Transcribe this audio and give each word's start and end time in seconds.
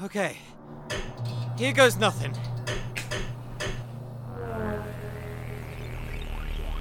Okay. 0.00 0.36
Here 1.56 1.72
goes 1.72 1.96
nothing. 1.96 2.32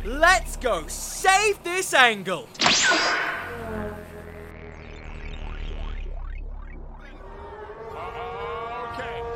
Let's 0.05 0.55
go 0.57 0.85
save 0.87 1.63
this 1.63 1.95
angle! 1.95 2.47
Okay, 2.53 2.71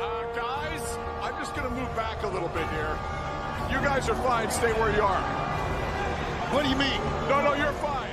uh, 0.00 0.32
guys, 0.32 0.98
I'm 1.20 1.34
just 1.40 1.54
gonna 1.56 1.70
move 1.70 1.94
back 1.96 2.22
a 2.22 2.28
little 2.28 2.48
bit 2.48 2.68
here. 2.70 2.96
You 3.68 3.78
guys 3.84 4.08
are 4.08 4.14
fine. 4.22 4.48
Stay 4.50 4.72
where 4.74 4.94
you 4.94 5.02
are. 5.02 5.22
What 6.52 6.62
do 6.62 6.70
you 6.70 6.76
mean? 6.76 7.00
No, 7.28 7.42
no, 7.42 7.54
you're 7.54 7.72
fine. 7.74 8.10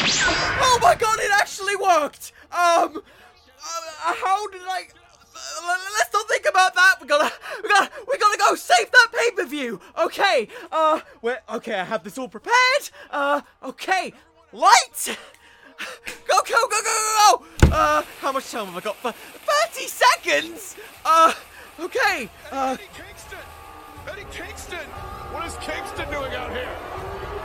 Oh 0.00 0.78
my 0.80 0.94
god, 0.94 1.18
it 1.20 1.30
actually 1.32 1.76
worked! 1.76 2.32
Um, 2.50 3.02
how 4.14 4.48
did 4.48 4.62
I? 4.62 4.88
Let's 5.98 6.12
not 6.12 6.28
think 6.28 6.46
about 6.48 6.74
that. 6.74 6.96
We 7.00 7.06
gotta, 7.06 7.32
we 7.62 7.68
gotta, 7.68 7.90
we 8.10 8.18
gotta 8.18 8.38
go 8.38 8.54
save 8.54 8.90
that 8.90 9.08
pay 9.12 9.30
per 9.32 9.44
view. 9.44 9.80
Okay. 10.02 10.48
Uh, 10.70 11.00
where? 11.20 11.40
Okay, 11.54 11.74
I 11.78 11.84
have 11.84 12.02
this 12.04 12.18
all 12.18 12.28
prepared. 12.28 12.90
Uh, 13.10 13.40
okay. 13.62 14.12
Light. 14.52 15.16
Go, 16.26 16.42
go, 16.44 16.68
go, 16.68 16.68
go, 16.68 16.82
go, 16.82 17.44
go! 17.60 17.68
Uh, 17.72 18.02
how 18.20 18.32
much 18.32 18.50
time 18.50 18.66
have 18.66 18.76
I 18.76 18.80
got? 18.80 18.96
For 18.96 19.12
30 19.12 19.86
seconds? 19.86 20.76
Uh, 21.04 21.32
okay. 21.78 22.28
Uh, 22.50 22.76
Eddie 22.78 22.88
Kingston! 22.94 23.38
Eddie 24.08 24.26
Kingston! 24.32 24.86
What 25.32 25.46
is 25.46 25.56
Kingston 25.60 26.10
doing 26.10 26.34
out 26.34 26.50
here? 26.52 26.68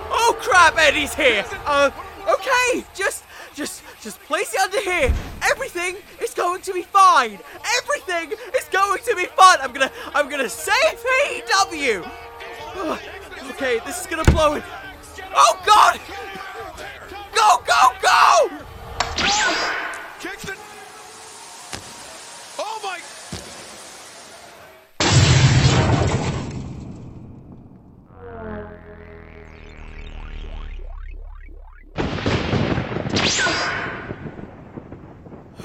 oh 0.09 0.37
crap, 0.39 0.77
Eddie's 0.77 1.13
here. 1.13 1.45
Uh, 1.65 1.91
okay, 2.27 2.85
just, 2.95 3.23
just, 3.55 3.83
just 4.01 4.19
place 4.23 4.53
it 4.53 4.59
under 4.59 4.81
here. 4.81 5.13
Everything 5.43 5.95
is 6.21 6.33
going 6.33 6.61
to 6.61 6.73
be 6.73 6.81
fine. 6.81 7.39
Everything 7.77 8.31
is 8.55 8.65
going 8.71 9.01
to 9.03 9.15
be 9.15 9.25
fine. 9.25 9.57
I'm 9.61 9.73
gonna, 9.73 9.91
I'm 10.13 10.29
gonna 10.29 10.49
save 10.49 10.73
AEW. 10.75 12.09
Uh, 12.75 12.97
okay, 13.51 13.79
this 13.85 14.01
is 14.01 14.07
gonna 14.07 14.23
blow 14.31 14.55
it. 14.55 14.63
Oh 15.35 15.61
God! 15.65 15.99
Go, 17.33 17.63
go, 17.65 17.93
go! 18.01 18.63
Kingston! 20.19 20.52
Oh 20.52 20.52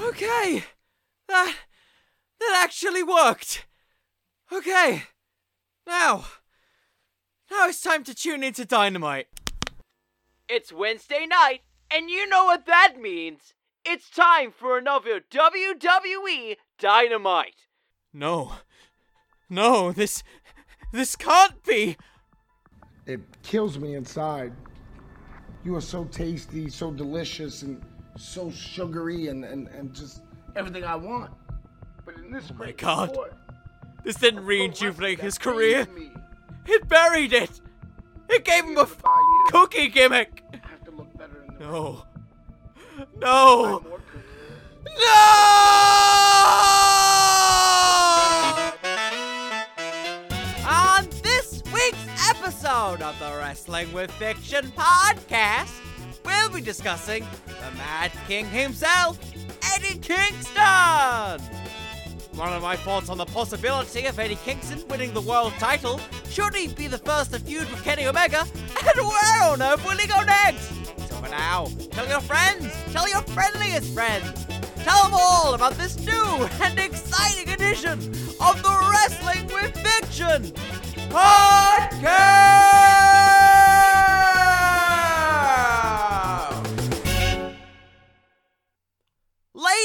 Okay, 0.01 0.63
that 1.27 1.55
that 2.39 2.61
actually 2.63 3.03
worked. 3.03 3.65
Okay, 4.51 5.03
now, 5.85 6.25
now 7.51 7.67
it's 7.67 7.81
time 7.81 8.03
to 8.05 8.15
tune 8.15 8.41
into 8.41 8.63
Dynamite. 8.63 9.27
It's 10.47 10.71
Wednesday 10.71 11.25
night, 11.27 11.61
and 11.91 12.09
you 12.09 12.27
know 12.27 12.45
what 12.45 12.65
that 12.65 12.95
means. 12.99 13.53
It's 13.85 14.09
time 14.09 14.51
for 14.51 14.77
another 14.77 15.19
WWE 15.19 16.55
Dynamite. 16.79 17.67
No, 18.13 18.53
no, 19.49 19.91
this 19.91 20.23
this 20.93 21.15
can't 21.17 21.61
be. 21.63 21.97
It 23.05 23.19
kills 23.43 23.77
me 23.77 23.95
inside. 23.95 24.53
You 25.65 25.75
are 25.75 25.81
so 25.81 26.05
tasty, 26.05 26.69
so 26.69 26.89
delicious, 26.89 27.63
and 27.63 27.83
so 28.19 28.51
sugary, 28.51 29.27
and, 29.27 29.43
and, 29.45 29.67
and 29.69 29.93
just 29.93 30.21
everything 30.55 30.83
I 30.83 30.95
want. 30.95 31.31
But 32.05 32.15
in 32.15 32.31
this 32.31 32.49
Oh 32.51 32.55
my 32.55 32.71
God. 32.71 33.11
sport, 33.13 33.33
This 34.03 34.15
didn't 34.15 34.45
rejuvenate 34.45 35.19
his 35.19 35.37
career. 35.37 35.87
It 36.65 36.87
buried 36.87 37.33
it. 37.33 37.61
It 38.29 38.45
gave 38.45 38.63
him 38.65 38.77
a 38.77 38.81
f- 38.83 39.01
cookie 39.47 39.87
gimmick. 39.89 40.43
I 40.53 40.57
have 40.67 40.83
to 40.85 40.91
look 40.91 41.17
better 41.17 41.43
in 41.47 41.53
the 41.55 41.59
No. 41.65 42.03
No. 43.19 43.83
No! 47.49 48.73
On 50.67 51.07
this 51.23 51.61
week's 51.73 52.29
episode 52.29 53.01
of 53.01 53.17
the 53.19 53.35
Wrestling 53.37 53.91
with 53.93 54.11
Fiction 54.11 54.71
podcast, 54.75 55.71
we'll 56.29 56.49
be 56.49 56.61
discussing 56.61 57.25
the 57.47 57.77
Mad 57.77 58.11
King 58.27 58.45
himself, 58.45 59.19
Eddie 59.73 59.97
Kingston. 59.99 61.41
One 62.35 62.53
of 62.53 62.61
my 62.61 62.75
thoughts 62.75 63.09
on 63.09 63.17
the 63.17 63.25
possibility 63.25 64.05
of 64.05 64.19
Eddie 64.19 64.37
Kingston 64.45 64.87
winning 64.87 65.13
the 65.13 65.21
world 65.21 65.53
title 65.59 65.99
should 66.29 66.55
he 66.55 66.67
be 66.67 66.87
the 66.87 66.99
first 66.99 67.33
to 67.33 67.39
feud 67.39 67.69
with 67.71 67.83
Kenny 67.83 68.05
Omega, 68.05 68.41
and 68.41 69.07
where 69.07 69.43
on 69.43 69.61
earth 69.61 69.83
will 69.83 69.97
he 69.97 70.07
go 70.07 70.21
next? 70.21 70.69
So 71.09 71.15
for 71.15 71.29
now, 71.29 71.67
tell 71.91 72.07
your 72.07 72.21
friends, 72.21 72.71
tell 72.93 73.09
your 73.09 73.23
friendliest 73.23 73.93
friends, 73.93 74.45
tell 74.83 75.03
them 75.03 75.13
all 75.13 75.55
about 75.55 75.73
this 75.73 75.97
new 76.05 76.47
and 76.61 76.79
exciting 76.79 77.49
edition 77.49 77.99
of 78.39 78.61
the 78.61 78.91
Wrestling 78.91 79.47
with 79.47 79.75
Fiction 79.75 80.53
podcast. 81.09 83.08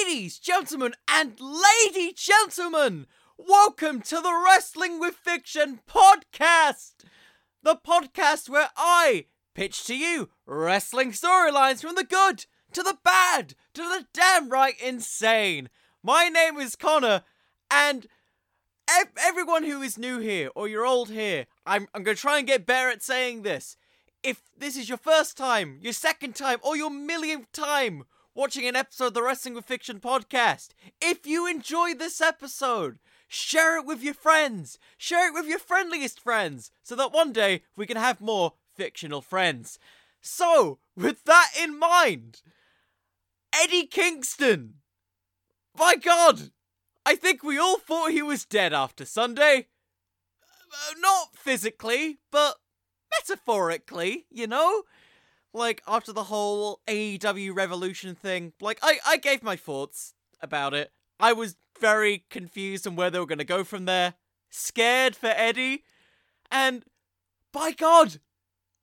Ladies, 0.06 0.38
gentlemen, 0.38 0.92
and 1.08 1.40
lady 1.40 2.12
gentlemen, 2.12 3.06
welcome 3.38 4.02
to 4.02 4.16
the 4.16 4.44
Wrestling 4.44 5.00
with 5.00 5.14
Fiction 5.14 5.80
podcast. 5.88 6.92
The 7.62 7.76
podcast 7.76 8.50
where 8.50 8.68
I 8.76 9.26
pitch 9.54 9.84
to 9.86 9.96
you 9.96 10.28
wrestling 10.44 11.12
storylines 11.12 11.80
from 11.80 11.94
the 11.94 12.04
good 12.04 12.44
to 12.72 12.82
the 12.82 12.98
bad 13.02 13.54
to 13.72 13.82
the 13.82 14.06
damn 14.12 14.50
right 14.50 14.74
insane. 14.78 15.70
My 16.02 16.28
name 16.28 16.58
is 16.58 16.76
Connor, 16.76 17.22
and 17.70 18.06
ev- 18.88 19.12
everyone 19.18 19.64
who 19.64 19.80
is 19.80 19.96
new 19.96 20.18
here 20.18 20.50
or 20.54 20.68
you're 20.68 20.86
old 20.86 21.08
here, 21.08 21.46
I'm, 21.64 21.88
I'm 21.94 22.02
going 22.02 22.16
to 22.16 22.20
try 22.20 22.38
and 22.38 22.46
get 22.46 22.66
better 22.66 22.90
at 22.90 23.02
saying 23.02 23.42
this. 23.42 23.78
If 24.22 24.42
this 24.56 24.76
is 24.76 24.88
your 24.88 24.98
first 24.98 25.38
time, 25.38 25.78
your 25.80 25.94
second 25.94 26.34
time, 26.34 26.58
or 26.62 26.76
your 26.76 26.90
millionth 26.90 27.50
time 27.52 28.04
watching 28.34 28.66
an 28.66 28.76
episode 28.76 29.06
of 29.06 29.14
the 29.14 29.22
Wrestling 29.22 29.54
with 29.54 29.64
Fiction 29.64 30.00
podcast, 30.00 30.70
if 31.00 31.26
you 31.26 31.46
enjoy 31.46 31.94
this 31.94 32.20
episode, 32.20 32.98
share 33.28 33.78
it 33.78 33.86
with 33.86 34.02
your 34.02 34.14
friends. 34.14 34.78
Share 34.98 35.28
it 35.28 35.34
with 35.34 35.46
your 35.46 35.58
friendliest 35.58 36.20
friends 36.20 36.70
so 36.82 36.96
that 36.96 37.12
one 37.12 37.32
day 37.32 37.62
we 37.76 37.86
can 37.86 37.96
have 37.96 38.20
more 38.20 38.54
fictional 38.74 39.22
friends. 39.22 39.78
So, 40.20 40.78
with 40.96 41.24
that 41.24 41.50
in 41.60 41.78
mind, 41.78 42.42
Eddie 43.54 43.86
Kingston. 43.86 44.74
My 45.76 45.96
god, 45.96 46.50
I 47.06 47.14
think 47.14 47.42
we 47.42 47.58
all 47.58 47.78
thought 47.78 48.10
he 48.10 48.22
was 48.22 48.44
dead 48.44 48.72
after 48.72 49.04
Sunday. 49.04 49.68
Uh, 50.72 50.94
not 50.98 51.36
physically, 51.36 52.18
but 52.30 52.56
metaphorically, 53.12 54.26
you 54.30 54.46
know? 54.46 54.82
Like, 55.54 55.82
after 55.86 56.12
the 56.12 56.24
whole 56.24 56.80
AEW 56.88 57.54
Revolution 57.54 58.14
thing, 58.14 58.52
like, 58.60 58.78
I, 58.82 58.98
I 59.06 59.16
gave 59.16 59.42
my 59.42 59.56
thoughts 59.56 60.14
about 60.40 60.74
it. 60.74 60.92
I 61.20 61.32
was 61.32 61.56
very 61.80 62.24
confused 62.28 62.86
on 62.86 62.96
where 62.96 63.10
they 63.10 63.20
were 63.20 63.26
going 63.26 63.38
to 63.38 63.44
go 63.44 63.64
from 63.64 63.84
there. 63.84 64.14
Scared 64.50 65.14
for 65.14 65.32
Eddie. 65.34 65.84
And, 66.50 66.84
by 67.52 67.70
God, 67.70 68.18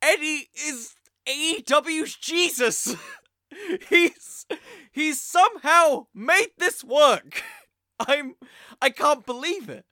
Eddie 0.01 0.49
is 0.55 0.95
AEW's 1.27 2.15
Jesus. 2.15 2.95
he's 3.89 4.45
he's 4.91 5.21
somehow 5.21 6.07
made 6.13 6.51
this 6.57 6.83
work. 6.83 7.43
I'm 7.99 8.35
I 8.81 8.89
can't 8.89 9.25
believe 9.25 9.69
it. 9.69 9.85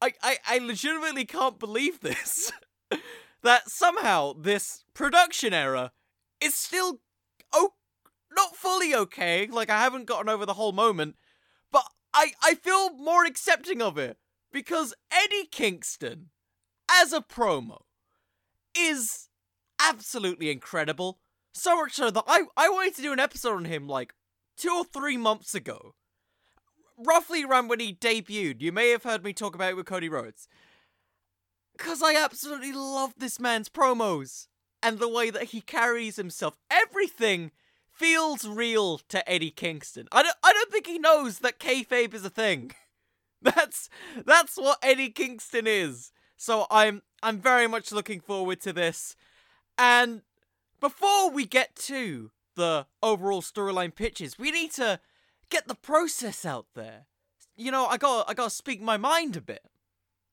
I 0.00 0.12
I, 0.22 0.38
I 0.46 0.58
legitimately 0.58 1.24
can't 1.24 1.58
believe 1.58 2.00
this. 2.00 2.52
that 3.42 3.68
somehow 3.68 4.32
this 4.32 4.84
production 4.94 5.52
error 5.52 5.90
is 6.46 6.54
still 6.54 7.00
oh 7.52 7.74
not 8.34 8.56
fully 8.56 8.94
okay. 8.94 9.48
Like 9.50 9.70
I 9.70 9.80
haven't 9.80 10.06
gotten 10.06 10.28
over 10.28 10.46
the 10.46 10.54
whole 10.54 10.72
moment, 10.72 11.16
but 11.70 11.84
I 12.14 12.32
I 12.42 12.54
feel 12.54 12.94
more 12.94 13.24
accepting 13.24 13.82
of 13.82 13.98
it 13.98 14.16
because 14.52 14.94
Eddie 15.10 15.48
Kingston 15.50 16.30
as 16.90 17.12
a 17.12 17.20
promo 17.20 17.82
is 18.78 19.28
absolutely 19.80 20.50
incredible. 20.50 21.18
So 21.52 21.76
much 21.76 21.94
so 21.94 22.10
that 22.10 22.24
I, 22.26 22.42
I 22.56 22.68
wanted 22.68 22.94
to 22.96 23.02
do 23.02 23.12
an 23.12 23.20
episode 23.20 23.56
on 23.56 23.64
him 23.64 23.88
like 23.88 24.14
two 24.56 24.70
or 24.70 24.84
three 24.84 25.16
months 25.16 25.54
ago. 25.54 25.94
Roughly 26.98 27.44
around 27.44 27.68
when 27.68 27.80
he 27.80 27.94
debuted. 27.94 28.60
You 28.60 28.72
may 28.72 28.90
have 28.90 29.02
heard 29.02 29.24
me 29.24 29.32
talk 29.32 29.54
about 29.54 29.70
it 29.70 29.76
with 29.76 29.86
Cody 29.86 30.08
Rhodes. 30.08 30.48
Because 31.76 32.02
I 32.02 32.14
absolutely 32.14 32.72
love 32.72 33.14
this 33.18 33.38
man's 33.38 33.68
promos 33.68 34.48
and 34.86 35.00
the 35.00 35.08
way 35.08 35.30
that 35.30 35.44
he 35.44 35.60
carries 35.60 36.14
himself. 36.14 36.56
Everything 36.70 37.50
feels 37.90 38.46
real 38.46 38.98
to 39.08 39.28
Eddie 39.28 39.50
Kingston. 39.50 40.06
I 40.12 40.22
don't 40.22 40.36
I 40.44 40.52
don't 40.52 40.70
think 40.70 40.86
he 40.86 41.00
knows 41.00 41.40
that 41.40 41.58
kayfabe 41.58 42.14
is 42.14 42.24
a 42.24 42.30
thing. 42.30 42.70
That's 43.42 43.90
that's 44.24 44.56
what 44.56 44.78
Eddie 44.82 45.10
Kingston 45.10 45.66
is. 45.66 46.12
So 46.36 46.66
I'm 46.70 47.02
I'm 47.22 47.38
very 47.38 47.66
much 47.66 47.90
looking 47.92 48.20
forward 48.20 48.60
to 48.62 48.72
this. 48.72 49.16
And 49.76 50.22
before 50.80 51.30
we 51.30 51.46
get 51.46 51.76
to 51.86 52.30
the 52.54 52.86
overall 53.02 53.42
storyline 53.42 53.94
pitches, 53.94 54.38
we 54.38 54.50
need 54.50 54.70
to 54.72 55.00
get 55.50 55.68
the 55.68 55.74
process 55.74 56.44
out 56.44 56.66
there. 56.74 57.06
You 57.56 57.70
know, 57.72 57.86
I 57.86 57.98
got 57.98 58.30
I 58.30 58.34
got 58.34 58.44
to 58.44 58.50
speak 58.50 58.80
my 58.80 58.96
mind 58.96 59.36
a 59.36 59.40
bit. 59.40 59.64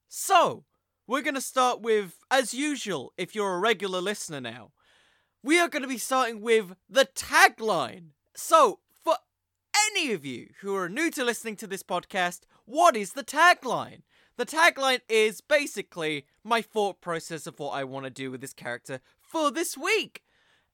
So, 0.07 0.63
we're 1.07 1.21
going 1.21 1.35
to 1.35 1.41
start 1.41 1.81
with 1.81 2.17
as 2.31 2.53
usual 2.53 3.13
if 3.17 3.35
you're 3.35 3.55
a 3.55 3.59
regular 3.59 4.01
listener 4.01 4.39
now. 4.39 4.71
We 5.43 5.59
are 5.59 5.67
going 5.67 5.81
to 5.81 5.89
be 5.89 5.97
starting 5.97 6.41
with 6.41 6.75
the 6.89 7.05
tagline. 7.05 8.11
So, 8.35 8.79
for 9.03 9.17
any 9.91 10.13
of 10.13 10.25
you 10.25 10.49
who 10.61 10.75
are 10.75 10.87
new 10.87 11.11
to 11.11 11.25
listening 11.25 11.57
to 11.57 11.67
this 11.67 11.83
podcast, 11.83 12.41
what 12.65 12.95
is 12.95 13.13
the 13.13 13.23
tagline? 13.23 14.03
The 14.37 14.45
tagline 14.45 15.01
is 15.09 15.41
basically 15.41 16.25
my 16.43 16.61
thought 16.61 17.01
process 17.01 17.45
of 17.45 17.59
what 17.59 17.71
I 17.71 17.83
want 17.83 18.05
to 18.05 18.09
do 18.09 18.31
with 18.31 18.41
this 18.41 18.53
character 18.53 19.01
for 19.21 19.51
this 19.51 19.77
week. 19.77 20.23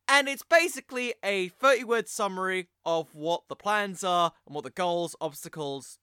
And 0.08 0.28
it's 0.28 0.44
basically 0.44 1.16
a 1.24 1.50
30 1.50 1.84
word 1.84 2.08
summary 2.08 2.68
of 2.86 3.14
what 3.14 3.48
the 3.48 3.56
plans 3.56 4.04
are 4.04 4.32
and 4.46 4.56
what 4.56 4.64
the 4.64 4.70
goals, 4.70 5.16
obstacles, 5.20 5.98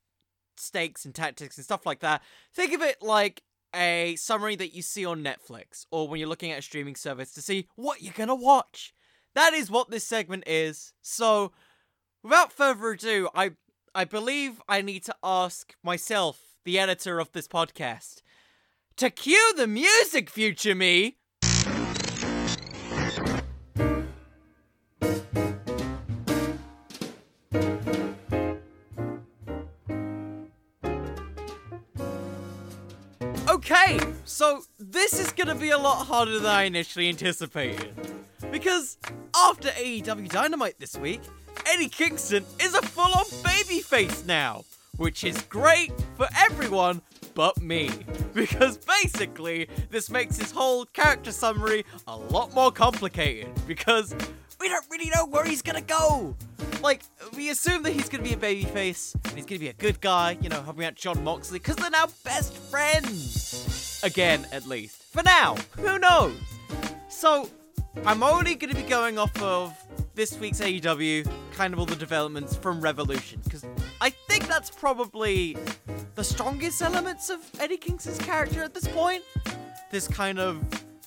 stakes, 0.56 1.04
and 1.04 1.14
tactics 1.14 1.56
and 1.56 1.64
stuff 1.64 1.86
like 1.86 2.00
that. 2.00 2.22
Think 2.52 2.72
of 2.72 2.82
it 2.82 3.00
like 3.00 3.42
a 3.76 4.16
summary 4.16 4.56
that 4.56 4.74
you 4.74 4.82
see 4.82 5.04
on 5.04 5.22
Netflix 5.22 5.86
or 5.90 6.08
when 6.08 6.18
you're 6.18 6.28
looking 6.28 6.50
at 6.50 6.58
a 6.58 6.62
streaming 6.62 6.96
service 6.96 7.32
to 7.34 7.42
see 7.42 7.68
what 7.76 8.02
you're 8.02 8.14
gonna 8.16 8.34
watch. 8.34 8.94
That 9.34 9.52
is 9.52 9.70
what 9.70 9.90
this 9.90 10.06
segment 10.06 10.44
is. 10.46 10.92
So, 11.02 11.52
without 12.22 12.52
further 12.52 12.90
ado, 12.90 13.28
I 13.34 13.52
I 13.94 14.04
believe 14.04 14.60
I 14.68 14.82
need 14.82 15.04
to 15.04 15.16
ask 15.22 15.74
myself, 15.82 16.40
the 16.64 16.78
editor 16.78 17.18
of 17.18 17.32
this 17.32 17.48
podcast, 17.48 18.22
to 18.96 19.10
cue 19.10 19.52
the 19.56 19.66
music, 19.66 20.28
future 20.28 20.74
me. 20.74 21.18
Is 35.46 35.52
gonna 35.52 35.60
be 35.60 35.70
a 35.70 35.78
lot 35.78 36.04
harder 36.08 36.40
than 36.40 36.50
I 36.50 36.64
initially 36.64 37.08
anticipated. 37.08 37.94
Because 38.50 38.98
after 39.32 39.68
AEW 39.68 40.28
Dynamite 40.28 40.74
this 40.80 40.96
week, 40.96 41.20
Eddie 41.66 41.88
Kingston 41.88 42.44
is 42.60 42.74
a 42.74 42.82
full 42.82 43.14
on 43.14 43.24
babyface 43.44 44.26
now, 44.26 44.64
which 44.96 45.22
is 45.22 45.40
great 45.42 45.92
for 46.16 46.26
everyone 46.36 47.00
but 47.34 47.62
me. 47.62 47.90
Because 48.34 48.76
basically, 48.76 49.68
this 49.88 50.10
makes 50.10 50.36
his 50.36 50.50
whole 50.50 50.84
character 50.86 51.30
summary 51.30 51.84
a 52.08 52.16
lot 52.16 52.52
more 52.52 52.72
complicated. 52.72 53.48
Because 53.68 54.16
we 54.60 54.68
don't 54.68 54.84
really 54.90 55.10
know 55.10 55.26
where 55.26 55.44
he's 55.44 55.62
gonna 55.62 55.80
go. 55.80 56.34
Like, 56.82 57.02
we 57.36 57.50
assume 57.50 57.84
that 57.84 57.92
he's 57.92 58.08
gonna 58.08 58.24
be 58.24 58.32
a 58.32 58.36
babyface, 58.36 59.14
and 59.14 59.34
he's 59.34 59.46
gonna 59.46 59.60
be 59.60 59.68
a 59.68 59.74
good 59.74 60.00
guy, 60.00 60.38
you 60.42 60.48
know, 60.48 60.60
helping 60.60 60.84
out 60.84 60.96
Jon 60.96 61.22
Moxley, 61.22 61.60
because 61.60 61.76
they're 61.76 61.88
now 61.88 62.08
best 62.24 62.52
friends. 62.52 63.75
Again, 64.06 64.46
at 64.52 64.68
least. 64.68 65.02
For 65.02 65.20
now, 65.24 65.56
who 65.78 65.98
knows? 65.98 66.36
So, 67.08 67.50
I'm 68.04 68.22
only 68.22 68.54
gonna 68.54 68.76
be 68.76 68.82
going 68.82 69.18
off 69.18 69.36
of 69.42 69.76
this 70.14 70.38
week's 70.38 70.60
AEW, 70.60 71.28
kind 71.52 71.74
of 71.74 71.80
all 71.80 71.86
the 71.86 71.96
developments 71.96 72.54
from 72.54 72.80
Revolution, 72.80 73.40
because 73.42 73.64
I 74.00 74.10
think 74.10 74.46
that's 74.46 74.70
probably 74.70 75.56
the 76.14 76.22
strongest 76.22 76.82
elements 76.82 77.30
of 77.30 77.40
Eddie 77.58 77.78
Kingston's 77.78 78.18
character 78.18 78.62
at 78.62 78.74
this 78.74 78.86
point. 78.86 79.24
This 79.90 80.06
kind 80.06 80.38
of 80.38 80.62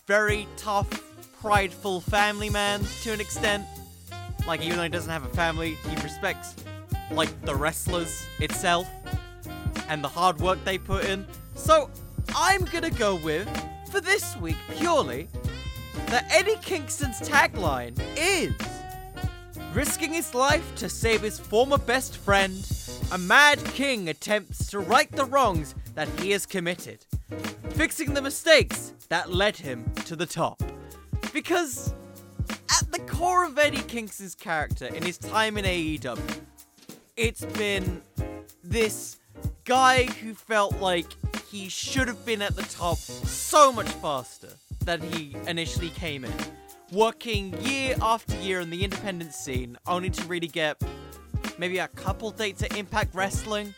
very 0.06 0.46
tough, 0.58 0.90
prideful 1.40 2.02
family 2.02 2.50
man 2.50 2.82
to 3.04 3.14
an 3.14 3.22
extent. 3.22 3.66
Like, 4.46 4.62
even 4.62 4.76
though 4.76 4.84
he 4.84 4.90
doesn't 4.90 5.12
have 5.12 5.24
a 5.24 5.30
family, 5.30 5.78
he 5.90 5.96
respects, 6.04 6.54
like, 7.12 7.30
the 7.46 7.56
wrestlers 7.56 8.26
itself 8.40 8.90
and 9.88 10.04
the 10.04 10.10
hard 10.10 10.42
work 10.42 10.62
they 10.66 10.78
put 10.78 11.06
in. 11.06 11.26
So, 11.56 11.90
I'm 12.36 12.66
gonna 12.66 12.92
go 12.92 13.16
with, 13.16 13.50
for 13.92 14.02
this 14.02 14.36
week 14.38 14.58
purely, 14.78 15.28
that 16.08 16.26
Eddie 16.32 16.58
Kingston's 16.62 17.20
tagline 17.22 18.00
is 18.16 18.54
Risking 19.74 20.14
his 20.14 20.34
life 20.34 20.76
to 20.78 20.90
save 20.90 21.22
his 21.22 21.40
former 21.40 21.78
best 21.78 22.18
friend, 22.18 22.68
a 23.12 23.20
mad 23.20 23.64
king 23.66 24.10
attempts 24.10 24.66
to 24.72 24.80
right 24.80 25.12
the 25.12 25.26
wrongs 25.26 25.76
that 25.94 26.08
he 26.20 26.32
has 26.32 26.48
committed, 26.48 27.06
fixing 27.70 28.16
the 28.16 28.22
mistakes 28.22 28.94
that 29.10 29.32
led 29.32 29.56
him 29.56 29.86
to 30.06 30.16
the 30.16 30.26
top. 30.26 30.64
Because 31.34 31.94
at 32.80 32.92
the 32.92 32.98
core 33.02 33.46
of 33.46 33.60
Eddie 33.60 33.84
Kingston's 33.84 34.34
character 34.34 34.88
in 34.88 35.04
his 35.04 35.20
time 35.20 35.56
in 35.56 35.66
AEW, 35.66 36.42
it's 37.16 37.46
been 37.46 38.02
this 38.64 39.18
guy 39.66 40.06
who 40.06 40.34
felt 40.34 40.82
like 40.82 41.06
he 41.52 41.70
should 41.70 42.08
have 42.08 42.26
been 42.26 42.42
at 42.42 42.56
the 42.56 42.64
top 42.64 42.98
so 42.98 43.72
much 43.72 43.88
faster 43.88 44.50
than 44.86 45.02
he 45.02 45.36
initially 45.48 45.90
came 45.90 46.24
in. 46.24 46.34
Working 46.92 47.54
year 47.62 47.96
after 48.02 48.36
year 48.38 48.60
in 48.60 48.70
the 48.70 48.84
independent 48.84 49.34
scene, 49.34 49.78
only 49.88 50.10
to 50.10 50.24
really 50.26 50.48
get 50.48 50.82
maybe 51.58 51.80
a 51.80 51.88
couple 51.90 52.32
dates 52.32 52.64
at 52.64 52.76
Impact 52.78 53.14
Wrestling 53.14 53.74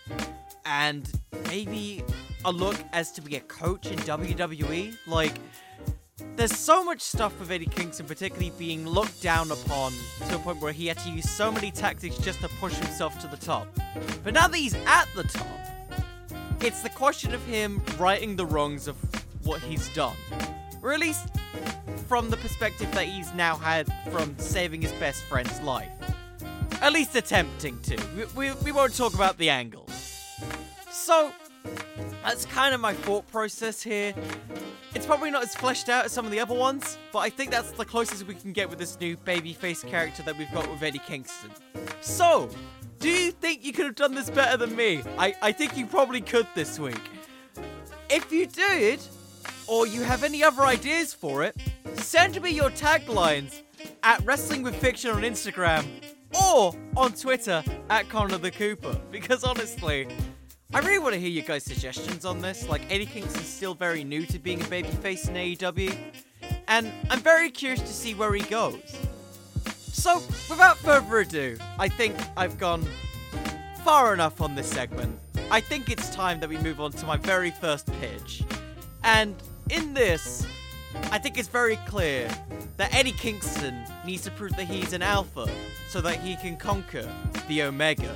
and 0.66 1.12
maybe 1.48 2.04
a 2.46 2.52
look 2.52 2.78
as 2.94 3.12
to 3.14 3.22
be 3.22 3.36
a 3.36 3.42
coach 3.42 3.88
in 3.88 3.98
WWE. 4.00 4.96
Like, 5.08 5.34
there's 6.36 6.56
so 6.56 6.84
much 6.84 7.02
stuff 7.02 7.38
with 7.40 7.52
Eddie 7.52 7.66
Kingston, 7.66 8.06
particularly 8.06 8.52
being 8.58 8.88
looked 8.88 9.22
down 9.22 9.52
upon 9.52 9.92
to 10.28 10.36
a 10.36 10.40
point 10.40 10.62
where 10.62 10.72
he 10.72 10.88
had 10.88 10.98
to 11.00 11.10
use 11.10 11.30
so 11.30 11.52
many 11.52 11.72
tactics 11.72 12.18
just 12.18 12.40
to 12.42 12.48
push 12.60 12.74
himself 12.76 13.20
to 13.20 13.28
the 13.28 13.38
top. 13.38 13.68
But 14.24 14.34
now 14.34 14.48
that 14.48 14.58
he's 14.58 14.76
at 14.86 15.08
the 15.16 15.24
top, 15.24 15.61
it's 16.64 16.82
the 16.82 16.90
question 16.90 17.34
of 17.34 17.44
him 17.46 17.82
righting 17.98 18.36
the 18.36 18.46
wrongs 18.46 18.88
of 18.88 18.96
what 19.44 19.62
he's 19.62 19.90
done. 19.90 20.16
Or 20.84 20.94
at 20.94 21.00
least 21.00 21.28
from 22.08 22.30
the 22.30 22.38
perspective 22.38 22.92
that 22.92 23.06
he's 23.06 23.34
now 23.34 23.56
had 23.56 23.92
from 24.12 24.38
saving 24.38 24.82
his 24.82 24.92
best 24.94 25.24
friend's 25.24 25.60
life. 25.62 25.90
At 26.82 26.94
least 26.94 27.16
attempting 27.16 27.80
to. 27.82 27.98
We, 28.16 28.50
we, 28.50 28.56
we 28.64 28.72
won't 28.72 28.96
talk 28.96 29.14
about 29.14 29.38
the 29.38 29.50
angles. 29.50 29.92
So, 30.90 31.32
that's 32.24 32.46
kind 32.46 32.76
of 32.76 32.82
my 32.82 32.94
thought 32.94 33.30
process 33.32 33.82
here. 33.82 34.14
It's 34.94 35.06
probably 35.06 35.32
not 35.32 35.44
as 35.44 35.56
fleshed 35.56 35.90
out 35.90 36.06
as 36.06 36.12
some 36.12 36.26
of 36.26 36.32
the 36.32 36.40
other 36.40 36.54
ones, 36.54 36.98
but 37.12 37.20
I 37.20 37.30
think 37.30 37.50
that's 37.50 37.72
the 37.72 37.86
closest 37.86 38.28
we 38.28 38.36
can 38.36 38.52
get 38.52 38.70
with 38.70 38.78
this 38.78 39.00
new 39.00 39.16
babyface 39.18 39.88
character 39.88 40.22
that 40.24 40.38
we've 40.38 40.52
got 40.52 40.70
with 40.70 40.84
Eddie 40.84 41.00
Kingston. 41.00 41.52
So, 42.02 42.50
do 43.02 43.10
you 43.10 43.32
think 43.32 43.66
you 43.66 43.74
could 43.74 43.86
have 43.86 43.96
done 43.96 44.14
this 44.14 44.30
better 44.30 44.58
than 44.58 44.76
me? 44.76 45.02
I, 45.18 45.34
I 45.42 45.52
think 45.52 45.76
you 45.76 45.88
probably 45.88 46.22
could 46.22 46.48
this 46.54 46.78
week. 46.78 47.02
If 48.10 48.32
you 48.32 48.46
did, 48.46 49.00
or 49.68 49.88
you 49.88 50.04
have 50.04 50.24
any 50.24 50.44
other 50.44 50.62
ideas 50.62 51.12
for 51.12 51.44
it, 51.44 51.56
send 51.96 52.40
me 52.42 52.52
your 52.52 52.70
taglines 52.70 53.62
at 54.04 54.24
Wrestling 54.24 54.62
with 54.62 54.76
Fiction 54.76 55.10
on 55.12 55.24
Instagram 55.24 55.86
or 56.48 56.76
on 56.96 57.14
Twitter 57.14 57.64
at 57.90 58.08
Connor 58.08 58.38
the 58.38 58.52
Cooper. 58.52 58.96
Because 59.10 59.44
honestly, 59.44 60.08
I 60.72 60.80
really 60.80 61.00
want 61.00 61.16
to 61.16 61.20
hear 61.20 61.30
you 61.30 61.42
guys' 61.42 61.64
suggestions 61.64 62.24
on 62.24 62.40
this. 62.40 62.70
Like, 62.70 62.84
Eddie 62.92 63.08
Kingston's 63.08 63.48
still 63.48 63.74
very 63.74 64.04
new 64.04 64.28
to 64.28 64.38
being 64.38 64.62
a 64.62 64.66
babyface 64.66 65.28
in 65.28 65.34
AEW, 65.34 65.98
and 66.68 66.92
I'm 67.10 67.20
very 67.22 67.50
curious 67.50 67.82
to 67.82 67.88
see 67.88 68.14
where 68.14 68.34
he 68.34 68.44
goes. 68.44 68.96
So, 69.94 70.16
without 70.50 70.78
further 70.78 71.20
ado, 71.20 71.58
I 71.78 71.88
think 71.88 72.16
I've 72.38 72.58
gone 72.58 72.86
far 73.84 74.14
enough 74.14 74.42
on 74.42 74.56
this 74.56 74.68
segment. 74.68 75.20
I 75.52 75.60
think 75.60 75.90
it's 75.90 76.10
time 76.10 76.40
that 76.40 76.50
we 76.50 76.58
move 76.58 76.80
on 76.80 76.92
to 76.94 77.06
my 77.06 77.18
very 77.18 77.52
first 77.52 77.88
pitch. 78.00 78.44
And 79.04 79.36
in 79.70 79.94
this, 79.94 80.48
I 81.12 81.20
think 81.20 81.38
it's 81.38 81.50
very 81.50 81.76
clear 81.88 82.30
that 82.78 82.94
Eddie 82.96 83.12
Kingston 83.12 83.84
needs 84.06 84.24
to 84.24 84.32
prove 84.32 84.56
that 84.56 84.66
he's 84.66 84.94
an 84.94 85.02
alpha 85.02 85.48
so 85.90 86.02
that 86.02 86.20
he 86.22 86.36
can 86.36 86.58
conquer 86.58 87.08
the 87.48 87.64
Omega. 87.64 88.16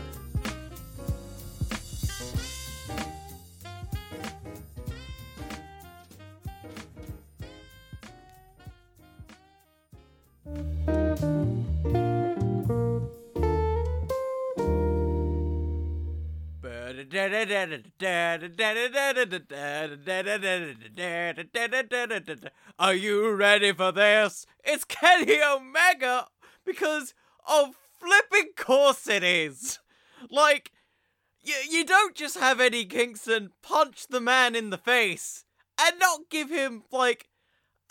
Are 22.77 22.93
you 22.93 23.31
ready 23.31 23.71
for 23.71 23.91
this? 23.91 24.45
It's 24.63 24.83
Kenny 24.83 25.41
Omega! 25.41 26.27
Because 26.65 27.13
Of 27.47 27.75
flipping 27.99 28.51
course 28.57 29.07
it 29.07 29.23
is. 29.23 29.79
Like, 30.29 30.71
you, 31.41 31.53
you 31.69 31.85
don't 31.85 32.15
just 32.15 32.37
have 32.37 32.59
Eddie 32.59 32.85
Kingston 32.85 33.51
punch 33.61 34.07
the 34.07 34.19
man 34.19 34.55
in 34.55 34.69
the 34.69 34.77
face 34.77 35.45
and 35.79 35.99
not 35.99 36.29
give 36.29 36.49
him, 36.49 36.83
like, 36.91 37.29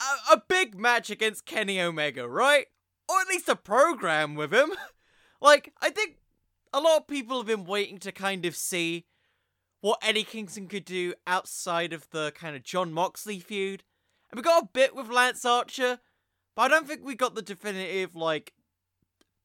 a, 0.00 0.34
a 0.34 0.42
big 0.46 0.78
match 0.78 1.08
against 1.08 1.46
Kenny 1.46 1.80
Omega, 1.80 2.28
right? 2.28 2.66
Or 3.08 3.20
at 3.20 3.28
least 3.28 3.48
a 3.48 3.56
program 3.56 4.34
with 4.34 4.52
him. 4.52 4.72
like, 5.40 5.72
I 5.80 5.90
think 5.90 6.16
a 6.72 6.80
lot 6.80 6.98
of 6.98 7.06
people 7.06 7.38
have 7.38 7.46
been 7.46 7.64
waiting 7.64 7.98
to 8.00 8.12
kind 8.12 8.44
of 8.44 8.56
see 8.56 9.06
what 9.84 9.98
Eddie 10.00 10.24
Kingston 10.24 10.66
could 10.66 10.86
do 10.86 11.12
outside 11.26 11.92
of 11.92 12.08
the 12.08 12.32
kind 12.34 12.56
of 12.56 12.62
Jon 12.62 12.90
Moxley 12.90 13.38
feud. 13.38 13.82
And 14.30 14.38
we 14.38 14.42
got 14.42 14.62
a 14.62 14.68
bit 14.72 14.96
with 14.96 15.10
Lance 15.10 15.44
Archer, 15.44 15.98
but 16.56 16.62
I 16.62 16.68
don't 16.68 16.88
think 16.88 17.04
we 17.04 17.14
got 17.14 17.34
the 17.34 17.42
definitive, 17.42 18.16
like, 18.16 18.54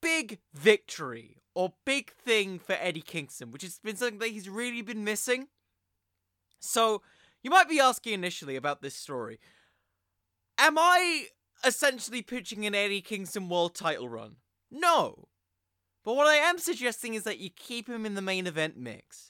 big 0.01 0.39
victory 0.53 1.41
or 1.55 1.73
big 1.85 2.13
thing 2.13 2.57
for 2.57 2.77
Eddie 2.79 3.01
Kingston, 3.01 3.51
which 3.51 3.63
has 3.63 3.79
been 3.83 3.97
something 3.97 4.19
that 4.19 4.29
he's 4.29 4.47
really 4.47 4.81
been 4.81 5.03
missing. 5.03 5.49
So, 6.61 7.01
you 7.43 7.51
might 7.51 7.67
be 7.67 7.81
asking 7.81 8.13
initially 8.13 8.55
about 8.55 8.81
this 8.81 8.95
story. 8.95 9.41
Am 10.57 10.77
I 10.77 11.25
essentially 11.65 12.21
pitching 12.21 12.65
an 12.65 12.73
Eddie 12.73 13.01
Kingston 13.01 13.49
world 13.49 13.75
title 13.75 14.07
run? 14.07 14.37
No. 14.71 15.27
But 16.05 16.15
what 16.15 16.27
I 16.27 16.35
am 16.35 16.59
suggesting 16.59 17.13
is 17.13 17.23
that 17.23 17.39
you 17.39 17.49
keep 17.49 17.89
him 17.89 18.05
in 18.05 18.15
the 18.15 18.21
main 18.21 18.47
event 18.47 18.77
mix. 18.77 19.28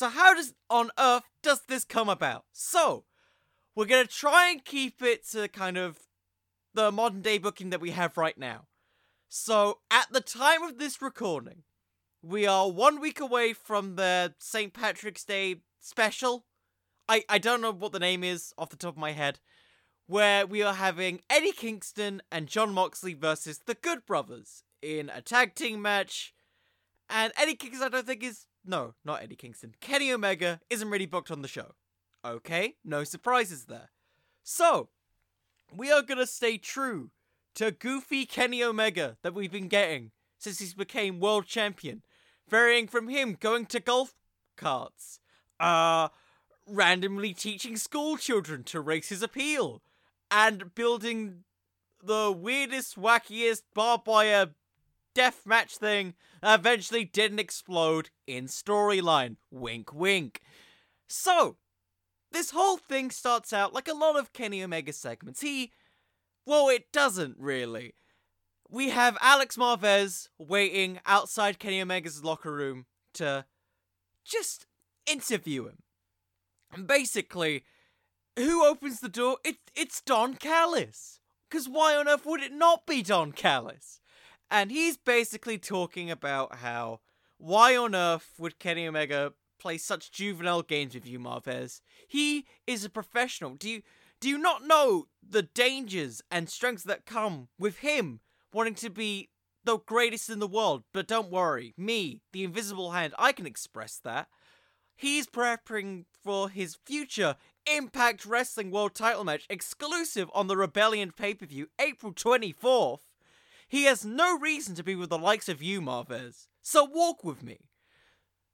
So 0.00 0.08
how 0.08 0.32
does 0.32 0.54
on 0.70 0.90
earth 0.98 1.24
does 1.42 1.60
this 1.68 1.84
come 1.84 2.08
about? 2.08 2.46
So, 2.52 3.04
we're 3.76 3.84
to 3.84 4.06
try 4.06 4.48
and 4.50 4.64
keep 4.64 5.02
it 5.02 5.28
to 5.32 5.46
kind 5.46 5.76
of 5.76 5.98
the 6.72 6.90
modern 6.90 7.20
day 7.20 7.36
booking 7.36 7.68
that 7.68 7.82
we 7.82 7.90
have 7.90 8.16
right 8.16 8.38
now. 8.38 8.68
So, 9.28 9.80
at 9.90 10.06
the 10.10 10.22
time 10.22 10.62
of 10.62 10.78
this 10.78 11.02
recording, 11.02 11.64
we 12.22 12.46
are 12.46 12.70
one 12.70 12.98
week 12.98 13.20
away 13.20 13.52
from 13.52 13.96
the 13.96 14.32
St. 14.38 14.72
Patrick's 14.72 15.22
Day 15.22 15.56
special. 15.80 16.46
I, 17.06 17.22
I 17.28 17.36
don't 17.36 17.60
know 17.60 17.70
what 17.70 17.92
the 17.92 17.98
name 17.98 18.24
is 18.24 18.54
off 18.56 18.70
the 18.70 18.76
top 18.76 18.94
of 18.94 18.98
my 18.98 19.12
head. 19.12 19.38
Where 20.06 20.46
we 20.46 20.62
are 20.62 20.72
having 20.72 21.20
Eddie 21.28 21.52
Kingston 21.52 22.22
and 22.32 22.46
Jon 22.46 22.72
Moxley 22.72 23.12
versus 23.12 23.60
the 23.66 23.74
Good 23.74 24.06
Brothers 24.06 24.62
in 24.80 25.10
a 25.10 25.20
tag 25.20 25.54
team 25.54 25.82
match. 25.82 26.32
And 27.10 27.34
Eddie 27.36 27.54
Kingston, 27.54 27.88
I 27.88 27.90
don't 27.90 28.06
think, 28.06 28.24
is. 28.24 28.46
No, 28.64 28.94
not 29.04 29.22
Eddie 29.22 29.36
Kingston. 29.36 29.74
Kenny 29.80 30.12
Omega 30.12 30.60
isn't 30.68 30.90
really 30.90 31.06
booked 31.06 31.30
on 31.30 31.42
the 31.42 31.48
show. 31.48 31.72
Okay, 32.24 32.76
no 32.84 33.04
surprises 33.04 33.64
there. 33.64 33.90
So, 34.42 34.88
we 35.74 35.90
are 35.90 36.02
gonna 36.02 36.26
stay 36.26 36.58
true 36.58 37.10
to 37.54 37.70
goofy 37.70 38.26
Kenny 38.26 38.62
Omega 38.62 39.16
that 39.22 39.34
we've 39.34 39.52
been 39.52 39.68
getting 39.68 40.10
since 40.38 40.58
he's 40.58 40.74
became 40.74 41.20
world 41.20 41.46
champion, 41.46 42.02
varying 42.48 42.88
from 42.88 43.08
him 43.08 43.36
going 43.38 43.66
to 43.66 43.80
golf 43.80 44.14
carts, 44.56 45.20
uh, 45.58 46.08
randomly 46.66 47.34
teaching 47.34 47.76
school 47.76 48.16
children 48.16 48.64
to 48.64 48.80
race 48.80 49.08
his 49.10 49.22
appeal, 49.22 49.82
and 50.30 50.74
building 50.74 51.44
the 52.02 52.32
weirdest, 52.34 52.98
wackiest 52.98 53.62
barbed 53.74 54.06
wire 54.06 54.50
death 55.20 55.44
match 55.44 55.76
thing 55.76 56.14
eventually 56.42 57.04
didn't 57.04 57.40
explode 57.40 58.08
in 58.26 58.46
storyline. 58.46 59.36
Wink, 59.50 59.92
wink. 59.92 60.40
So, 61.08 61.58
this 62.32 62.52
whole 62.52 62.78
thing 62.78 63.10
starts 63.10 63.52
out 63.52 63.74
like 63.74 63.86
a 63.86 63.92
lot 63.92 64.18
of 64.18 64.32
Kenny 64.32 64.62
Omega 64.62 64.94
segments. 64.94 65.42
He, 65.42 65.72
well, 66.46 66.70
it 66.70 66.90
doesn't 66.90 67.36
really. 67.38 67.92
We 68.70 68.88
have 68.88 69.18
Alex 69.20 69.58
Marvez 69.58 70.28
waiting 70.38 71.00
outside 71.04 71.58
Kenny 71.58 71.82
Omega's 71.82 72.24
locker 72.24 72.52
room 72.52 72.86
to 73.12 73.44
just 74.24 74.64
interview 75.06 75.66
him. 75.66 75.82
And 76.72 76.86
basically, 76.86 77.64
who 78.36 78.64
opens 78.64 79.00
the 79.00 79.10
door? 79.10 79.36
It, 79.44 79.56
it's 79.76 80.00
Don 80.00 80.32
Callis. 80.36 81.20
Because 81.50 81.68
why 81.68 81.94
on 81.94 82.08
earth 82.08 82.24
would 82.24 82.40
it 82.40 82.54
not 82.54 82.86
be 82.86 83.02
Don 83.02 83.32
Callis? 83.32 83.99
And 84.50 84.70
he's 84.70 84.96
basically 84.96 85.58
talking 85.58 86.10
about 86.10 86.56
how 86.56 87.00
why 87.38 87.76
on 87.76 87.94
earth 87.94 88.34
would 88.38 88.58
Kenny 88.58 88.86
Omega 88.86 89.32
play 89.58 89.78
such 89.78 90.10
juvenile 90.10 90.62
games 90.62 90.94
with 90.94 91.06
you, 91.06 91.18
Marvez. 91.18 91.80
He 92.08 92.46
is 92.66 92.84
a 92.84 92.90
professional. 92.90 93.54
Do 93.54 93.68
you 93.68 93.82
do 94.20 94.28
you 94.28 94.36
not 94.36 94.66
know 94.66 95.06
the 95.26 95.42
dangers 95.42 96.20
and 96.30 96.50
strengths 96.50 96.82
that 96.84 97.06
come 97.06 97.48
with 97.58 97.78
him 97.78 98.20
wanting 98.52 98.74
to 98.74 98.90
be 98.90 99.30
the 99.64 99.78
greatest 99.78 100.28
in 100.28 100.40
the 100.40 100.46
world? 100.46 100.82
But 100.92 101.06
don't 101.06 101.30
worry, 101.30 101.72
me, 101.78 102.20
the 102.32 102.44
invisible 102.44 102.90
hand, 102.90 103.14
I 103.18 103.32
can 103.32 103.46
express 103.46 103.98
that. 104.04 104.28
He's 104.94 105.26
preparing 105.26 106.04
for 106.22 106.50
his 106.50 106.76
future 106.84 107.36
Impact 107.66 108.26
Wrestling 108.26 108.70
World 108.70 108.94
title 108.94 109.24
match 109.24 109.46
exclusive 109.48 110.30
on 110.34 110.46
the 110.46 110.56
Rebellion 110.56 111.12
pay 111.12 111.32
per 111.32 111.46
view 111.46 111.68
April 111.78 112.12
24th. 112.12 113.00
He 113.70 113.84
has 113.84 114.04
no 114.04 114.36
reason 114.36 114.74
to 114.74 114.82
be 114.82 114.96
with 114.96 115.10
the 115.10 115.18
likes 115.18 115.48
of 115.48 115.62
you, 115.62 115.80
Marvez. 115.80 116.48
So 116.60 116.82
walk 116.84 117.22
with 117.22 117.44
me. 117.44 117.60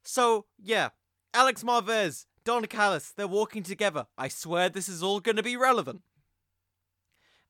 So, 0.05 0.45
yeah, 0.63 0.91
Alex 1.33 1.65
Marvez, 1.65 2.27
Don 2.45 2.67
Callis, 2.67 3.15
they're 3.17 3.27
walking 3.27 3.63
together. 3.63 4.09
I 4.19 4.29
swear 4.29 4.69
this 4.69 4.91
is 4.91 5.03
all 5.03 5.21
going 5.21 5.37
to 5.37 5.43
be 5.43 5.57
relevant. 5.57 6.03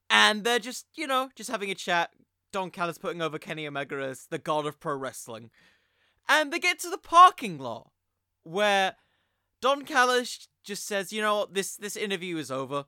And 0.09 0.45
they're 0.45 0.61
just, 0.61 0.87
you 0.95 1.09
know, 1.09 1.31
just 1.35 1.51
having 1.51 1.69
a 1.69 1.75
chat. 1.75 2.11
Don 2.53 2.71
Callis 2.71 2.99
putting 2.99 3.21
over 3.21 3.37
Kenny 3.37 3.67
Omega 3.67 3.97
as 3.97 4.27
the 4.31 4.39
god 4.39 4.65
of 4.65 4.79
pro 4.79 4.95
wrestling. 4.95 5.51
And 6.29 6.53
they 6.53 6.61
get 6.61 6.79
to 6.81 6.89
the 6.89 6.99
parking 6.99 7.59
lot 7.59 7.91
where 8.45 8.95
Don 9.61 9.85
Callis 9.85 10.47
just 10.63 10.87
says, 10.87 11.13
you 11.13 11.21
know, 11.21 11.49
this 11.51 11.75
this 11.75 11.97
interview 11.97 12.37
is 12.37 12.53
over. 12.53 12.85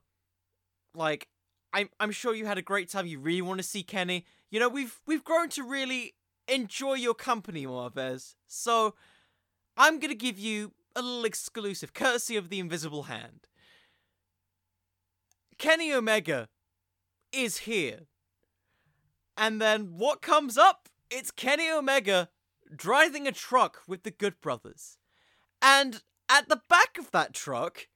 Like, 0.94 1.26
I'm 1.72 1.88
I'm 1.98 2.12
sure 2.12 2.32
you 2.32 2.46
had 2.46 2.58
a 2.58 2.62
great 2.62 2.88
time. 2.88 3.08
You 3.08 3.18
really 3.18 3.42
want 3.42 3.58
to 3.58 3.64
see 3.64 3.82
Kenny. 3.82 4.24
You 4.50 4.60
know, 4.60 4.68
we've 4.68 5.00
we've 5.06 5.24
grown 5.24 5.48
to 5.50 5.62
really 5.62 6.14
enjoy 6.46 6.94
your 6.94 7.14
company, 7.14 7.66
Marvez. 7.66 8.34
So 8.46 8.94
I'm 9.76 10.00
to 10.00 10.14
give 10.14 10.38
you 10.38 10.72
a 10.96 11.02
little 11.02 11.24
exclusive, 11.24 11.94
courtesy 11.94 12.36
of 12.36 12.48
the 12.48 12.58
Invisible 12.58 13.04
Hand. 13.04 13.46
Kenny 15.58 15.92
Omega 15.92 16.48
is 17.32 17.58
here. 17.58 18.06
And 19.36 19.60
then 19.60 19.98
what 19.98 20.22
comes 20.22 20.56
up? 20.56 20.88
It's 21.10 21.30
Kenny 21.30 21.70
Omega 21.70 22.28
driving 22.74 23.26
a 23.26 23.32
truck 23.32 23.82
with 23.86 24.02
the 24.02 24.10
Good 24.10 24.40
Brothers. 24.40 24.98
And 25.62 26.02
at 26.28 26.48
the 26.48 26.60
back 26.68 26.98
of 26.98 27.10
that 27.12 27.34
truck, 27.34 27.88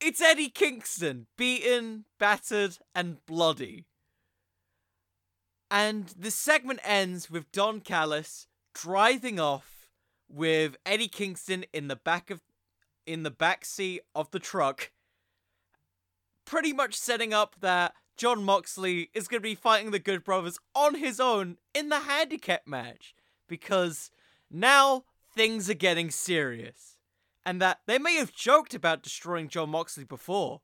it's 0.00 0.20
Eddie 0.20 0.48
Kingston, 0.48 1.26
beaten, 1.36 2.04
battered, 2.18 2.78
and 2.94 3.24
bloody. 3.26 3.86
And 5.70 6.08
the 6.18 6.30
segment 6.30 6.80
ends 6.82 7.30
with 7.30 7.52
Don 7.52 7.80
Callis 7.80 8.46
driving 8.74 9.38
off 9.38 9.88
with 10.28 10.76
Eddie 10.84 11.08
Kingston 11.08 11.64
in 11.72 11.88
the 11.88 11.96
back 11.96 12.30
of 12.30 12.40
in 13.06 13.22
the 13.22 13.30
back 13.30 13.64
seat 13.64 14.02
of 14.14 14.30
the 14.30 14.38
truck, 14.38 14.92
pretty 16.44 16.72
much 16.72 16.94
setting 16.94 17.32
up 17.32 17.56
that 17.60 17.94
Jon 18.16 18.44
Moxley 18.44 19.10
is 19.14 19.26
going 19.26 19.40
to 19.40 19.48
be 19.48 19.54
fighting 19.54 19.90
the 19.90 19.98
Good 19.98 20.22
Brothers 20.22 20.58
on 20.74 20.94
his 20.94 21.18
own 21.18 21.56
in 21.74 21.88
the 21.88 22.00
handicap 22.00 22.66
match 22.66 23.14
because 23.48 24.10
now 24.50 25.04
things 25.34 25.70
are 25.70 25.74
getting 25.74 26.10
serious. 26.10 26.98
And 27.44 27.60
that 27.62 27.80
they 27.86 27.98
may 27.98 28.16
have 28.16 28.34
joked 28.34 28.74
about 28.74 29.02
destroying 29.02 29.48
Jon 29.48 29.70
Moxley 29.70 30.04
before, 30.04 30.60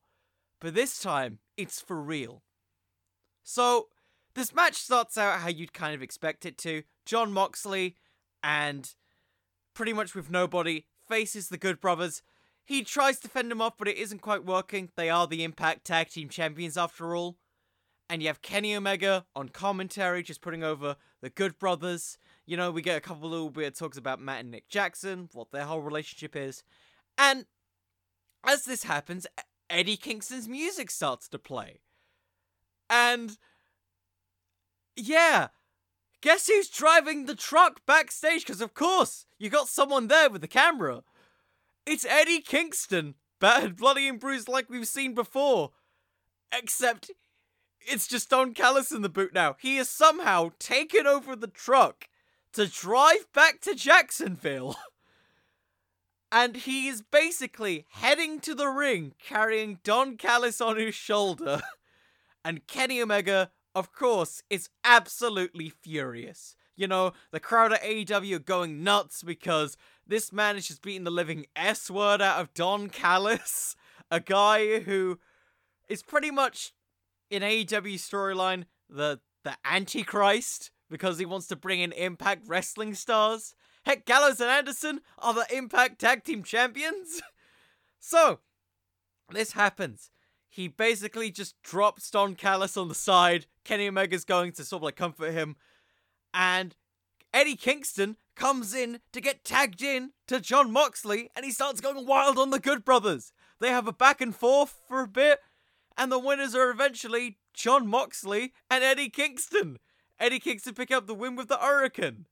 but 0.61 0.75
this 0.75 1.01
time 1.01 1.39
it's 1.57 1.81
for 1.81 2.01
real. 2.01 2.43
So, 3.43 3.89
this 4.37 4.55
match 4.55 4.77
starts 4.77 5.19
out 5.19 5.41
how 5.41 5.49
you'd 5.49 5.73
kind 5.73 5.95
of 5.95 6.03
expect 6.03 6.47
it 6.47 6.57
to. 6.59 6.85
Jon 7.05 7.33
Moxley 7.33 7.97
and 8.43 8.95
pretty 9.75 9.93
much 9.93 10.15
with 10.15 10.31
nobody, 10.31 10.87
faces 11.09 11.49
the 11.49 11.59
Good 11.59 11.81
Brothers. 11.81 12.23
He 12.65 12.83
tries 12.83 13.19
to 13.21 13.29
fend 13.29 13.51
them 13.51 13.61
off, 13.61 13.77
but 13.79 13.89
it 13.89 13.97
isn't 13.97 14.23
quite 14.23 14.45
working. 14.45 14.91
They 14.97 15.11
are 15.11 15.27
the 15.27 15.45
Impact 15.45 15.85
Tag 15.85 16.09
Team 16.09 16.29
Champions 16.29 16.77
after 16.77 17.15
all. 17.15 17.37
And 18.09 18.23
you 18.23 18.29
have 18.29 18.43
Kenny 18.43 18.75
Omega 18.75 19.27
on 19.35 19.49
commentary, 19.49 20.23
just 20.23 20.41
putting 20.41 20.65
over 20.65 20.97
the 21.21 21.31
Good 21.31 21.59
Brothers. 21.59 22.19
You 22.47 22.57
know, 22.57 22.71
we 22.71 22.83
get 22.83 22.97
a 22.97 23.01
couple 23.01 23.29
little 23.29 23.51
weird 23.51 23.75
talks 23.75 23.99
about 23.99 24.21
Matt 24.21 24.41
and 24.41 24.51
Nick 24.51 24.69
Jackson, 24.69 25.29
what 25.33 25.51
their 25.51 25.65
whole 25.65 25.81
relationship 25.81 26.37
is. 26.37 26.63
And 27.19 27.47
as 28.45 28.65
this 28.65 28.85
happens, 28.85 29.27
Eddie 29.69 29.97
Kingston's 29.97 30.49
music 30.49 30.91
starts 30.91 31.29
to 31.29 31.39
play. 31.39 31.81
And 32.89 33.37
yeah, 34.97 35.49
Guess 36.27 36.49
who's 36.49 36.69
driving 36.69 37.27
the 37.27 37.35
truck 37.35 37.85
backstage? 37.87 38.45
Because, 38.45 38.61
of 38.61 38.75
course, 38.75 39.27
you 39.39 39.51
got 39.51 39.69
someone 39.69 40.09
there 40.09 40.31
with 40.31 40.41
the 40.41 40.49
camera. 40.49 41.03
It's 41.87 42.05
Eddie 42.05 42.41
Kingston, 42.41 43.15
battered, 43.39 43.77
bloody, 43.77 44.09
and 44.09 44.19
bruised 44.19 44.49
like 44.49 44.69
we've 44.69 44.89
seen 44.89 45.15
before. 45.15 45.71
Except 46.51 47.11
it's 47.81 48.09
just 48.09 48.31
Don 48.31 48.55
Callis 48.55 48.91
in 48.91 49.03
the 49.03 49.09
boot 49.09 49.35
now. 49.35 49.57
He 49.61 49.77
has 49.77 49.89
somehow 49.89 50.51
taken 50.59 51.07
over 51.07 51.37
the 51.37 51.47
truck 51.47 52.09
to 52.55 52.67
drive 52.67 53.33
back 53.33 53.61
to 53.61 53.75
Jacksonville. 53.75 54.75
and 56.33 56.57
he 56.57 56.89
is 56.89 57.03
basically 57.03 57.87
heading 57.91 58.41
to 58.41 58.55
the 58.55 58.69
ring 58.69 59.15
carrying 59.23 59.79
Don 59.85 60.17
Callis 60.17 60.61
on 60.61 60.77
his 60.77 60.95
shoulder. 60.95 61.61
and 62.45 62.67
Kenny 62.67 63.01
Omega, 63.01 63.51
of 63.77 63.93
course, 63.93 64.43
is 64.49 64.71
absolutely 64.85 65.69
furious. 65.69 66.57
You 66.77 66.89
know, 66.89 67.13
the 67.31 67.39
crowd 67.39 67.75
at 67.75 67.83
AEW 67.83 68.37
are 68.37 68.39
going 68.39 68.83
nuts 68.83 69.23
because 69.23 69.77
this 70.07 70.33
man 70.33 70.57
is 70.57 70.67
just 70.67 70.81
beating 70.81 71.05
the 71.05 71.11
living 71.11 71.45
S 71.55 71.91
word 71.91 72.23
out 72.23 72.41
of 72.41 72.55
Don 72.55 72.89
Callis, 72.89 73.77
a 74.11 74.19
guy 74.19 74.81
who 74.81 75.19
is 75.91 76.03
pretty 76.03 76.31
much 76.31 76.73
in 77.31 77.43
AEW 77.43 77.97
storyline 77.97 78.65
the 78.89 79.21
the 79.45 79.57
Antichrist 79.63 80.71
because 80.89 81.19
he 81.19 81.27
wants 81.27 81.47
to 81.49 81.57
bring 81.57 81.81
in 81.81 81.93
Impact 81.93 82.49
Wrestling 82.49 82.95
stars. 82.95 83.55
Heck, 83.85 84.07
Gallows 84.07 84.41
and 84.41 84.51
Anderson 84.51 85.03
are 85.19 85.35
the 85.35 85.47
Impact 85.55 86.01
Tag 86.01 86.25
Team 86.25 86.43
Champions. 86.43 87.21
so, 88.01 88.41
this 89.31 89.53
happens. 89.53 90.11
He 90.49 90.67
basically 90.67 91.31
just 91.31 91.61
drops 91.63 92.11
Don 92.11 92.37
Callis 92.37 92.79
on 92.79 92.89
the 92.89 92.95
side. 92.95 93.47
Kenny 93.67 93.89
Omega's 93.89 94.25
going 94.25 94.53
to 94.53 94.65
sort 94.65 94.81
of 94.81 94.85
like 94.85 94.97
comfort 94.97 95.33
him. 95.33 95.57
And 96.33 96.75
Eddie 97.35 97.57
Kingston 97.57 98.17
comes 98.35 98.75
in 98.75 99.01
to 99.13 99.21
get 99.21 99.45
tagged 99.45 99.83
in 99.83 100.13
to 100.29 100.41
Jon 100.41 100.71
Moxley 100.71 101.31
and 101.35 101.45
he 101.45 101.51
starts 101.51 101.81
going 101.81 102.07
wild 102.07 102.39
on 102.39 102.51
the 102.51 102.61
Good 102.61 102.85
Brothers. 102.85 103.33
They 103.61 103.71
have 103.71 103.89
a 103.89 103.93
back 103.93 104.21
and 104.21 104.35
forth 104.35 104.79
for 104.87 105.03
a 105.03 105.09
bit 105.09 105.41
and 105.99 106.13
the 106.13 106.19
winners 106.19 106.55
are 106.55 106.71
eventually 106.71 107.39
Jon 107.53 107.87
Moxley 107.87 108.53
and 108.71 108.85
Eddie 108.85 109.11
Kingston. 109.11 109.79
Eddie 110.19 110.41
Kingston 110.41 110.75
pick 110.75 110.91
up 110.91 111.07
the 111.07 111.15
win 111.15 111.37
with 111.37 111.49
the 111.49 111.59
Hurricane. 111.59 112.27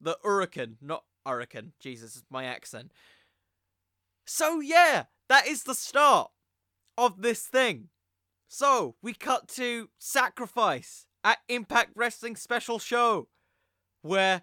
The 0.00 0.18
Hurricane, 0.22 0.76
not 0.80 1.04
Hurricane. 1.24 1.72
Jesus, 1.80 2.22
my 2.28 2.44
accent. 2.44 2.92
So 4.26 4.60
yeah, 4.60 5.04
that 5.28 5.46
is 5.46 5.62
the 5.62 5.74
start 5.74 6.30
of 6.98 7.22
this 7.22 7.42
thing. 7.42 7.88
So 8.56 8.94
we 9.02 9.14
cut 9.14 9.48
to 9.56 9.88
Sacrifice 9.98 11.06
at 11.24 11.38
Impact 11.48 11.90
Wrestling 11.96 12.36
Special 12.36 12.78
Show, 12.78 13.26
where, 14.00 14.42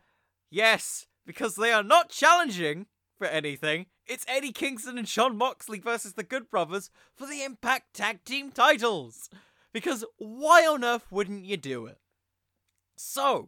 yes, 0.50 1.08
because 1.26 1.56
they 1.56 1.72
are 1.72 1.82
not 1.82 2.10
challenging 2.10 2.88
for 3.18 3.26
anything, 3.26 3.86
it's 4.06 4.26
Eddie 4.28 4.52
Kingston 4.52 4.98
and 4.98 5.08
Jon 5.08 5.38
Moxley 5.38 5.80
versus 5.80 6.16
the 6.16 6.24
Good 6.24 6.50
Brothers 6.50 6.90
for 7.16 7.26
the 7.26 7.42
Impact 7.42 7.94
Tag 7.94 8.26
Team 8.26 8.52
titles. 8.52 9.30
Because 9.72 10.04
why 10.18 10.68
on 10.68 10.84
earth 10.84 11.10
wouldn't 11.10 11.46
you 11.46 11.56
do 11.56 11.86
it? 11.86 12.00
So, 12.98 13.48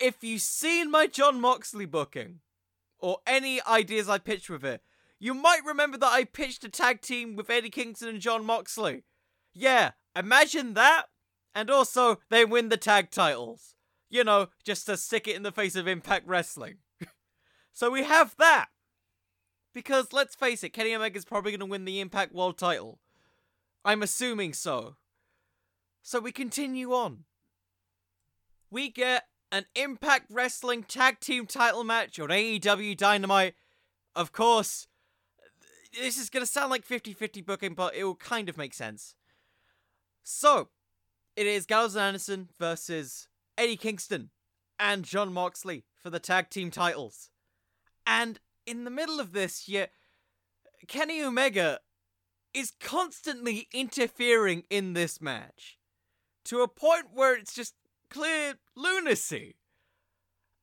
if 0.00 0.24
you've 0.24 0.42
seen 0.42 0.90
my 0.90 1.06
Jon 1.06 1.40
Moxley 1.40 1.86
booking, 1.86 2.40
or 2.98 3.18
any 3.24 3.62
ideas 3.68 4.08
I 4.08 4.18
pitched 4.18 4.50
with 4.50 4.64
it, 4.64 4.82
you 5.20 5.32
might 5.32 5.64
remember 5.64 5.96
that 5.98 6.12
I 6.12 6.24
pitched 6.24 6.64
a 6.64 6.68
tag 6.68 7.02
team 7.02 7.36
with 7.36 7.50
Eddie 7.50 7.70
Kingston 7.70 8.08
and 8.08 8.20
Jon 8.20 8.44
Moxley. 8.44 9.04
Yeah, 9.54 9.92
imagine 10.16 10.74
that, 10.74 11.06
and 11.54 11.70
also 11.70 12.18
they 12.28 12.44
win 12.44 12.68
the 12.68 12.76
tag 12.76 13.10
titles. 13.10 13.74
You 14.10 14.24
know, 14.24 14.48
just 14.64 14.86
to 14.86 14.96
stick 14.96 15.26
it 15.26 15.36
in 15.36 15.42
the 15.42 15.52
face 15.52 15.76
of 15.76 15.88
Impact 15.88 16.26
Wrestling. 16.26 16.76
so 17.72 17.90
we 17.90 18.04
have 18.04 18.36
that. 18.38 18.66
Because 19.72 20.12
let's 20.12 20.36
face 20.36 20.62
it, 20.62 20.72
Kenny 20.72 20.94
Omega's 20.94 21.24
probably 21.24 21.50
going 21.50 21.60
to 21.60 21.66
win 21.66 21.84
the 21.84 22.00
Impact 22.00 22.32
World 22.32 22.58
title. 22.58 23.00
I'm 23.84 24.02
assuming 24.02 24.52
so. 24.52 24.96
So 26.02 26.20
we 26.20 26.32
continue 26.32 26.92
on. 26.92 27.24
We 28.70 28.88
get 28.88 29.24
an 29.50 29.66
Impact 29.74 30.26
Wrestling 30.30 30.84
Tag 30.84 31.18
Team 31.20 31.46
title 31.46 31.82
match 31.82 32.18
on 32.20 32.28
AEW 32.28 32.96
Dynamite. 32.96 33.54
Of 34.14 34.30
course, 34.30 34.86
this 35.92 36.18
is 36.18 36.30
going 36.30 36.44
to 36.44 36.50
sound 36.50 36.70
like 36.70 36.84
50 36.84 37.12
50 37.12 37.40
booking, 37.42 37.74
but 37.74 37.94
it 37.94 38.04
will 38.04 38.14
kind 38.14 38.48
of 38.48 38.56
make 38.56 38.74
sense. 38.74 39.14
So, 40.24 40.70
it 41.36 41.46
is 41.46 41.66
Gallows 41.66 41.96
and 41.96 42.04
Anderson 42.04 42.48
versus 42.58 43.28
Eddie 43.58 43.76
Kingston 43.76 44.30
and 44.78 45.04
Jon 45.04 45.32
Moxley 45.32 45.84
for 46.02 46.08
the 46.08 46.18
tag 46.18 46.48
team 46.48 46.70
titles. 46.70 47.30
And 48.06 48.40
in 48.66 48.84
the 48.84 48.90
middle 48.90 49.20
of 49.20 49.32
this, 49.32 49.68
yet 49.68 49.92
Kenny 50.88 51.22
Omega 51.22 51.80
is 52.54 52.72
constantly 52.80 53.68
interfering 53.72 54.64
in 54.70 54.94
this 54.94 55.20
match 55.20 55.78
to 56.46 56.62
a 56.62 56.68
point 56.68 57.06
where 57.12 57.36
it's 57.36 57.54
just 57.54 57.74
clear 58.08 58.54
lunacy. 58.74 59.56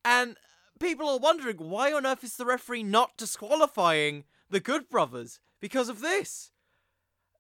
And 0.04 0.38
people 0.80 1.08
are 1.08 1.20
wondering 1.20 1.58
why 1.58 1.94
on 1.94 2.08
earth 2.08 2.24
is 2.24 2.36
the 2.36 2.46
referee 2.46 2.84
not 2.84 3.18
disqualifying 3.18 4.24
the 4.50 4.60
Good 4.60 4.90
Brothers 4.90 5.40
because 5.60 5.90
of 5.90 6.02
this? 6.02 6.51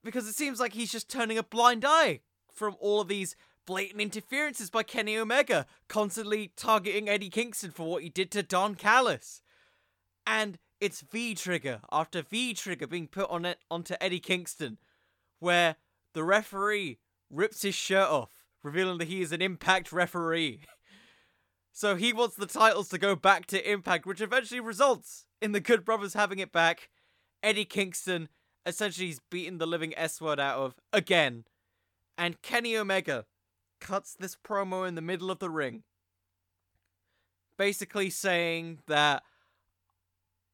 Because 0.03 0.27
it 0.27 0.35
seems 0.35 0.59
like 0.59 0.73
he's 0.73 0.91
just 0.91 1.09
turning 1.09 1.37
a 1.37 1.43
blind 1.43 1.85
eye 1.85 2.21
from 2.51 2.75
all 2.79 3.01
of 3.01 3.07
these 3.07 3.35
blatant 3.65 4.01
interferences 4.01 4.69
by 4.69 4.83
Kenny 4.83 5.17
Omega, 5.17 5.65
constantly 5.87 6.51
targeting 6.55 7.07
Eddie 7.07 7.29
Kingston 7.29 7.71
for 7.71 7.87
what 7.87 8.03
he 8.03 8.09
did 8.09 8.31
to 8.31 8.43
Don 8.43 8.75
Callis. 8.75 9.41
And 10.25 10.57
it's 10.79 11.01
V 11.01 11.35
Trigger 11.35 11.81
after 11.91 12.21
V 12.21 12.53
Trigger 12.53 12.87
being 12.87 13.07
put 13.07 13.29
on 13.29 13.45
it 13.45 13.59
onto 13.69 13.95
Eddie 14.01 14.19
Kingston, 14.19 14.79
where 15.39 15.75
the 16.13 16.23
referee 16.23 16.99
rips 17.29 17.61
his 17.61 17.75
shirt 17.75 18.09
off, 18.09 18.43
revealing 18.63 18.97
that 18.97 19.07
he 19.07 19.21
is 19.21 19.31
an 19.31 19.41
Impact 19.41 19.91
referee. 19.91 20.61
so 21.71 21.95
he 21.95 22.11
wants 22.13 22.35
the 22.35 22.45
titles 22.45 22.89
to 22.89 22.97
go 22.97 23.15
back 23.15 23.45
to 23.47 23.71
Impact, 23.71 24.05
which 24.05 24.21
eventually 24.21 24.59
results 24.59 25.25
in 25.41 25.51
the 25.51 25.59
Good 25.59 25.85
Brothers 25.85 26.13
having 26.13 26.39
it 26.39 26.51
back. 26.51 26.89
Eddie 27.43 27.65
Kingston 27.65 28.29
essentially 28.65 29.07
he's 29.07 29.19
beaten 29.29 29.57
the 29.57 29.65
living 29.67 29.93
S 29.97 30.21
word 30.21 30.39
out 30.39 30.57
of 30.57 30.75
again. 30.93 31.45
And 32.17 32.41
Kenny 32.41 32.75
Omega 32.75 33.25
cuts 33.79 34.13
this 34.13 34.35
promo 34.35 34.87
in 34.87 34.95
the 34.95 35.01
middle 35.01 35.31
of 35.31 35.39
the 35.39 35.49
ring. 35.49 35.83
Basically 37.57 38.09
saying 38.09 38.79
that 38.87 39.23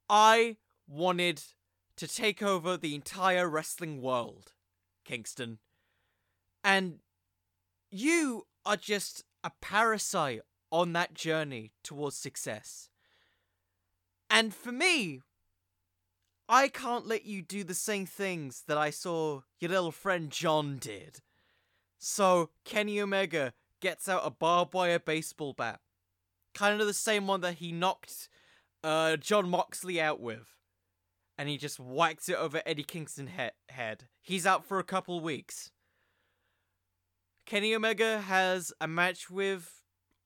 I 0.09 0.57
wanted 0.87 1.43
to 1.97 2.07
take 2.07 2.41
over 2.41 2.77
the 2.77 2.95
entire 2.95 3.49
wrestling 3.49 4.01
world, 4.01 4.53
Kingston. 5.03 5.59
And 6.63 6.99
you 7.89 8.45
are 8.65 8.77
just 8.77 9.23
a 9.43 9.51
parasite 9.61 10.41
on 10.71 10.93
that 10.93 11.13
journey 11.13 11.71
towards 11.83 12.15
success. 12.15 12.89
And 14.29 14.53
for 14.53 14.71
me, 14.71 15.21
I 16.49 16.69
can't 16.69 17.07
let 17.07 17.25
you 17.25 17.41
do 17.41 17.63
the 17.63 17.73
same 17.73 18.05
things 18.05 18.63
that 18.67 18.77
I 18.77 18.89
saw 18.89 19.41
your 19.59 19.71
little 19.71 19.91
friend 19.91 20.31
John 20.31 20.77
did. 20.77 21.19
So, 21.99 22.51
Kenny 22.63 23.01
Omega 23.01 23.53
gets 23.81 24.07
out 24.07 24.21
a 24.23 24.29
barbed 24.29 24.73
wire 24.73 24.99
baseball 24.99 25.53
bat. 25.53 25.81
Kind 26.53 26.79
of 26.79 26.87
the 26.87 26.93
same 26.93 27.27
one 27.27 27.41
that 27.41 27.55
he 27.55 27.71
knocked 27.71 28.29
uh, 28.83 29.17
Jon 29.17 29.49
Moxley 29.49 29.99
out 29.99 30.19
with. 30.19 30.55
And 31.37 31.49
he 31.49 31.57
just 31.57 31.79
whacks 31.79 32.29
it 32.29 32.37
over 32.37 32.61
Eddie 32.65 32.83
Kingston's 32.83 33.31
he- 33.37 33.73
head. 33.73 34.05
He's 34.21 34.45
out 34.45 34.65
for 34.65 34.79
a 34.79 34.83
couple 34.83 35.19
weeks. 35.19 35.71
Kenny 37.45 37.75
Omega 37.75 38.21
has 38.21 38.73
a 38.81 38.87
match 38.87 39.29
with. 39.29 39.81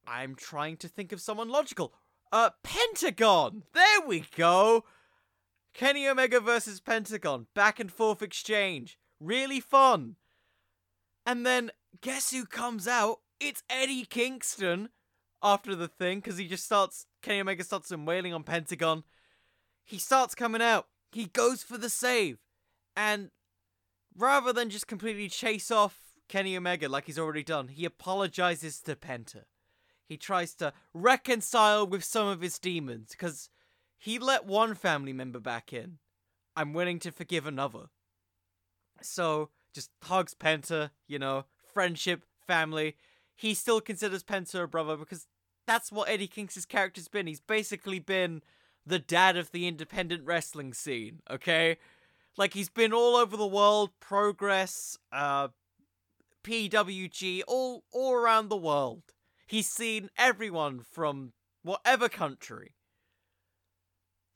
I'm 0.08 0.36
trying 0.36 0.78
to 0.78 0.88
think 0.88 1.12
of 1.12 1.22
someone 1.22 1.50
logical. 1.50 1.94
Uh, 2.32 2.52
Pentagon! 2.64 3.64
There 3.74 4.02
we 4.08 4.24
go! 4.36 4.86
Kenny 5.74 6.08
Omega 6.08 6.40
versus 6.40 6.80
Pentagon. 6.80 7.48
Back 7.54 7.80
and 7.80 7.92
forth 7.92 8.22
exchange. 8.22 8.98
Really 9.20 9.60
fun. 9.60 10.16
And 11.26 11.46
then, 11.46 11.72
guess 12.02 12.32
who 12.32 12.46
comes 12.46 12.88
out? 12.88 13.20
It's 13.40 13.64
Eddie 13.70 14.06
Kingston 14.06 14.90
after 15.42 15.76
the 15.76 15.88
thing 15.88 16.20
because 16.20 16.38
he 16.38 16.48
just 16.48 16.66
starts 16.66 17.06
Kenny 17.22 17.42
Omega 17.42 17.64
starts 17.64 17.92
wailing 17.96 18.34
on 18.34 18.44
Pentagon. 18.44 19.04
He 19.84 19.98
starts 19.98 20.36
coming 20.36 20.62
out. 20.62 20.88
He 21.12 21.26
goes 21.26 21.64
for 21.64 21.78
the 21.78 21.90
save. 21.90 22.40
And 22.96 23.32
rather 24.16 24.54
than 24.54 24.70
just 24.70 24.88
completely 24.88 25.30
chase 25.30 25.72
off 25.72 25.98
Kenny 26.28 26.56
Omega 26.56 26.88
like 26.88 27.06
he's 27.06 27.20
already 27.20 27.44
done, 27.44 27.70
he 27.70 27.86
apologizes 27.86 28.80
to 28.82 28.96
Penta. 28.96 29.44
He 30.06 30.18
tries 30.18 30.54
to 30.56 30.74
reconcile 30.94 31.88
with 31.88 32.04
some 32.04 32.28
of 32.28 32.42
his 32.42 32.60
demons 32.60 33.12
because 33.12 33.50
he 34.02 34.20
let 34.20 34.46
one 34.46 34.76
family 34.76 35.14
member 35.14 35.40
back 35.40 35.72
in. 35.72 36.00
I'm 36.56 36.74
willing 36.74 37.00
to 37.00 37.12
forgive 37.12 37.46
another. 37.46 37.86
So, 39.02 39.50
just 39.74 39.90
hugs 40.04 40.34
Penta, 40.34 40.90
you 41.08 41.18
know, 41.18 41.46
friendship, 41.74 42.24
family 42.46 42.98
he 43.42 43.56
still 43.56 43.82
considers 43.82 44.24
Penta 44.24 44.64
a 44.64 44.68
brother 44.68 44.96
because 44.96 45.26
that's 45.66 45.92
what 45.92 46.08
Eddie 46.08 46.28
Kingston's 46.28 46.68
character's 46.68 47.08
been. 47.08 47.26
He's 47.26 47.40
basically 47.40 47.98
been 47.98 48.44
the 48.86 49.00
dad 49.00 49.36
of 49.36 49.52
the 49.52 49.68
independent 49.68 50.24
wrestling 50.26 50.76
scene, 50.76 51.22
okay? 51.30 51.78
Like 52.38 52.54
he's 52.54 52.70
been 52.70 52.94
all 52.94 53.16
over 53.16 53.36
the 53.36 53.48
world, 53.48 53.90
Progress, 54.00 54.96
uh 55.12 55.48
PWG 56.44 57.42
all 57.48 57.84
all 57.92 58.14
around 58.14 58.50
the 58.50 58.58
world. 58.58 59.02
He's 59.48 59.68
seen 59.68 60.12
everyone 60.18 60.80
from 60.80 61.34
whatever 61.64 62.10
country. 62.10 62.76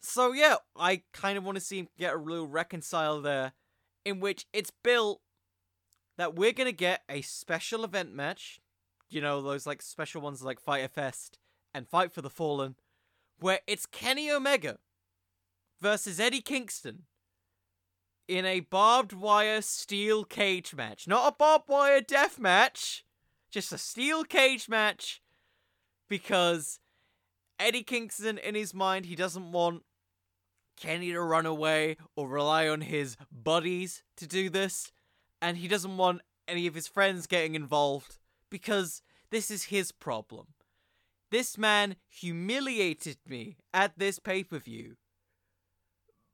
So 0.06 0.34
yeah, 0.34 0.58
I 0.78 1.02
kind 1.14 1.38
of 1.38 1.44
want 1.44 1.56
to 1.56 1.64
see 1.64 1.80
him 1.80 1.88
get 1.98 2.14
a 2.14 2.18
real 2.18 2.46
reconcile 2.46 3.22
there, 3.22 3.54
in 4.06 4.20
which 4.20 4.46
it's 4.54 4.72
built 4.84 5.22
that 6.18 6.36
we're 6.36 6.54
gonna 6.54 6.72
get 6.72 7.02
a 7.10 7.22
special 7.22 7.84
event 7.84 8.14
match, 8.14 8.60
you 9.10 9.20
know 9.20 9.42
those 9.42 9.66
like 9.66 9.82
special 9.82 10.22
ones 10.22 10.44
like 10.44 10.60
Fyter 10.60 10.88
Fest 10.88 11.40
and 11.74 11.88
Fight 11.88 12.14
for 12.14 12.22
the 12.22 12.30
Fallen, 12.30 12.76
where 13.40 13.60
it's 13.68 13.86
Kenny 13.86 14.32
Omega 14.32 14.78
versus 15.82 16.20
Eddie 16.20 16.42
Kingston 16.42 17.04
in 18.28 18.46
a 18.46 18.60
barbed 18.60 19.12
wire 19.12 19.62
steel 19.62 20.24
cage 20.24 20.76
match. 20.76 21.08
Not 21.08 21.34
a 21.34 21.36
barbed 21.36 21.68
wire 21.68 22.02
death 22.02 22.40
match, 22.40 23.04
just 23.50 23.74
a 23.74 23.78
steel 23.78 24.24
cage 24.24 24.70
match 24.70 25.22
because 26.08 26.80
Eddie 27.60 27.84
Kingston, 27.84 28.38
in 28.38 28.56
his 28.56 28.74
mind, 28.74 29.06
he 29.06 29.16
doesn't 29.16 29.52
want 29.52 29.84
Kenny 30.76 31.12
to 31.12 31.22
run 31.22 31.46
away 31.46 31.98
or 32.16 32.28
rely 32.28 32.68
on 32.68 32.82
his 32.82 33.18
buddies 33.32 34.04
to 34.18 34.28
do 34.28 34.50
this, 34.50 34.92
and 35.42 35.58
he 35.58 35.68
doesn't 35.68 35.98
want 35.98 36.22
any 36.48 36.68
of 36.68 36.76
his 36.76 36.88
friends 36.88 37.28
getting 37.28 37.56
involved 37.56 38.18
because 38.50 39.02
this 39.30 39.50
is 39.50 39.66
his 39.66 39.92
problem. 39.92 40.48
This 41.32 41.58
man 41.58 41.96
humiliated 42.08 43.18
me 43.28 43.58
at 43.74 43.98
this 43.98 44.20
pay 44.20 44.44
per 44.44 44.60
view. 44.60 44.96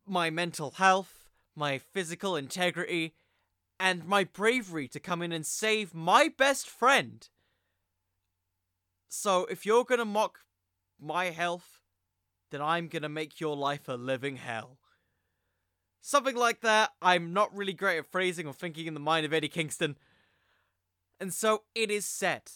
My 0.06 0.30
mental 0.30 0.72
health, 0.72 1.30
my 1.56 1.78
physical 1.78 2.36
integrity, 2.36 3.14
and 3.80 4.06
my 4.06 4.24
bravery 4.24 4.88
to 4.90 5.00
come 5.00 5.22
in 5.22 5.32
and 5.32 5.46
save 5.46 5.94
my 5.94 6.28
best 6.28 6.70
friend. 6.70 7.28
So, 9.08 9.46
if 9.46 9.66
you're 9.66 9.84
gonna 9.84 10.06
mock 10.06 10.40
my 11.00 11.26
health, 11.26 11.81
then 12.52 12.62
I'm 12.62 12.88
gonna 12.88 13.10
make 13.10 13.40
your 13.40 13.56
life 13.56 13.88
a 13.88 13.94
living 13.94 14.36
hell. 14.36 14.78
Something 16.02 16.36
like 16.36 16.62
that. 16.62 16.92
I'm 17.02 17.32
not 17.32 17.56
really 17.56 17.74
great 17.74 18.00
at 18.00 18.12
phrasing 18.12 18.48
or 18.48 18.54
thinking 18.54 18.88
in 18.88 18.94
the 18.94 19.00
mind 19.00 19.26
of 19.26 19.34
Eddie 19.34 19.48
Kingston. 19.48 19.98
And 21.20 21.32
so 21.34 21.64
it 21.76 21.92
is 21.92 22.06
set. 22.06 22.54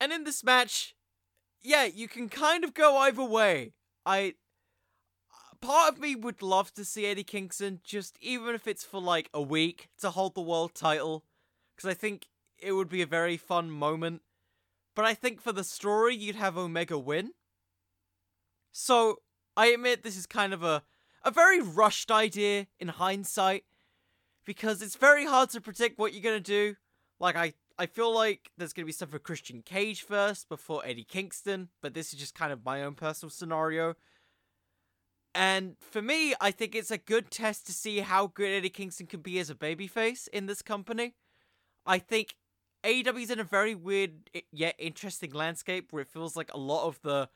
And 0.00 0.12
in 0.12 0.24
this 0.24 0.42
match, 0.42 0.96
yeah, 1.62 1.84
you 1.84 2.08
can 2.08 2.28
kind 2.28 2.64
of 2.64 2.74
go 2.74 2.96
either 2.98 3.22
way. 3.22 3.74
I 4.04 4.34
part 5.60 5.92
of 5.92 6.00
me 6.00 6.16
would 6.16 6.42
love 6.42 6.74
to 6.74 6.84
see 6.84 7.06
Eddie 7.06 7.22
Kingston 7.22 7.80
just 7.84 8.18
even 8.20 8.52
if 8.56 8.66
it's 8.66 8.82
for 8.82 9.00
like 9.00 9.30
a 9.32 9.40
week 9.40 9.90
to 10.00 10.10
hold 10.10 10.34
the 10.34 10.40
world 10.40 10.74
title 10.74 11.24
cuz 11.76 11.88
I 11.88 11.94
think 11.94 12.26
it 12.58 12.72
would 12.72 12.88
be 12.88 13.00
a 13.00 13.06
very 13.06 13.36
fun 13.36 13.70
moment. 13.70 14.22
But 14.96 15.04
I 15.04 15.14
think 15.14 15.40
for 15.40 15.52
the 15.52 15.62
story 15.62 16.16
you'd 16.16 16.34
have 16.34 16.58
Omega 16.58 16.98
win. 16.98 17.34
So, 18.72 19.20
I 19.56 19.66
admit 19.66 20.02
this 20.02 20.16
is 20.16 20.26
kind 20.26 20.52
of 20.54 20.62
a 20.62 20.82
a 21.24 21.30
very 21.30 21.60
rushed 21.60 22.10
idea 22.10 22.66
in 22.80 22.88
hindsight 22.88 23.64
because 24.44 24.82
it's 24.82 24.96
very 24.96 25.24
hard 25.24 25.50
to 25.50 25.60
predict 25.60 25.98
what 25.98 26.12
you're 26.12 26.22
to 26.42 26.50
do. 26.50 26.76
Like 27.20 27.36
I 27.36 27.52
I 27.78 27.86
feel 27.86 28.14
like 28.14 28.50
there's 28.56 28.72
to 28.84 28.86
be 28.86 28.92
stuff 28.92 29.10
for 29.10 29.18
Christian 29.18 29.62
Cage 29.62 30.02
first 30.02 30.48
before 30.48 30.82
Eddie 30.84 31.04
Kingston, 31.04 31.68
but 31.80 31.94
this 31.94 32.12
is 32.12 32.18
just 32.18 32.34
kind 32.34 32.52
of 32.52 32.64
my 32.64 32.82
own 32.82 32.94
personal 32.94 33.30
scenario. 33.30 33.94
And 35.34 35.76
for 35.80 36.02
me, 36.02 36.34
I 36.40 36.50
think 36.50 36.74
it's 36.74 36.90
a 36.90 36.98
good 36.98 37.30
test 37.30 37.66
to 37.66 37.72
see 37.72 38.00
how 38.00 38.26
good 38.26 38.50
Eddie 38.50 38.68
Kingston 38.68 39.06
can 39.06 39.20
be 39.20 39.38
as 39.38 39.48
a 39.48 39.54
babyface 39.54 40.28
in 40.28 40.46
this 40.46 40.60
company. 40.60 41.14
I 41.86 41.98
think 41.98 42.36
AEW's 42.84 43.30
in 43.30 43.40
a 43.40 43.44
very 43.44 43.74
weird 43.74 44.30
yet 44.52 44.74
interesting 44.78 45.30
landscape 45.30 45.92
where 45.92 46.02
it 46.02 46.08
feels 46.08 46.36
like 46.36 46.52
a 46.52 46.58
lot 46.58 46.86
of 46.86 47.00
the 47.02 47.30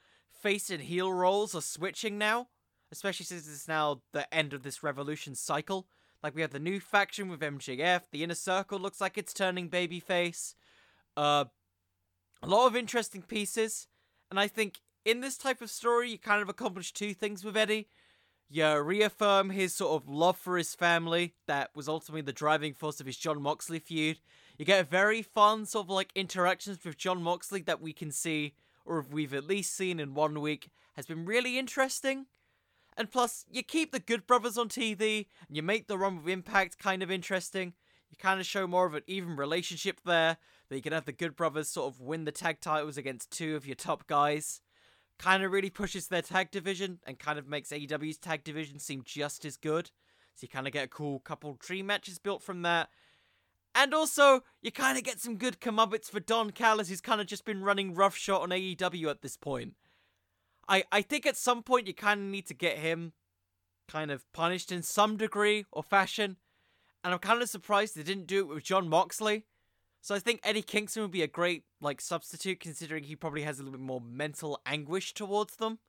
face 0.46 0.70
and 0.70 0.82
heel 0.82 1.12
roles 1.12 1.56
are 1.56 1.60
switching 1.60 2.18
now, 2.18 2.46
especially 2.92 3.26
since 3.26 3.48
it's 3.48 3.66
now 3.66 4.00
the 4.12 4.32
end 4.32 4.52
of 4.52 4.62
this 4.62 4.80
Revolution 4.80 5.34
cycle. 5.34 5.88
Like 6.22 6.36
we 6.36 6.40
have 6.42 6.52
the 6.52 6.60
new 6.60 6.78
faction 6.78 7.28
with 7.28 7.40
MJF, 7.40 8.02
the 8.12 8.22
Inner 8.22 8.36
Circle 8.36 8.78
looks 8.78 9.00
like 9.00 9.18
it's 9.18 9.34
turning 9.34 9.68
babyface. 9.68 10.54
Uh, 11.16 11.46
a 12.44 12.46
lot 12.46 12.68
of 12.68 12.76
interesting 12.76 13.22
pieces, 13.22 13.88
and 14.30 14.38
I 14.38 14.46
think 14.46 14.82
in 15.04 15.20
this 15.20 15.36
type 15.36 15.60
of 15.60 15.68
story, 15.68 16.12
you 16.12 16.18
kind 16.18 16.40
of 16.40 16.48
accomplish 16.48 16.92
two 16.92 17.12
things 17.12 17.42
with 17.42 17.56
Eddie. 17.56 17.88
You 18.48 18.78
reaffirm 18.78 19.50
his 19.50 19.74
sort 19.74 20.00
of 20.00 20.08
love 20.08 20.36
for 20.36 20.56
his 20.56 20.76
family 20.76 21.34
that 21.48 21.70
was 21.74 21.88
ultimately 21.88 22.22
the 22.22 22.32
driving 22.32 22.72
force 22.72 23.00
of 23.00 23.06
his 23.06 23.16
Jon 23.16 23.42
Moxley 23.42 23.80
feud. 23.80 24.20
You 24.58 24.64
get 24.64 24.88
very 24.88 25.22
fun 25.22 25.66
sort 25.66 25.86
of 25.86 25.90
like 25.90 26.12
interactions 26.14 26.78
with 26.84 26.96
Jon 26.96 27.20
Moxley 27.20 27.62
that 27.62 27.82
we 27.82 27.92
can 27.92 28.12
see, 28.12 28.54
or 28.86 28.98
if 28.98 29.10
we've 29.10 29.34
at 29.34 29.46
least 29.46 29.76
seen 29.76 30.00
in 30.00 30.14
one 30.14 30.40
week, 30.40 30.70
has 30.94 31.06
been 31.06 31.26
really 31.26 31.58
interesting. 31.58 32.26
And 32.96 33.10
plus, 33.10 33.44
you 33.50 33.62
keep 33.62 33.92
the 33.92 33.98
Good 33.98 34.26
Brothers 34.26 34.56
on 34.56 34.68
TV, 34.68 35.26
and 35.46 35.56
you 35.56 35.62
make 35.62 35.86
the 35.86 35.98
run 35.98 36.16
with 36.16 36.28
Impact 36.28 36.78
kind 36.78 37.02
of 37.02 37.10
interesting. 37.10 37.74
You 38.10 38.16
kind 38.16 38.40
of 38.40 38.46
show 38.46 38.66
more 38.66 38.86
of 38.86 38.94
an 38.94 39.02
even 39.06 39.36
relationship 39.36 40.00
there, 40.04 40.38
that 40.68 40.76
you 40.76 40.82
can 40.82 40.92
have 40.92 41.04
the 41.04 41.12
Good 41.12 41.36
Brothers 41.36 41.68
sort 41.68 41.92
of 41.92 42.00
win 42.00 42.24
the 42.24 42.32
tag 42.32 42.60
titles 42.60 42.96
against 42.96 43.30
two 43.30 43.56
of 43.56 43.66
your 43.66 43.76
top 43.76 44.06
guys 44.06 44.60
kind 45.18 45.42
of 45.42 45.52
really 45.52 45.70
pushes 45.70 46.08
their 46.08 46.22
tag 46.22 46.50
division 46.50 46.98
and 47.06 47.18
kind 47.18 47.38
of 47.38 47.48
makes 47.48 47.70
AEW's 47.70 48.18
tag 48.18 48.44
division 48.44 48.78
seem 48.78 49.02
just 49.04 49.44
as 49.44 49.56
good. 49.56 49.90
So 50.34 50.42
you 50.42 50.48
kind 50.48 50.66
of 50.66 50.72
get 50.72 50.84
a 50.84 50.88
cool 50.88 51.20
couple 51.20 51.56
dream 51.58 51.86
matches 51.86 52.18
built 52.18 52.42
from 52.42 52.62
that. 52.62 52.90
And 53.78 53.92
also, 53.92 54.42
you 54.62 54.72
kind 54.72 54.96
of 54.96 55.04
get 55.04 55.20
some 55.20 55.36
good 55.36 55.60
comeuppance 55.60 56.06
for 56.06 56.18
Don 56.18 56.50
Callis, 56.50 56.88
who's 56.88 57.02
kind 57.02 57.20
of 57.20 57.26
just 57.26 57.44
been 57.44 57.62
running 57.62 57.94
roughshod 57.94 58.40
on 58.40 58.48
AEW 58.48 59.10
at 59.10 59.20
this 59.20 59.36
point. 59.36 59.74
I, 60.66 60.84
I 60.90 61.02
think 61.02 61.26
at 61.26 61.36
some 61.36 61.62
point 61.62 61.86
you 61.86 61.92
kind 61.92 62.20
of 62.20 62.26
need 62.26 62.46
to 62.46 62.54
get 62.54 62.78
him 62.78 63.12
kind 63.86 64.10
of 64.10 64.24
punished 64.32 64.72
in 64.72 64.82
some 64.82 65.18
degree 65.18 65.66
or 65.70 65.82
fashion. 65.82 66.36
And 67.04 67.12
I'm 67.12 67.20
kind 67.20 67.42
of 67.42 67.50
surprised 67.50 67.94
they 67.94 68.02
didn't 68.02 68.26
do 68.26 68.40
it 68.40 68.54
with 68.54 68.64
Jon 68.64 68.88
Moxley. 68.88 69.44
So 70.00 70.14
I 70.14 70.20
think 70.20 70.40
Eddie 70.42 70.62
Kingston 70.62 71.02
would 71.02 71.10
be 71.10 71.22
a 71.22 71.28
great 71.28 71.64
like 71.82 72.00
substitute 72.00 72.60
considering 72.60 73.04
he 73.04 73.14
probably 73.14 73.42
has 73.42 73.58
a 73.58 73.62
little 73.62 73.78
bit 73.78 73.84
more 73.84 74.00
mental 74.00 74.58
anguish 74.64 75.12
towards 75.12 75.56
them. 75.56 75.80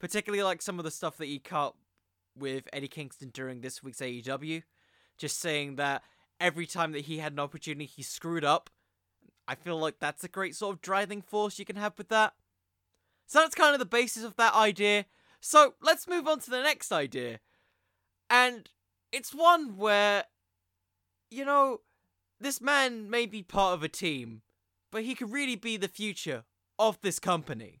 Particularly 0.00 0.42
like 0.42 0.62
some 0.62 0.78
of 0.78 0.84
the 0.86 0.90
stuff 0.90 1.18
that 1.18 1.26
he 1.26 1.38
cut 1.38 1.74
with 2.34 2.68
Eddie 2.72 2.88
Kingston 2.88 3.30
during 3.34 3.60
this 3.60 3.82
week's 3.82 4.00
AEW. 4.00 4.62
Just 5.18 5.38
saying 5.38 5.76
that 5.76 6.02
every 6.40 6.66
time 6.66 6.92
that 6.92 7.06
he 7.06 7.18
had 7.18 7.32
an 7.32 7.40
opportunity 7.40 7.86
he 7.86 8.02
screwed 8.02 8.44
up. 8.44 8.70
I 9.46 9.54
feel 9.54 9.78
like 9.78 9.98
that's 9.98 10.24
a 10.24 10.28
great 10.28 10.54
sort 10.54 10.76
of 10.76 10.82
driving 10.82 11.22
force 11.22 11.58
you 11.58 11.64
can 11.64 11.76
have 11.76 11.94
with 11.96 12.08
that. 12.10 12.34
So 13.26 13.40
that's 13.40 13.54
kind 13.54 13.74
of 13.74 13.78
the 13.78 13.86
basis 13.86 14.24
of 14.24 14.36
that 14.36 14.54
idea. 14.54 15.06
So 15.40 15.74
let's 15.80 16.08
move 16.08 16.26
on 16.26 16.40
to 16.40 16.50
the 16.50 16.62
next 16.62 16.92
idea. 16.92 17.40
And 18.30 18.68
it's 19.12 19.34
one 19.34 19.76
where, 19.76 20.24
you 21.30 21.44
know, 21.44 21.80
this 22.40 22.60
man 22.60 23.10
may 23.10 23.26
be 23.26 23.42
part 23.42 23.74
of 23.74 23.82
a 23.82 23.88
team, 23.88 24.42
but 24.90 25.04
he 25.04 25.14
could 25.14 25.32
really 25.32 25.56
be 25.56 25.76
the 25.76 25.88
future 25.88 26.44
of 26.78 27.00
this 27.00 27.18
company. 27.18 27.80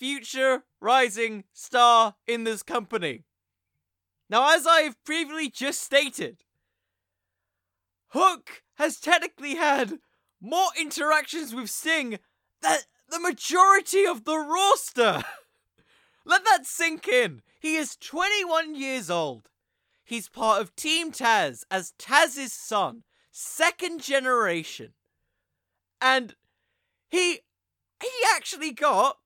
future 0.00 0.62
rising 0.80 1.44
star 1.52 2.14
in 2.26 2.44
this 2.44 2.62
company. 2.62 3.24
Now, 4.30 4.56
as 4.56 4.66
I've 4.66 5.02
previously 5.04 5.50
just 5.50 5.82
stated, 5.82 6.38
Hook 8.08 8.62
has 8.76 8.98
technically 8.98 9.56
had 9.56 9.98
more 10.40 10.70
interactions 10.80 11.54
with 11.54 11.68
Sting 11.68 12.18
than 12.62 12.78
the 13.10 13.20
majority 13.20 14.06
of 14.06 14.24
the 14.24 14.38
roster. 14.38 15.22
Let 16.24 16.44
that 16.44 16.64
sink 16.64 17.06
in. 17.06 17.42
He 17.60 17.76
is 17.76 17.96
21 17.96 18.74
years 18.74 19.10
old. 19.10 19.50
He's 20.02 20.28
part 20.30 20.62
of 20.62 20.74
Team 20.74 21.12
Taz 21.12 21.62
as 21.70 21.92
Taz's 21.98 22.54
son, 22.54 23.02
second 23.30 24.00
generation. 24.00 24.94
And 26.00 26.34
he 27.10 27.40
he 28.02 28.10
actually 28.34 28.72
got 28.72 29.18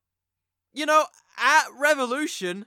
you 0.75 0.85
know, 0.85 1.05
at 1.37 1.65
Revolution 1.77 2.65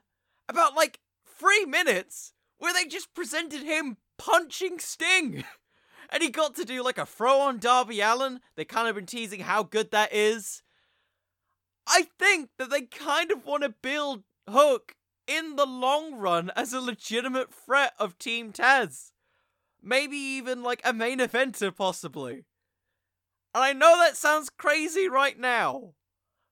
about 0.48 0.74
like 0.74 1.00
three 1.26 1.64
minutes 1.64 2.32
where 2.58 2.72
they 2.72 2.84
just 2.84 3.14
presented 3.14 3.62
him 3.62 3.98
punching 4.16 4.78
Sting. 4.78 5.44
and 6.10 6.22
he 6.22 6.30
got 6.30 6.56
to 6.56 6.64
do 6.64 6.82
like 6.82 6.98
a 6.98 7.06
throw 7.06 7.40
on 7.40 7.58
Darby 7.58 8.00
Allin. 8.00 8.40
They 8.56 8.64
kind 8.64 8.88
of 8.88 8.94
been 8.94 9.06
teasing 9.06 9.40
how 9.40 9.62
good 9.62 9.90
that 9.90 10.12
is. 10.12 10.62
I 11.86 12.08
think 12.18 12.50
that 12.58 12.70
they 12.70 12.82
kind 12.82 13.30
of 13.30 13.46
want 13.46 13.62
to 13.62 13.74
build 13.82 14.24
Hook 14.48 14.94
in 15.26 15.56
the 15.56 15.66
long 15.66 16.14
run 16.14 16.50
as 16.56 16.72
a 16.72 16.80
legitimate 16.80 17.52
threat 17.52 17.92
of 17.98 18.18
Team 18.18 18.52
Taz. 18.52 19.10
Maybe 19.82 20.16
even 20.16 20.62
like 20.62 20.80
a 20.84 20.92
main 20.92 21.18
eventer, 21.18 21.74
possibly. 21.74 22.44
And 23.54 23.64
I 23.64 23.72
know 23.72 23.96
that 23.98 24.16
sounds 24.16 24.50
crazy 24.50 25.08
right 25.08 25.38
now, 25.38 25.94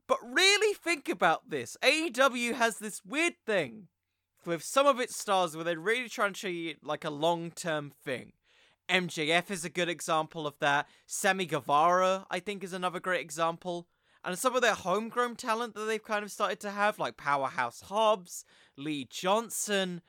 but 0.07 0.19
really 0.23 0.75
think 0.75 1.09
about 1.09 1.51
this. 1.51 1.77
AEW 1.83 2.55
has 2.55 2.79
this 2.79 3.05
weird 3.05 3.35
thing 3.45 3.89
with 4.45 4.63
some 4.63 4.87
of 4.87 5.01
its 5.01 5.17
stars 5.17 5.55
where 5.55 5.65
they're 5.65 5.79
really 5.79 6.09
trying 6.09 6.33
to 6.33 6.39
show 6.39 6.49
you 6.49 6.77
like 6.83 7.05
a 7.05 7.11
long 7.11 7.51
term 7.51 7.93
thing. 8.05 8.33
MJF 8.89 9.51
is 9.51 9.65
a 9.65 9.71
good 9.71 9.89
example 9.89 10.47
of 10.47 10.59
that. 10.61 10.87
Sammy 11.07 11.47
Guevara, 11.47 12.27
I 12.31 12.39
think, 12.39 12.63
is 12.63 12.73
another 12.73 13.01
great 13.01 13.21
example. 13.21 13.89
And 14.25 14.39
some 14.39 14.55
of 14.57 14.63
their 14.63 14.75
homegrown 14.75 15.37
talent 15.37 15.75
that 15.75 15.85
they've 15.85 16.03
kind 16.03 16.25
of 16.25 16.33
started 16.33 16.61
to 16.61 16.71
have, 16.71 16.99
like 16.99 17.17
Powerhouse 17.17 17.83
Hobbs, 17.83 18.45
Lee 18.77 19.07
Johnson. 19.09 20.03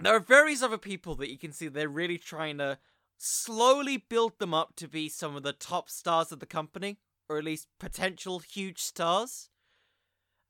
There 0.00 0.14
are 0.14 0.20
various 0.20 0.62
other 0.62 0.78
people 0.78 1.14
that 1.16 1.30
you 1.30 1.38
can 1.38 1.52
see 1.52 1.68
they're 1.68 1.88
really 1.88 2.18
trying 2.18 2.58
to 2.58 2.78
slowly 3.18 3.96
build 3.96 4.38
them 4.38 4.54
up 4.54 4.74
to 4.76 4.88
be 4.88 5.08
some 5.08 5.36
of 5.36 5.42
the 5.42 5.52
top 5.52 5.88
stars 5.88 6.32
of 6.32 6.40
the 6.40 6.46
company, 6.46 6.98
or 7.28 7.38
at 7.38 7.44
least 7.44 7.68
potential 7.78 8.38
huge 8.38 8.78
stars. 8.78 9.48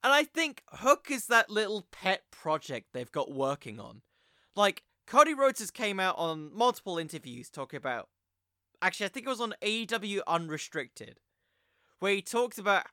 And 0.02 0.12
I 0.12 0.24
think 0.24 0.62
Hook 0.68 1.06
is 1.10 1.26
that 1.28 1.50
little 1.50 1.87
pet 1.90 2.24
project 2.30 2.88
they've 2.92 3.10
got 3.10 3.32
working 3.32 3.80
on. 3.80 4.02
Like, 4.54 4.82
Cody 5.06 5.34
Rhodes 5.34 5.60
has 5.60 5.70
came 5.70 6.00
out 6.00 6.16
on 6.18 6.50
multiple 6.54 6.98
interviews 6.98 7.50
talking 7.50 7.76
about. 7.76 8.08
Actually, 8.82 9.06
I 9.06 9.08
think 9.10 9.26
it 9.26 9.30
was 9.30 9.40
on 9.40 9.54
AEW 9.62 10.20
Unrestricted, 10.26 11.20
where 12.00 12.14
he 12.14 12.22
talked 12.22 12.58
about, 12.58 12.87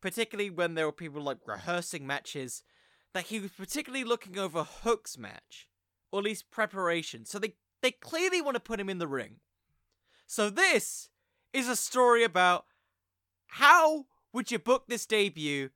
particularly 0.00 0.50
when 0.50 0.74
there 0.74 0.86
were 0.86 0.92
people 0.92 1.22
like 1.22 1.38
rehearsing 1.46 2.06
matches, 2.06 2.62
that 3.14 3.26
he 3.26 3.40
was 3.40 3.50
particularly 3.50 4.04
looking 4.04 4.38
over 4.38 4.64
Hook's 4.64 5.18
match, 5.18 5.68
or 6.12 6.20
at 6.20 6.24
least 6.24 6.50
preparation. 6.50 7.24
So 7.24 7.38
they 7.38 7.54
they 7.82 7.90
clearly 7.90 8.42
want 8.42 8.56
to 8.56 8.60
put 8.60 8.80
him 8.80 8.90
in 8.90 8.98
the 8.98 9.08
ring. 9.08 9.36
So 10.26 10.50
this 10.50 11.08
is 11.52 11.68
a 11.68 11.76
story 11.76 12.22
about 12.22 12.66
how 13.50 14.06
would 14.32 14.50
you 14.50 14.58
book 14.58 14.84
this 14.86 15.06
debut 15.06 15.70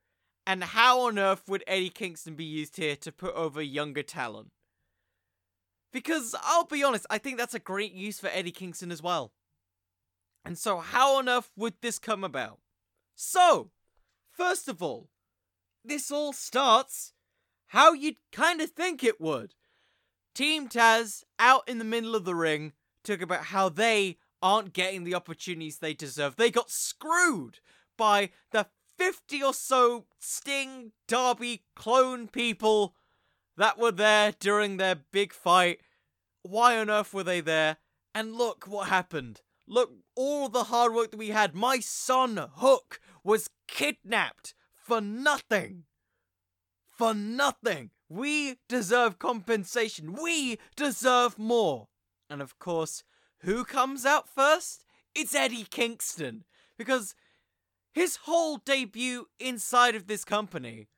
and 0.47 0.63
how 0.63 1.01
on 1.01 1.19
earth 1.19 1.43
would 1.49 1.65
Eddie 1.67 1.91
Kingston 1.91 2.35
be 2.35 2.45
used 2.45 2.77
here 2.77 2.97
to 2.97 3.11
put 3.11 3.35
over 3.35 3.61
younger 3.61 4.03
talent? 4.03 4.51
Because 5.93 6.35
I'll 6.43 6.67
be 6.67 6.85
honest, 6.85 7.07
I 7.11 7.19
think 7.19 7.39
that's 7.39 7.55
a 7.55 7.61
great 7.61 7.93
use 7.93 8.21
for 8.21 8.29
Eddie 8.29 8.53
Kingston 8.53 8.93
as 8.93 9.03
well. 9.03 9.33
And 10.45 10.59
so, 10.59 10.79
how 10.79 11.17
on 11.17 11.29
earth 11.29 11.51
would 11.57 11.75
this 11.81 11.99
come 11.99 12.23
about? 12.23 12.59
So, 13.15 13.71
first 14.31 14.69
of 14.69 14.83
all, 14.83 15.09
this 15.85 16.11
all 16.11 16.33
starts 16.33 17.13
how 17.69 17.93
you'd 17.93 18.17
kind 18.31 18.61
of 18.61 18.71
think 18.71 19.03
it 19.03 19.21
would. 19.21 19.55
Team 20.35 20.69
Taz, 20.69 21.25
out 21.39 21.69
in 21.69 21.79
the 21.79 21.85
middle 21.85 22.15
of 22.15 22.25
the 22.25 22.35
ring, 22.35 22.73
talk 23.03 23.21
about 23.21 23.47
how 23.47 23.69
they 23.69 24.19
aren't 24.45 24.75
getting 24.75 25.05
the 25.05 25.15
opportunities 25.15 25.79
they 25.79 25.95
deserve. 25.95 26.37
They 26.37 26.51
got 26.51 26.71
screwed 26.71 27.61
by 27.97 28.29
the 28.53 28.67
50 28.99 29.43
or 29.43 29.55
so 29.55 30.05
Sting 30.21 30.93
Darby 31.09 31.63
clone 31.75 32.29
people 32.29 32.95
that 33.57 33.79
were 33.79 33.91
there 33.91 34.35
during 34.39 34.77
their 34.77 34.97
big 34.97 35.33
fight. 35.33 35.81
Why 36.43 36.77
on 36.77 36.91
earth 36.91 37.15
were 37.15 37.25
they 37.25 37.41
there? 37.41 37.79
And 38.15 38.35
look 38.35 38.67
what 38.69 38.89
happened. 38.89 39.41
Look, 39.67 39.93
all 40.15 40.51
the 40.51 40.65
hard 40.65 40.93
work 40.93 41.11
that 41.13 41.17
we 41.17 41.31
had. 41.31 41.55
My 41.55 41.79
son, 41.81 42.39
Hook, 42.57 43.01
was 43.25 43.49
kidnapped 43.67 44.55
for 44.75 45.01
nothing. 45.01 45.85
For 46.87 47.15
nothing. 47.15 47.93
We 48.11 48.59
deserve 48.69 49.19
compensation. 49.19 50.13
We 50.13 50.59
deserve 50.77 51.39
more. 51.39 51.89
And 52.29 52.43
of 52.43 52.59
course, 52.59 53.05
who 53.45 53.65
comes 53.65 54.05
out 54.05 54.29
first? 54.29 54.85
It's 55.15 55.35
Eddie 55.35 55.67
Kingston. 55.69 56.45
Because 56.77 57.15
his 57.93 58.17
whole 58.25 58.59
debut 58.59 59.29
inside 59.39 59.95
of 59.95 60.07
this 60.07 60.25
company 60.25 60.89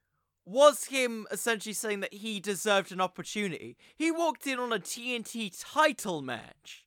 was 0.46 0.86
him 0.86 1.26
essentially 1.30 1.72
saying 1.72 2.00
that 2.00 2.14
he 2.14 2.40
deserved 2.40 2.92
an 2.92 3.00
opportunity. 3.00 3.76
He 3.96 4.10
walked 4.10 4.46
in 4.46 4.58
on 4.58 4.72
a 4.72 4.78
TNT 4.78 5.52
title 5.60 6.22
match. 6.22 6.86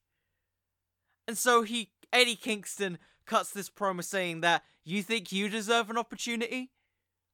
And 1.28 1.38
so 1.38 1.62
he 1.62 1.92
Eddie 2.12 2.36
Kingston 2.36 2.98
cuts 3.26 3.52
this 3.52 3.70
promo 3.70 4.04
saying 4.04 4.42
that 4.42 4.64
you 4.84 5.04
think 5.04 5.32
you 5.32 5.50
deserve 5.50 5.90
an 5.90 5.98
opportunity? 5.98 6.72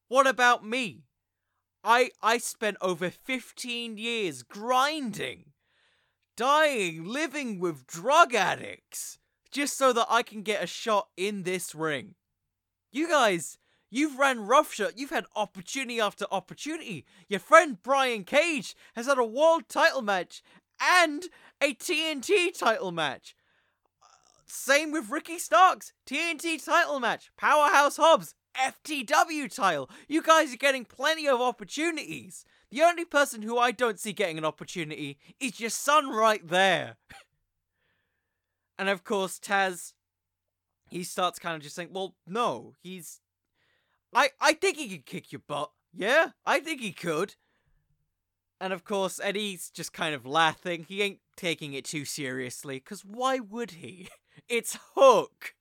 What 0.10 0.28
about 0.28 0.66
me? 0.66 1.06
I 1.84 2.10
I 2.22 2.40
spent 2.40 2.78
over 2.82 3.10
15 3.10 3.98
years 3.98 4.44
grinding, 4.44 5.52
dying, 6.36 7.06
living 7.06 7.60
with 7.60 7.88
drug 7.88 8.34
addicts 8.34 9.19
just 9.52 9.78
so 9.78 9.93
that 9.93 10.08
I 10.10 10.21
can 10.24 10.41
get 10.41 10.63
a 10.63 10.67
shot 10.67 11.08
in 11.15 11.43
this 11.43 11.74
ring. 11.74 12.15
You 12.91 13.08
guys, 13.08 13.58
you've 13.89 14.19
ran 14.19 14.45
roughshod. 14.45 14.93
You've 14.98 15.12
had 15.12 15.26
opportunity 15.36 16.00
after 16.00 16.26
opportunity. 16.32 17.06
Your 17.30 17.39
friend 17.39 17.78
Brian 17.82 18.24
Cage 18.24 18.76
has 18.95 19.08
had 19.08 19.17
a 19.17 19.24
world 19.24 19.69
title 19.69 20.02
match 20.02 20.43
and 20.82 21.24
a 21.62 21.74
TNT 21.74 22.58
title 22.58 22.91
match. 22.91 23.36
Same 24.45 24.91
with 24.91 25.10
Ricky 25.10 25.39
Starks. 25.39 25.93
TNT 26.06 26.63
title 26.63 27.00
match. 27.00 27.32
Powerhouse 27.38 27.98
Hobbs. 27.98 28.36
FTW 28.56 29.54
title. 29.54 29.89
You 30.08 30.21
guys 30.21 30.54
are 30.54 30.58
getting 30.58 30.86
plenty 30.86 31.28
of 31.28 31.41
opportunities. 31.41 32.45
The 32.76 32.84
only 32.84 33.06
person 33.06 33.42
who 33.42 33.58
I 33.58 33.72
don't 33.72 34.02
see 34.02 34.12
getting 34.12 34.38
an 34.38 34.44
opportunity 34.44 35.18
is 35.40 35.62
your 35.62 35.70
son 35.70 36.10
right 36.10 36.46
there. 36.46 36.98
and 38.78 38.90
of 38.90 39.06
course, 39.06 39.40
Taz 39.40 39.94
he 40.90 41.06
starts 41.06 41.40
kind 41.40 41.56
of 41.56 41.62
just 41.62 41.74
saying, 41.74 41.94
"Well, 41.94 42.18
no, 42.28 42.74
he's 42.84 43.22
I 44.14 44.32
I 44.42 44.52
think 44.52 44.76
he 44.76 44.90
could 44.90 45.06
kick 45.06 45.32
your 45.32 45.42
butt. 45.48 45.72
Yeah, 45.94 46.32
I 46.46 46.60
think 46.60 46.82
he 46.82 46.92
could." 46.92 47.36
And 48.60 48.74
of 48.74 48.84
course, 48.84 49.22
Eddie's 49.24 49.70
just 49.70 49.94
kind 49.94 50.14
of 50.14 50.26
laughing. 50.26 50.86
He 50.86 51.02
ain't 51.02 51.22
taking 51.38 51.72
it 51.76 51.86
too 51.86 52.04
seriously, 52.04 52.82
cuz 52.82 53.06
why 53.06 53.40
would 53.40 53.72
he? 53.72 54.10
It's 54.50 54.78
Hook. 54.96 55.56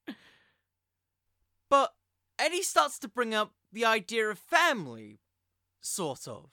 But 1.70 1.94
Eddie 2.40 2.64
starts 2.64 2.98
to 2.98 3.08
bring 3.08 3.32
up 3.32 3.54
the 3.70 3.84
idea 3.84 4.28
of 4.28 4.40
family, 4.40 5.20
sort 5.80 6.26
of. 6.26 6.50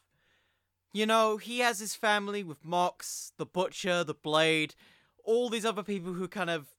You 0.94 1.06
know, 1.06 1.38
he 1.38 1.60
has 1.60 1.80
his 1.80 1.96
family 1.96 2.44
with 2.44 2.66
Mox, 2.66 3.32
the 3.38 3.46
Butcher, 3.46 4.04
the 4.04 4.14
Blade, 4.14 4.76
all 5.24 5.50
these 5.50 5.66
other 5.66 5.84
people 5.84 6.14
who 6.14 6.28
kind 6.28 6.50
of 6.50 6.76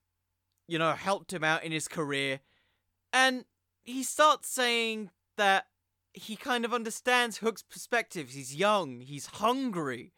you 0.73 0.79
know, 0.79 0.93
helped 0.93 1.33
him 1.33 1.45
out 1.45 1.65
in 1.65 1.73
his 1.73 1.89
career. 1.89 2.41
And 3.13 3.45
he 3.85 4.03
starts 4.03 4.49
saying 4.49 5.11
that 5.37 5.67
he 6.15 6.37
kind 6.37 6.65
of 6.65 6.73
understands 6.73 7.39
Hook's 7.39 7.63
perspectives. 7.63 8.35
He's 8.35 8.55
young, 8.55 9.01
he's 9.01 9.27
hungry. 9.27 10.13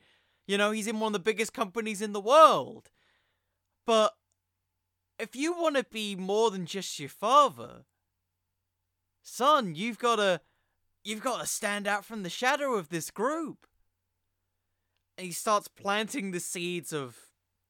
You 0.46 0.58
know, 0.58 0.70
he's 0.70 0.86
in 0.86 1.00
one 1.00 1.08
of 1.08 1.12
the 1.14 1.18
biggest 1.30 1.54
companies 1.54 2.02
in 2.02 2.12
the 2.12 2.20
world. 2.20 2.90
But 3.86 4.14
if 5.18 5.34
you 5.34 5.52
want 5.54 5.76
to 5.76 5.84
be 5.84 6.14
more 6.14 6.50
than 6.50 6.66
just 6.66 6.98
your 7.00 7.08
father, 7.08 7.84
son, 9.22 9.74
you've 9.74 9.98
got 9.98 10.16
to 10.16 10.40
you've 11.02 11.22
got 11.22 11.40
to 11.40 11.46
stand 11.46 11.86
out 11.86 12.04
from 12.04 12.22
the 12.22 12.30
shadow 12.30 12.74
of 12.74 12.90
this 12.90 13.10
group. 13.10 13.66
He 15.16 15.32
starts 15.32 15.68
planting 15.68 16.30
the 16.30 16.40
seeds 16.40 16.92
of 16.92 17.16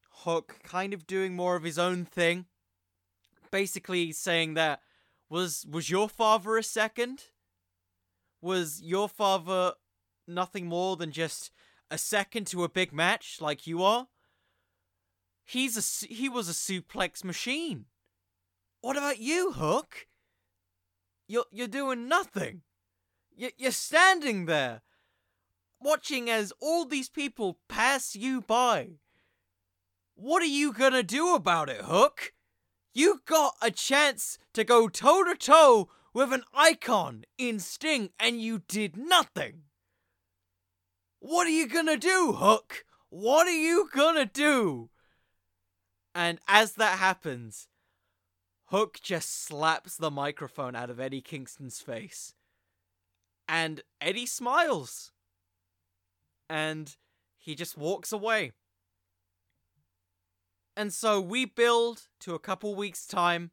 Hook 0.09 0.59
kind 0.63 0.93
of 0.93 1.05
doing 1.05 1.35
more 1.35 1.55
of 1.55 1.63
his 1.63 1.77
own 1.77 2.05
thing 2.05 2.45
basically 3.55 4.11
saying 4.11 4.53
that 4.55 4.81
was 5.29 5.65
was 5.71 5.89
your 5.89 6.09
father 6.09 6.57
a 6.57 6.63
second? 6.63 7.23
Was 8.41 8.81
your 8.83 9.07
father 9.07 9.75
nothing 10.27 10.65
more 10.65 10.97
than 10.97 11.11
just 11.11 11.51
a 11.89 11.97
second 11.97 12.47
to 12.47 12.65
a 12.65 12.69
big 12.69 12.91
match 12.91 13.37
like 13.39 13.65
you 13.65 13.81
are? 13.81 14.07
He's 15.45 15.77
a 15.77 16.05
he 16.13 16.27
was 16.27 16.49
a 16.49 16.51
suplex 16.51 17.23
machine. 17.23 17.85
What 18.81 18.97
about 18.97 19.19
you, 19.19 19.53
Hook? 19.53 20.07
You're 21.25 21.45
you're 21.49 21.67
doing 21.67 22.09
nothing. 22.09 22.63
You 23.33 23.51
you're 23.57 23.71
standing 23.71 24.47
there, 24.47 24.81
watching 25.85 26.31
as 26.31 26.51
all 26.59 26.83
these 26.83 27.09
people 27.09 27.59
pass 27.69 28.15
you 28.15 28.41
by. 28.41 28.89
What 30.15 30.41
are 30.41 30.47
you 30.47 30.73
gonna 30.73 31.03
do 31.03 31.35
about 31.35 31.69
it, 31.69 31.81
Hook? 31.81 32.33
You 32.91 33.21
got 33.25 33.53
a 33.61 33.69
chance 33.69 34.39
to 34.53 34.63
go 34.63 34.89
toe 34.89 35.23
to 35.23 35.35
toe 35.35 35.89
with 36.11 36.33
an 36.33 36.43
icon 36.55 37.23
in 37.37 37.59
Sting 37.59 38.09
and 38.19 38.41
you 38.41 38.63
did 38.67 38.97
nothing. 38.97 39.61
What 41.19 41.45
are 41.45 41.51
you 41.51 41.67
gonna 41.67 41.97
do, 41.97 42.33
Hook? 42.35 42.83
What 43.09 43.45
are 43.45 43.51
you 43.51 43.87
gonna 43.93 44.25
do? 44.25 44.89
And 46.15 46.39
as 46.47 46.73
that 46.73 46.97
happens, 46.97 47.67
Hook 48.69 48.99
just 49.03 49.43
slaps 49.43 49.97
the 49.97 50.09
microphone 50.09 50.75
out 50.75 50.89
of 50.89 50.99
Eddie 50.99 51.21
Kingston's 51.21 51.79
face. 51.79 52.33
And 53.47 53.81
Eddie 54.01 54.25
smiles. 54.25 55.11
And 56.49 56.95
he 57.37 57.55
just 57.55 57.77
walks 57.77 58.11
away. 58.11 58.51
And 60.77 60.93
so 60.93 61.21
we 61.21 61.45
build 61.45 62.07
to 62.21 62.35
a 62.35 62.39
couple 62.39 62.75
weeks' 62.75 63.07
time. 63.07 63.51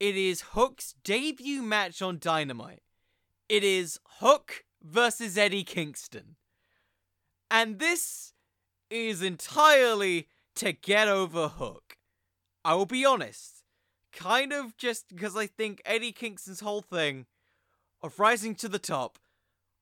It 0.00 0.16
is 0.16 0.40
Hook's 0.52 0.94
debut 1.04 1.62
match 1.62 2.02
on 2.02 2.18
Dynamite. 2.18 2.82
It 3.48 3.62
is 3.62 4.00
Hook 4.18 4.64
versus 4.82 5.38
Eddie 5.38 5.62
Kingston. 5.62 6.36
And 7.50 7.78
this 7.78 8.32
is 8.90 9.22
entirely 9.22 10.28
to 10.56 10.72
get 10.72 11.06
over 11.06 11.48
Hook. 11.48 11.96
I 12.64 12.74
will 12.74 12.86
be 12.86 13.04
honest, 13.04 13.62
kind 14.12 14.52
of 14.52 14.76
just 14.76 15.08
because 15.08 15.36
I 15.36 15.46
think 15.46 15.80
Eddie 15.84 16.12
Kingston's 16.12 16.60
whole 16.60 16.82
thing 16.82 17.26
of 18.02 18.18
rising 18.18 18.54
to 18.56 18.68
the 18.68 18.78
top, 18.78 19.18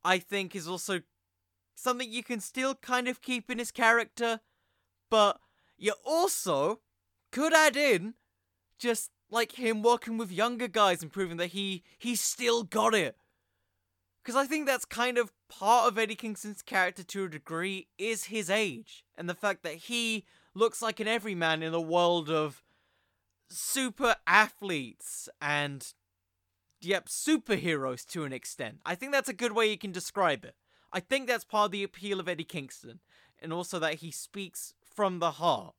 I 0.05 0.19
think 0.19 0.55
is 0.55 0.69
also 0.69 1.01
something 1.81 2.11
you 2.11 2.23
can 2.23 2.41
still 2.41 2.75
kind 2.75 3.09
of 3.09 3.23
keep 3.23 3.51
in 3.51 3.59
his 3.59 3.71
character, 3.71 4.41
but 5.11 5.41
you 5.77 5.95
also 6.05 6.81
could 7.33 7.53
add 7.53 7.77
in 7.77 8.15
just 8.79 9.11
like 9.31 9.53
him 9.53 9.83
working 9.83 10.19
with 10.19 10.33
younger 10.33 10.69
guys 10.69 11.03
and 11.03 11.13
proving 11.13 11.37
that 11.37 11.49
he 11.49 11.83
he's 11.99 12.21
still 12.21 12.63
got 12.63 12.95
it. 12.95 13.17
Because 14.23 14.37
I 14.37 14.47
think 14.47 14.67
that's 14.67 14.85
kind 14.85 15.17
of 15.17 15.33
part 15.49 15.89
of 15.89 15.99
Eddie 15.99 16.15
Kingston's 16.15 16.63
character 16.63 17.03
to 17.03 17.25
a 17.25 17.29
degree 17.29 17.89
is 17.99 18.25
his 18.25 18.51
age 18.51 19.05
and 19.17 19.29
the 19.29 19.35
fact 19.35 19.63
that 19.63 19.75
he 19.75 20.25
looks 20.55 20.83
like 20.83 21.01
an 21.01 21.09
everyman 21.09 21.63
in 21.63 21.73
a 21.73 21.81
world 21.81 22.29
of 22.29 22.63
super 23.49 24.17
athletes 24.27 25.29
and 25.41 25.95
yep, 26.81 27.09
superheroes 27.09 28.07
to 28.09 28.25
an 28.25 28.33
extent. 28.33 28.81
I 28.85 28.95
think 28.95 29.13
that's 29.13 29.29
a 29.29 29.35
good 29.35 29.53
way 29.53 29.71
you 29.71 29.79
can 29.79 29.93
describe 29.93 30.45
it. 30.45 30.55
I 30.93 31.01
think 31.01 31.27
that's 31.27 31.45
part 31.45 31.67
of 31.67 31.73
the 31.73 31.85
appeal 31.85 32.21
of 32.21 32.29
Eddie 32.29 32.45
Kingston 32.45 33.01
and 33.41 33.53
also 33.53 33.79
that 33.79 33.95
he 33.95 34.11
speaks 34.11 34.75
from 34.83 35.19
the 35.19 35.33
heart. 35.33 35.75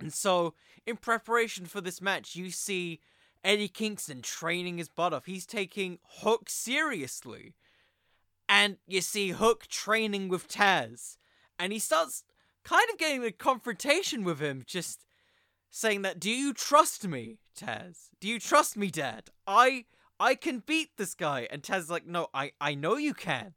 And 0.00 0.12
so, 0.12 0.54
in 0.86 0.96
preparation 0.96 1.66
for 1.66 1.80
this 1.80 2.02
match, 2.02 2.34
you 2.34 2.50
see 2.50 3.00
Eddie 3.42 3.68
Kingston 3.68 4.22
training 4.22 4.78
his 4.78 4.88
butt 4.88 5.12
off. 5.12 5.26
He's 5.26 5.46
taking 5.46 5.98
Hook 6.20 6.48
seriously. 6.48 7.54
And 8.48 8.76
you 8.86 9.00
see 9.00 9.30
Hook 9.30 9.66
training 9.68 10.28
with 10.28 10.48
Taz. 10.48 11.16
And 11.58 11.72
he 11.72 11.78
starts 11.78 12.24
kind 12.64 12.86
of 12.92 12.98
getting 12.98 13.24
a 13.24 13.30
confrontation 13.30 14.24
with 14.24 14.40
him, 14.40 14.62
just 14.66 15.04
saying 15.70 16.02
that, 16.02 16.18
Do 16.18 16.30
you 16.30 16.52
trust 16.52 17.06
me, 17.06 17.38
Taz? 17.58 18.08
Do 18.20 18.28
you 18.28 18.40
trust 18.40 18.76
me, 18.76 18.90
Dad? 18.90 19.30
I 19.46 19.84
I 20.18 20.34
can 20.34 20.62
beat 20.64 20.96
this 20.96 21.14
guy. 21.14 21.46
And 21.50 21.62
Taz's 21.62 21.90
like, 21.90 22.06
No, 22.06 22.28
I, 22.34 22.52
I 22.60 22.74
know 22.74 22.96
you 22.96 23.14
can. 23.14 23.54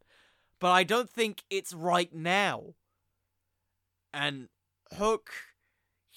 But 0.59 0.71
I 0.71 0.83
don't 0.83 1.09
think 1.09 1.43
it's 1.49 1.73
right 1.73 2.13
now. 2.13 2.73
And 4.13 4.49
Hook 4.93 5.31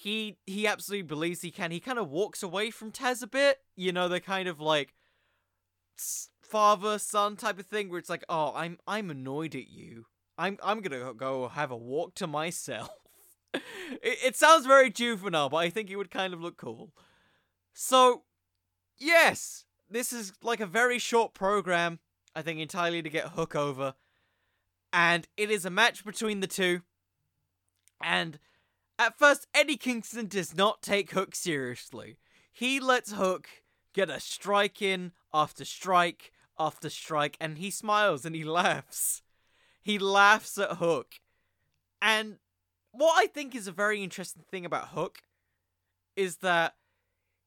he 0.01 0.37
he 0.47 0.65
absolutely 0.65 1.03
believes 1.03 1.41
he 1.41 1.51
can. 1.51 1.69
He 1.69 1.79
kind 1.79 1.99
of 1.99 2.09
walks 2.09 2.41
away 2.41 2.71
from 2.71 2.91
Taz 2.91 3.21
a 3.21 3.27
bit. 3.27 3.59
You 3.75 3.91
know, 3.91 4.07
the 4.07 4.19
kind 4.19 4.47
of 4.47 4.59
like 4.59 4.95
father 6.41 6.97
son 6.97 7.35
type 7.35 7.59
of 7.59 7.67
thing 7.67 7.89
where 7.89 7.99
it's 7.99 8.09
like, 8.09 8.23
"Oh, 8.27 8.51
I'm 8.55 8.79
I'm 8.87 9.11
annoyed 9.11 9.53
at 9.53 9.69
you. 9.69 10.05
I'm 10.39 10.57
I'm 10.63 10.81
to 10.81 11.13
go 11.15 11.49
have 11.49 11.69
a 11.69 11.77
walk 11.77 12.15
to 12.15 12.25
myself." 12.25 12.89
it, 13.53 13.61
it 14.01 14.35
sounds 14.35 14.65
very 14.65 14.89
juvenile, 14.89 15.49
but 15.49 15.57
I 15.57 15.69
think 15.69 15.91
it 15.91 15.97
would 15.97 16.09
kind 16.09 16.33
of 16.33 16.41
look 16.41 16.57
cool. 16.57 16.93
So, 17.73 18.23
yes, 18.97 19.65
this 19.87 20.11
is 20.11 20.33
like 20.41 20.61
a 20.61 20.65
very 20.65 20.97
short 20.97 21.35
program, 21.35 21.99
I 22.35 22.41
think 22.41 22.59
entirely 22.59 23.03
to 23.03 23.09
get 23.09 23.29
Hook 23.29 23.55
over. 23.55 23.93
And 24.93 25.27
it 25.37 25.49
is 25.49 25.65
a 25.65 25.69
match 25.69 26.03
between 26.03 26.39
the 26.39 26.47
two. 26.47 26.81
And 28.03 28.39
at 28.99 29.17
first, 29.17 29.47
Eddie 29.53 29.77
Kingston 29.77 30.27
does 30.27 30.55
not 30.55 30.81
take 30.81 31.11
Hook 31.11 31.35
seriously. 31.35 32.17
He 32.51 32.79
lets 32.79 33.13
Hook 33.13 33.47
get 33.93 34.09
a 34.09 34.19
strike 34.19 34.81
in 34.81 35.11
after 35.33 35.65
strike 35.65 36.31
after 36.59 36.89
strike, 36.89 37.37
and 37.39 37.57
he 37.57 37.71
smiles 37.71 38.25
and 38.25 38.35
he 38.35 38.43
laughs. 38.43 39.23
He 39.81 39.97
laughs 39.97 40.57
at 40.57 40.77
Hook. 40.77 41.15
And 42.01 42.37
what 42.91 43.17
I 43.17 43.27
think 43.27 43.55
is 43.55 43.67
a 43.67 43.71
very 43.71 44.03
interesting 44.03 44.43
thing 44.49 44.65
about 44.65 44.89
Hook 44.89 45.19
is 46.15 46.37
that 46.37 46.75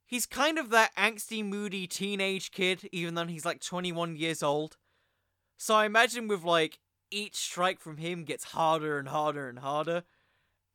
he's 0.05 0.27
kind 0.27 0.59
of 0.59 0.71
that 0.71 0.95
angsty, 0.97 1.45
moody 1.45 1.87
teenage 1.87 2.51
kid, 2.51 2.89
even 2.93 3.15
though 3.15 3.27
he's 3.27 3.45
like 3.45 3.61
21 3.61 4.17
years 4.17 4.43
old. 4.43 4.77
So 5.57 5.75
I 5.75 5.87
imagine 5.87 6.27
with 6.27 6.43
like 6.43 6.79
each 7.15 7.37
strike 7.37 7.81
from 7.81 7.99
him 7.99 8.25
gets 8.25 8.45
harder 8.45 8.99
and 8.99 9.09
harder 9.09 9.49
and 9.49 9.61
harder 9.61 10.05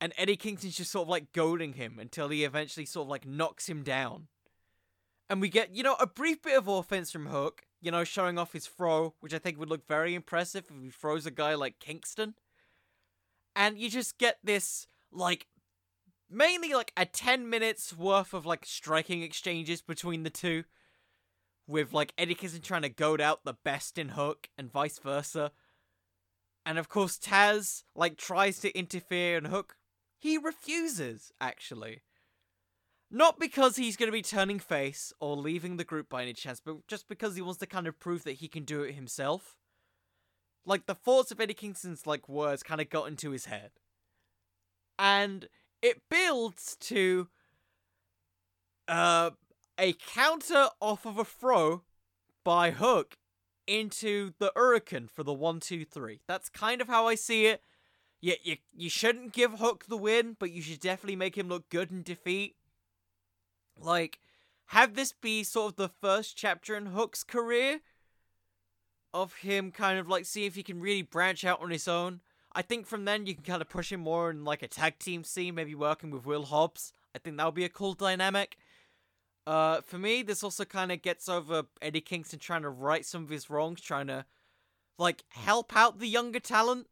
and 0.02 0.14
Eddie 0.18 0.38
Kingston's 0.38 0.78
just 0.78 0.92
sort 0.92 1.04
of 1.04 1.10
like 1.10 1.34
goading 1.34 1.74
him 1.74 2.00
until 2.00 2.30
he 2.30 2.44
eventually 2.44 2.86
sort 2.86 3.06
of 3.06 3.10
like 3.10 3.28
knocks 3.28 3.68
him 3.68 3.84
down. 3.84 4.28
And 5.30 5.42
we 5.42 5.50
get, 5.50 5.76
you 5.76 5.84
know, 5.84 5.96
a 6.00 6.08
brief 6.08 6.42
bit 6.42 6.58
of 6.58 6.68
offense 6.68 7.12
from 7.12 7.28
Hook, 7.28 7.64
you 7.82 7.92
know, 7.92 8.04
showing 8.04 8.40
off 8.40 8.54
his 8.54 8.66
throw, 8.66 9.14
which 9.20 9.34
I 9.34 9.40
think 9.40 9.60
would 9.60 9.70
look 9.70 9.88
very 9.88 10.16
impressive 10.16 10.66
if 10.70 10.84
he 10.84 10.90
throws 10.90 11.26
a 11.26 11.32
guy 11.32 11.54
like 11.54 11.80
Kingston. 11.80 12.34
And 13.56 13.78
you 13.78 13.90
just 13.90 14.18
get 14.18 14.38
this, 14.44 14.88
like, 15.12 15.48
mainly 16.30 16.74
like 16.74 16.94
a 16.96 17.06
10 17.06 17.50
minutes 17.50 17.96
worth 17.96 18.34
of 18.34 18.46
like 18.46 18.66
striking 18.66 19.22
exchanges 19.22 19.82
between 19.82 20.24
the 20.24 20.30
two. 20.30 20.64
With 21.68 21.94
like 21.94 22.14
Eddie 22.18 22.34
Kingston 22.34 22.62
trying 22.62 22.82
to 22.82 22.90
goad 22.90 23.22
out 23.22 23.46
the 23.46 23.54
best 23.54 24.00
in 24.00 24.10
Hook 24.10 24.50
and 24.58 24.72
vice 24.72 24.98
versa. 24.98 25.52
And 26.66 26.78
of 26.78 26.90
course, 26.90 27.18
Taz 27.18 27.84
like 27.96 28.18
tries 28.18 28.60
to 28.60 28.78
interfere, 28.78 29.38
and 29.38 29.48
Hook 29.48 29.76
he 30.20 30.38
refuses, 30.38 31.32
actually. 31.40 32.02
Not 33.10 33.40
because 33.40 33.78
he's 33.78 33.96
going 33.96 34.10
to 34.10 34.14
be 34.14 34.22
turning 34.22 34.60
face 34.60 35.14
or 35.20 35.36
leaving 35.36 35.78
the 35.78 35.84
group 35.84 36.10
by 36.10 36.22
any 36.22 36.34
chance, 36.34 36.62
but 36.64 36.86
just 36.88 37.08
because 37.08 37.36
he 37.36 37.42
wants 37.42 37.60
to 37.60 37.66
kind 37.66 37.88
of 37.88 38.00
prove 38.00 38.26
that 38.26 38.34
he 38.34 38.48
can 38.48 38.66
do 38.66 38.84
it 38.84 38.94
himself. 38.94 39.56
Like, 40.66 40.86
the 40.86 40.94
thoughts 40.94 41.32
of 41.32 41.40
Eddie 41.40 41.54
Kingston's, 41.54 42.06
like, 42.06 42.30
words 42.30 42.62
kind 42.62 42.82
of 42.82 42.90
got 42.90 43.08
into 43.08 43.32
his 43.32 43.46
head. 43.46 43.72
And 45.00 45.48
it 45.82 46.02
builds 46.10 46.76
to 46.82 47.30
uh, 48.88 49.32
a 49.80 49.94
counter 49.94 50.68
off 50.82 51.06
of 51.06 51.18
a 51.18 51.26
throw 51.26 51.84
by 52.44 52.72
Hook 52.72 53.18
into 53.70 54.34
the 54.40 54.52
Hurricane 54.56 55.08
for 55.08 55.24
the 55.24 55.34
one, 55.34 55.60
two, 55.60 55.86
three. 55.86 56.20
That's 56.28 56.50
kind 56.50 56.82
of 56.82 56.88
how 56.88 57.08
I 57.08 57.16
see 57.16 57.46
it. 57.46 57.62
You, 58.22 58.34
you, 58.44 58.58
you 58.76 58.90
shouldn't 58.90 59.32
give 59.32 59.60
Hook 59.60 59.86
the 59.88 59.98
win, 59.98 60.36
but 60.38 60.52
you 60.52 60.62
should 60.62 60.80
definitely 60.80 61.16
make 61.16 61.38
him 61.38 61.48
look 61.48 61.70
good 61.70 61.92
in 61.92 62.04
defeat. 62.04 62.56
Like, 63.80 64.20
have 64.68 64.96
this 64.96 65.14
be 65.14 65.44
sort 65.44 65.74
of 65.74 65.76
the 65.78 65.90
first 66.02 66.36
chapter 66.36 66.76
in 66.76 66.88
Hook's 66.88 67.24
career 67.24 67.80
of 69.14 69.36
him 69.36 69.72
kind 69.72 69.98
of 69.98 70.08
like 70.08 70.26
see 70.26 70.46
if 70.46 70.56
he 70.56 70.64
can 70.64 70.80
really 70.80 71.02
branch 71.02 71.46
out 71.46 71.62
on 71.62 71.72
his 71.72 71.88
own. 71.88 72.22
I 72.54 72.62
think 72.62 72.88
from 72.88 73.06
then 73.06 73.26
you 73.26 73.36
can 73.36 73.44
kind 73.44 73.62
of 73.62 73.70
push 73.70 73.92
him 73.92 74.02
more 74.02 74.30
in 74.30 74.44
like 74.44 74.62
a 74.64 74.68
tag 74.68 75.00
team 75.00 75.24
scene, 75.24 75.56
maybe 75.56 75.76
working 75.76 76.12
with 76.12 76.26
Will 76.26 76.46
Hobbs. 76.46 76.94
I 77.16 77.20
think 77.20 77.38
that 77.38 77.46
would 77.46 77.56
be 77.56 77.66
a 77.66 77.70
cool 77.70 77.94
dynamic. 77.94 78.58
Uh, 79.48 79.82
for 79.82 79.98
me, 79.98 80.22
this 80.22 80.44
also 80.44 80.66
kind 80.66 80.92
of 80.92 81.02
gets 81.02 81.28
over 81.28 81.64
Eddie 81.82 82.02
Kingston 82.02 82.40
trying 82.40 82.62
to 82.62 82.70
right 82.70 83.06
some 83.06 83.24
of 83.24 83.30
his 83.30 83.50
wrongs, 83.50 83.82
trying 83.82 84.08
to 84.08 84.26
like 84.98 85.24
help 85.30 85.76
out 85.76 86.00
the 86.00 86.08
younger 86.08 86.40
talent 86.40 86.88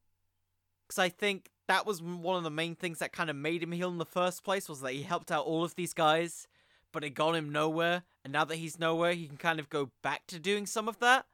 because 0.88 1.00
I 1.00 1.10
think 1.10 1.50
that 1.68 1.86
was 1.86 2.02
one 2.02 2.38
of 2.38 2.44
the 2.44 2.50
main 2.50 2.76
things 2.76 3.00
that 3.00 3.12
kind 3.12 3.30
of 3.30 3.36
made 3.36 3.62
him 3.62 3.74
heel 3.74 3.90
in 3.90 3.98
the 3.98 4.06
first 4.06 4.44
place 4.44 4.70
was 4.70 4.82
that 4.82 4.94
he 4.94 5.04
helped 5.04 5.32
out 5.32 5.46
all 5.46 5.64
of 5.64 5.76
these 5.76 5.94
guys, 5.94 6.48
but 6.94 7.04
it 7.04 7.10
got 7.10 7.36
him 7.36 7.52
nowhere. 7.52 8.04
And 8.24 8.32
now 8.32 8.46
that 8.46 8.56
he's 8.56 8.80
nowhere, 8.80 9.14
he 9.14 9.28
can 9.28 9.38
kind 9.38 9.60
of 9.60 9.70
go 9.70 9.92
back 10.02 10.28
to 10.28 10.40
doing 10.40 10.66
some 10.66 10.88
of 10.88 11.00
that, 11.00 11.26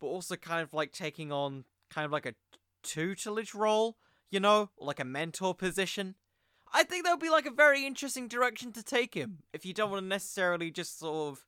but 0.00 0.08
also 0.08 0.34
kind 0.34 0.62
of 0.62 0.74
like 0.74 0.92
taking 0.92 1.30
on 1.30 1.64
kind 1.88 2.04
of 2.04 2.10
like 2.10 2.26
a 2.26 2.34
tutelage 2.82 3.54
role, 3.54 3.96
you 4.30 4.40
know, 4.40 4.70
like 4.78 4.98
a 4.98 5.04
mentor 5.04 5.54
position. 5.54 6.16
I 6.76 6.82
think 6.82 7.04
that 7.04 7.12
would 7.12 7.20
be 7.20 7.30
like 7.30 7.46
a 7.46 7.50
very 7.50 7.86
interesting 7.86 8.28
direction 8.28 8.70
to 8.72 8.82
take 8.82 9.14
him 9.14 9.38
if 9.54 9.64
you 9.64 9.72
don't 9.72 9.90
want 9.90 10.02
to 10.02 10.08
necessarily 10.08 10.70
just 10.70 10.98
sort 10.98 11.32
of 11.32 11.46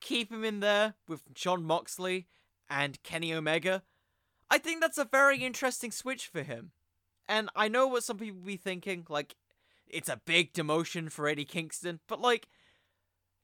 keep 0.00 0.32
him 0.32 0.44
in 0.44 0.60
there 0.60 0.94
with 1.06 1.34
Jon 1.34 1.62
Moxley 1.62 2.26
and 2.70 3.00
Kenny 3.02 3.34
Omega. 3.34 3.82
I 4.50 4.56
think 4.56 4.80
that's 4.80 4.96
a 4.96 5.04
very 5.04 5.44
interesting 5.44 5.90
switch 5.90 6.26
for 6.26 6.42
him. 6.42 6.70
And 7.28 7.50
I 7.54 7.68
know 7.68 7.86
what 7.86 8.02
some 8.02 8.16
people 8.16 8.40
be 8.40 8.56
thinking, 8.56 9.04
like, 9.10 9.36
it's 9.86 10.08
a 10.08 10.22
big 10.24 10.54
demotion 10.54 11.12
for 11.12 11.28
Eddie 11.28 11.44
Kingston, 11.44 12.00
but 12.08 12.22
like, 12.22 12.48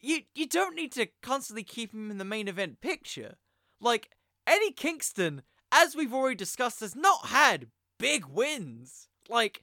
you 0.01 0.21
you 0.35 0.47
don't 0.47 0.77
need 0.77 0.93
to 0.93 1.09
constantly 1.21 1.63
keep 1.63 1.93
him 1.93 2.11
in 2.11 2.17
the 2.17 2.25
main 2.25 2.49
event 2.49 2.81
picture. 2.81 3.35
Like, 3.83 4.13
Eddie 4.47 4.73
Kingston, 4.73 5.43
as 5.71 5.95
we've 5.95 6.15
already 6.15 6.37
discussed, 6.37 6.81
has 6.81 6.97
not 6.97 7.27
had 7.27 7.67
big 7.99 8.25
wins. 8.25 9.09
Like, 9.29 9.61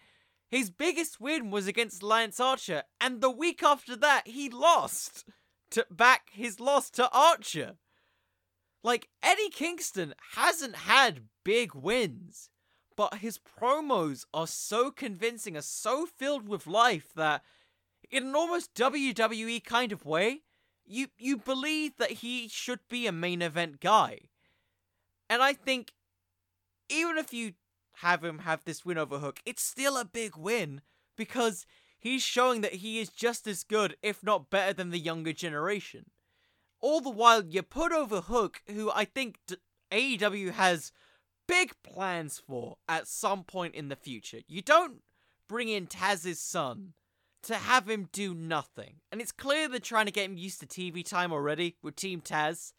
his 0.56 0.70
biggest 0.70 1.20
win 1.20 1.52
was 1.52 1.68
against 1.68 2.02
Lance 2.02 2.40
Archer, 2.40 2.84
and 3.02 3.20
the 3.20 3.30
week 3.30 3.62
after 3.62 3.96
that, 3.98 4.28
he 4.28 4.50
lost 4.50 5.26
to 5.72 5.86
back 5.92 6.30
his 6.32 6.60
loss 6.60 6.90
to 6.92 7.10
Archer. 7.12 7.74
Like, 8.84 9.10
Eddie 9.22 9.50
Kingston 9.50 10.14
hasn't 10.36 10.76
had 10.76 11.28
big 11.44 11.74
wins, 11.74 12.50
but 12.96 13.16
his 13.16 13.38
promos 13.40 14.26
are 14.34 14.48
so 14.48 14.92
convincing, 14.92 15.58
are 15.58 15.62
so 15.62 16.06
filled 16.06 16.48
with 16.48 16.68
life 16.68 17.10
that, 17.16 17.44
in 18.10 18.28
an 18.28 18.36
almost 18.36 18.74
WWE 18.76 19.64
kind 19.64 19.92
of 19.92 20.06
way, 20.06 20.44
you 20.86 21.08
you 21.18 21.36
believe 21.36 21.98
that 21.98 22.12
he 22.12 22.48
should 22.48 22.80
be 22.90 23.08
a 23.08 23.12
main 23.12 23.42
event 23.42 23.82
guy. 23.82 24.20
And 25.30 25.42
I 25.42 25.54
think 25.54 25.92
even 26.88 27.18
if 27.18 27.34
you 27.34 27.54
have 28.02 28.24
him 28.24 28.40
have 28.40 28.64
this 28.64 28.86
win 28.86 28.98
over 28.98 29.20
Hook, 29.20 29.40
it's 29.46 29.64
still 29.64 29.98
a 29.98 30.06
big 30.06 30.36
win 30.36 30.82
because 31.16 31.66
he's 31.98 32.24
showing 32.24 32.62
that 32.62 32.76
he 32.76 33.00
is 33.00 33.10
just 33.10 33.48
as 33.48 33.64
good, 33.64 33.98
if 34.02 34.24
not 34.24 34.50
better, 34.50 34.74
than 34.74 34.92
the 34.92 35.00
younger 35.00 35.34
generation. 35.34 36.06
All 36.82 37.02
the 37.02 37.10
while, 37.10 37.44
you 37.44 37.64
put 37.64 37.92
over 37.92 38.22
Hook, 38.22 38.62
who 38.68 38.92
I 38.92 39.06
think 39.06 39.40
AEW 39.92 40.52
has 40.52 40.92
big 41.48 41.74
plans 41.84 42.42
for 42.46 42.78
at 42.88 43.08
some 43.08 43.44
point 43.44 43.76
in 43.76 43.90
the 43.90 43.96
future. 43.96 44.40
You 44.48 44.62
don't 44.62 45.02
bring 45.48 45.70
in 45.70 45.88
Taz's 45.88 46.40
son 46.40 46.94
to 47.44 47.56
have 47.56 47.88
him 47.90 48.10
do 48.12 48.34
nothing. 48.34 48.96
And 49.12 49.22
it's 49.22 49.32
clear 49.32 49.68
they're 49.68 49.80
trying 49.80 50.08
to 50.08 50.12
get 50.12 50.26
him 50.26 50.38
used 50.38 50.60
to 50.62 50.66
TV 50.66 51.08
time 51.08 51.32
already 51.32 51.78
with 51.84 51.96
Team 51.96 52.22
Taz. 52.22 52.74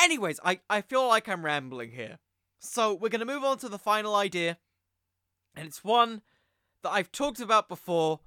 Anyways, 0.00 0.38
I, 0.44 0.60
I 0.70 0.80
feel 0.80 1.06
like 1.08 1.28
I'm 1.28 1.44
rambling 1.44 1.90
here. 1.90 2.18
So 2.64 2.94
we're 2.94 3.08
going 3.08 3.18
to 3.18 3.26
move 3.26 3.42
on 3.42 3.58
to 3.58 3.68
the 3.68 3.78
final 3.78 4.14
idea. 4.14 4.56
And 5.56 5.66
it's 5.66 5.82
one 5.82 6.22
that 6.82 6.90
I've 6.90 7.10
talked 7.10 7.40
about 7.40 7.68
before. 7.68 8.20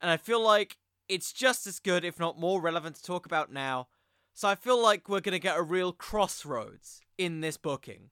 And 0.00 0.10
I 0.10 0.16
feel 0.16 0.42
like 0.42 0.78
it's 1.06 1.32
just 1.32 1.66
as 1.66 1.80
good, 1.80 2.02
if 2.02 2.18
not 2.18 2.40
more 2.40 2.62
relevant 2.62 2.96
to 2.96 3.02
talk 3.02 3.26
about 3.26 3.52
now. 3.52 3.88
So 4.32 4.48
I 4.48 4.54
feel 4.54 4.82
like 4.82 5.08
we're 5.08 5.20
going 5.20 5.34
to 5.34 5.38
get 5.38 5.58
a 5.58 5.62
real 5.62 5.92
crossroads 5.92 7.02
in 7.18 7.42
this 7.42 7.58
booking. 7.58 8.08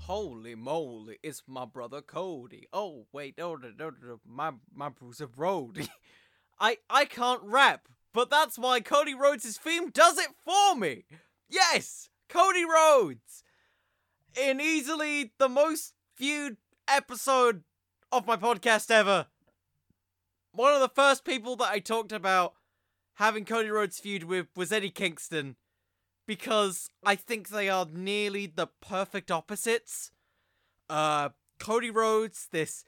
Holy 0.00 0.54
moly, 0.54 1.18
it's 1.22 1.42
my 1.46 1.64
brother 1.64 2.02
Cody. 2.02 2.68
Oh 2.72 3.06
wait, 3.12 3.38
no, 3.38 3.56
no, 3.56 3.70
no, 3.76 3.92
no, 4.02 4.20
my 4.26 4.52
my 4.74 4.90
Bruce 4.90 5.22
Brody. 5.34 5.88
I 6.60 6.78
I 6.90 7.06
can't 7.06 7.42
rap, 7.42 7.88
but 8.12 8.30
that's 8.30 8.58
why 8.58 8.80
Cody 8.80 9.14
Rhodes' 9.14 9.56
theme 9.56 9.90
does 9.90 10.18
it 10.18 10.30
for 10.44 10.76
me. 10.76 11.04
Yes, 11.48 12.08
Cody 12.28 12.64
Rhodes, 12.64 13.42
in 14.40 14.60
easily 14.60 15.32
the 15.38 15.48
most 15.48 15.94
viewed 16.16 16.56
episode 16.88 17.62
of 18.12 18.26
my 18.26 18.36
podcast 18.36 18.90
ever. 18.90 19.26
One 20.52 20.74
of 20.74 20.80
the 20.80 20.88
first 20.88 21.24
people 21.24 21.56
that 21.56 21.70
I 21.70 21.78
talked 21.78 22.12
about 22.12 22.54
having 23.14 23.44
Cody 23.44 23.70
Rhodes 23.70 23.98
feud 23.98 24.24
with 24.24 24.48
was 24.56 24.72
Eddie 24.72 24.90
Kingston 24.90 25.56
because 26.26 26.90
I 27.04 27.16
think 27.16 27.48
they 27.48 27.68
are 27.68 27.86
nearly 27.92 28.46
the 28.46 28.68
perfect 28.80 29.30
opposites. 29.30 30.10
Uh, 30.88 31.30
Cody 31.58 31.90
Rhodes, 31.90 32.48
this 32.50 32.84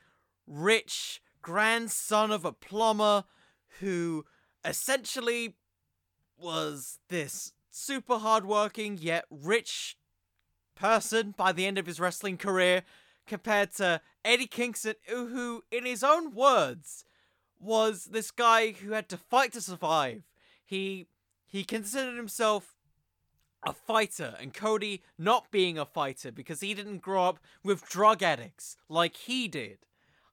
rich 0.46 1.20
grandson 1.42 2.30
of 2.30 2.44
a 2.44 2.52
plumber 2.52 3.24
who 3.80 4.24
essentially 4.64 5.56
was 6.38 6.98
this 7.08 7.52
super 7.70 8.18
hardworking 8.18 8.98
yet 9.00 9.24
rich 9.30 9.96
person 10.74 11.34
by 11.36 11.52
the 11.52 11.66
end 11.66 11.78
of 11.78 11.86
his 11.86 12.00
wrestling 12.00 12.36
career, 12.36 12.82
compared 13.26 13.72
to 13.72 14.00
Eddie 14.24 14.46
Kingston, 14.46 14.94
who, 15.08 15.62
in 15.70 15.86
his 15.86 16.02
own 16.02 16.34
words, 16.34 17.04
was 17.60 18.06
this 18.06 18.30
guy 18.30 18.72
who 18.72 18.92
had 18.92 19.08
to 19.08 19.16
fight 19.16 19.52
to 19.52 19.60
survive. 19.60 20.24
He 20.64 21.06
he 21.46 21.64
considered 21.64 22.16
himself 22.16 22.76
a 23.64 23.72
fighter 23.72 24.34
and 24.40 24.52
Cody 24.52 25.02
not 25.18 25.50
being 25.50 25.78
a 25.78 25.84
fighter 25.84 26.32
because 26.32 26.60
he 26.60 26.74
didn't 26.74 27.02
grow 27.02 27.28
up 27.28 27.38
with 27.62 27.88
drug 27.88 28.22
addicts 28.22 28.76
like 28.88 29.16
he 29.16 29.46
did. 29.48 29.78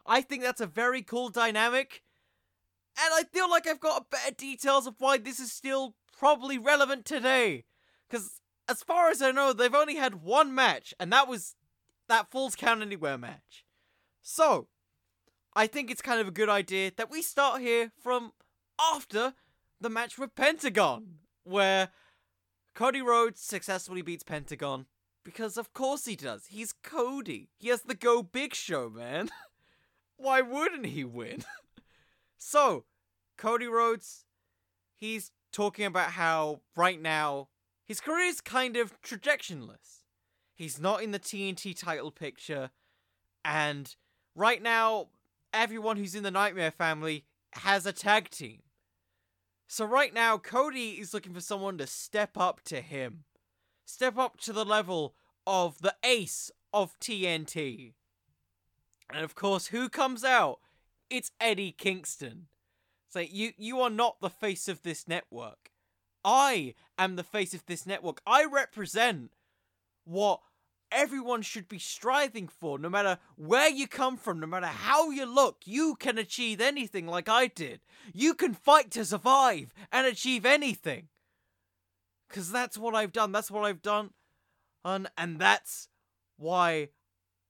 I 0.06 0.22
think 0.22 0.42
that's 0.42 0.62
a 0.62 0.66
very 0.66 1.02
cool 1.02 1.30
dynamic. 1.30 2.02
And 2.98 3.14
I 3.14 3.24
feel 3.32 3.50
like 3.50 3.68
I've 3.68 3.80
got 3.80 4.10
better 4.10 4.34
details 4.34 4.88
of 4.88 4.96
why 5.00 5.18
this 5.18 5.40
is 5.40 5.52
still 5.52 5.96
probably 6.18 6.58
relevant 6.58 7.06
today. 7.06 7.66
Because 8.10 8.42
as 8.68 8.84
far 8.84 9.10
as 9.10 9.22
I 9.22 9.32
know, 9.32 9.54
they've 9.54 9.74
only 9.74 9.96
had 9.96 10.22
one 10.24 10.54
match, 10.54 10.94
and 11.00 11.12
that 11.14 11.28
was 11.28 11.56
that 12.08 12.30
Falls 12.32 12.56
Count 12.56 12.82
Anywhere 12.82 13.18
match. 13.18 13.66
So, 14.22 14.68
I 15.56 15.68
think 15.68 15.90
it's 15.90 16.02
kind 16.02 16.20
of 16.20 16.28
a 16.28 16.32
good 16.32 16.50
idea 16.50 16.92
that 16.98 17.10
we 17.10 17.22
start 17.22 17.62
here 17.62 17.92
from 18.02 18.34
after 18.80 19.34
the 19.82 19.90
match 19.90 20.18
with 20.18 20.36
Pentagon, 20.36 21.20
where 21.44 21.90
Cody 22.76 23.02
Rhodes 23.02 23.42
successfully 23.42 24.02
beats 24.02 24.24
Pentagon. 24.24 24.86
Because 25.24 25.58
of 25.58 25.74
course 25.74 26.06
he 26.06 26.16
does. 26.16 26.46
He's 26.48 26.74
Cody. 26.82 27.50
He 27.58 27.68
has 27.70 27.82
the 27.82 27.94
Go 27.94 28.24
Big 28.24 28.56
Show, 28.56 28.90
man. 28.90 29.30
Why 30.18 30.42
wouldn't 30.42 30.88
he 30.88 31.04
win? 31.04 31.44
so, 32.40 32.86
Cody 33.38 33.68
Rhodes, 33.68 34.26
he's 34.96 35.32
talking 35.52 35.86
about 35.86 36.12
how 36.12 36.62
right 36.76 37.00
now 37.00 37.50
his 37.86 38.00
career 38.00 38.26
is 38.26 38.42
kind 38.42 38.78
of 38.78 39.00
trajectionless. 39.02 40.04
He's 40.56 40.80
not 40.80 41.04
in 41.04 41.12
the 41.12 41.20
TNT 41.20 41.78
title 41.78 42.12
picture, 42.12 42.72
and 43.46 43.96
right 44.36 44.62
now, 44.62 45.10
everyone 45.54 45.98
who's 45.98 46.16
in 46.16 46.24
the 46.24 46.32
Nightmare 46.32 46.72
family 46.72 47.26
has 47.54 47.86
a 47.86 47.94
tag 47.94 48.30
team. 48.30 48.62
So 49.68 49.86
right 49.86 50.14
now, 50.14 50.38
Cody 50.38 51.00
is 51.00 51.14
looking 51.14 51.34
for 51.34 51.42
someone 51.42 51.78
to 51.78 51.88
step 51.88 52.38
up 52.38 52.62
to 52.66 52.82
him. 52.82 53.26
Step 53.86 54.18
up 54.18 54.40
to 54.42 54.54
the 54.54 54.66
level 54.66 55.14
of 55.46 55.82
the 55.82 55.96
ace 56.04 56.52
of 56.74 57.00
TNT. 57.00 57.94
And 59.12 59.24
of 59.24 59.36
course, 59.36 59.68
who 59.68 59.90
comes 59.90 60.24
out? 60.24 60.60
It's 61.10 61.32
Eddie 61.40 61.72
Kingston. 61.72 62.48
Say, 63.10 63.28
so 63.28 63.34
you 63.34 63.52
you 63.58 63.82
are 63.82 63.90
not 63.90 64.22
the 64.22 64.30
face 64.30 64.68
of 64.68 64.84
this 64.84 65.08
network. 65.08 65.72
I 66.24 66.76
am 66.98 67.16
the 67.16 67.24
face 67.24 67.54
of 67.54 67.66
this 67.66 67.86
network. 67.86 68.22
I 68.28 68.46
represent 68.46 69.32
what 70.06 70.42
everyone 70.92 71.42
should 71.42 71.68
be 71.68 71.80
striving 71.80 72.48
for, 72.48 72.78
no 72.78 72.90
matter 72.90 73.18
where 73.36 73.70
you 73.70 73.88
come 73.88 74.18
from, 74.18 74.40
no 74.40 74.48
matter 74.48 74.68
how 74.68 75.10
you 75.10 75.26
look. 75.26 75.62
You 75.66 75.96
can 75.96 76.18
achieve 76.18 76.62
anything 76.62 77.08
like 77.08 77.30
I 77.30 77.48
did. 77.48 77.82
You 78.14 78.34
can 78.34 78.54
fight 78.54 78.92
to 78.92 79.06
survive 79.06 79.74
and 79.92 80.06
achieve 80.08 80.46
anything. 80.46 81.08
Because 82.28 82.52
that's 82.52 82.78
what 82.78 82.96
I've 82.96 83.12
done. 83.12 83.32
That's 83.32 83.50
what 83.50 83.66
I've 83.66 83.82
done. 83.82 84.12
And, 84.86 85.08
and 85.18 85.40
that's 85.40 85.88
why 86.38 86.90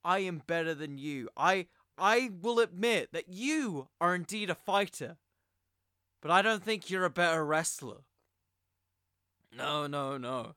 I 0.04 0.20
am 0.20 0.42
better 0.48 0.74
than 0.74 0.98
you. 0.98 1.30
I 1.36 1.68
I 2.00 2.30
will 2.42 2.60
admit 2.60 3.10
that 3.12 3.30
you 3.30 3.90
are 4.00 4.16
indeed 4.16 4.50
a 4.50 4.56
fighter. 4.56 5.18
But 6.22 6.32
I 6.32 6.42
don't 6.42 6.64
think 6.64 6.90
you're 6.90 7.06
a 7.06 7.10
better 7.10 7.46
wrestler. 7.46 8.02
No, 9.56 9.88
no, 9.88 10.18
no. 10.18 10.56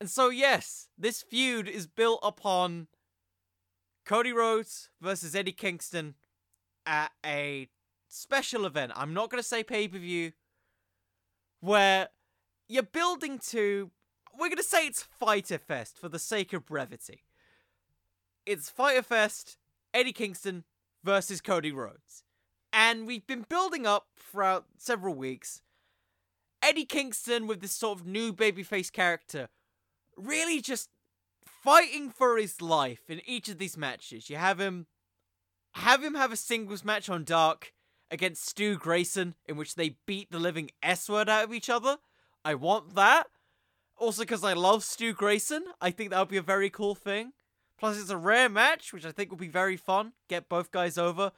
And 0.00 0.08
so, 0.08 0.28
yes, 0.28 0.88
this 0.96 1.22
feud 1.22 1.68
is 1.68 1.86
built 1.86 2.20
upon 2.22 2.86
Cody 4.04 4.32
Rhodes 4.32 4.90
versus 5.00 5.34
Eddie 5.34 5.52
Kingston 5.52 6.14
at 6.86 7.10
a 7.26 7.68
special 8.08 8.64
event. 8.64 8.92
I'm 8.94 9.12
not 9.12 9.28
going 9.28 9.42
to 9.42 9.46
say 9.48 9.62
pay 9.62 9.88
per 9.88 9.98
view, 9.98 10.32
where 11.60 12.08
you're 12.68 12.82
building 12.82 13.38
to. 13.50 13.90
We're 14.32 14.48
going 14.48 14.56
to 14.58 14.62
say 14.62 14.86
it's 14.86 15.02
Fighter 15.02 15.58
Fest 15.58 15.98
for 15.98 16.08
the 16.08 16.20
sake 16.20 16.52
of 16.52 16.64
brevity. 16.64 17.24
It's 18.46 18.70
Fighter 18.70 19.02
Fest, 19.02 19.57
Eddie 19.94 20.12
Kingston 20.12 20.64
versus 21.04 21.40
Cody 21.40 21.72
Rhodes. 21.72 22.24
And 22.72 23.06
we've 23.06 23.26
been 23.26 23.46
building 23.48 23.86
up 23.86 24.06
throughout 24.16 24.66
several 24.76 25.14
weeks. 25.14 25.62
Eddie 26.62 26.84
Kingston 26.84 27.46
with 27.46 27.60
this 27.60 27.72
sort 27.72 28.00
of 28.00 28.06
new 28.06 28.32
babyface 28.32 28.92
character 28.92 29.48
really 30.18 30.60
just 30.60 30.90
fighting 31.44 32.10
for 32.10 32.36
his 32.36 32.60
life 32.60 33.08
in 33.08 33.20
each 33.26 33.48
of 33.48 33.58
these 33.58 33.76
matches. 33.76 34.28
You 34.28 34.36
have 34.36 34.60
him 34.60 34.86
have 35.72 36.02
him 36.02 36.14
have 36.14 36.32
a 36.32 36.36
singles 36.36 36.84
match 36.84 37.08
on 37.08 37.24
Dark 37.24 37.72
against 38.10 38.48
Stu 38.48 38.76
Grayson 38.76 39.34
in 39.46 39.56
which 39.56 39.74
they 39.74 39.96
beat 40.06 40.30
the 40.30 40.38
living 40.38 40.70
S 40.82 41.08
word 41.08 41.28
out 41.28 41.44
of 41.44 41.54
each 41.54 41.70
other. 41.70 41.98
I 42.44 42.54
want 42.54 42.94
that. 42.94 43.28
Also, 43.96 44.22
because 44.22 44.44
I 44.44 44.52
love 44.52 44.84
Stu 44.84 45.12
Grayson, 45.12 45.64
I 45.80 45.90
think 45.90 46.10
that 46.10 46.18
would 46.18 46.28
be 46.28 46.36
a 46.36 46.42
very 46.42 46.70
cool 46.70 46.94
thing. 46.94 47.32
Plus, 47.78 48.00
it's 48.00 48.10
a 48.10 48.16
rare 48.16 48.48
match, 48.48 48.92
which 48.92 49.06
I 49.06 49.12
think 49.12 49.30
will 49.30 49.38
be 49.38 49.48
very 49.48 49.76
fun. 49.76 50.12
Get 50.28 50.48
both 50.48 50.70
guys 50.70 50.98
over. 50.98 51.32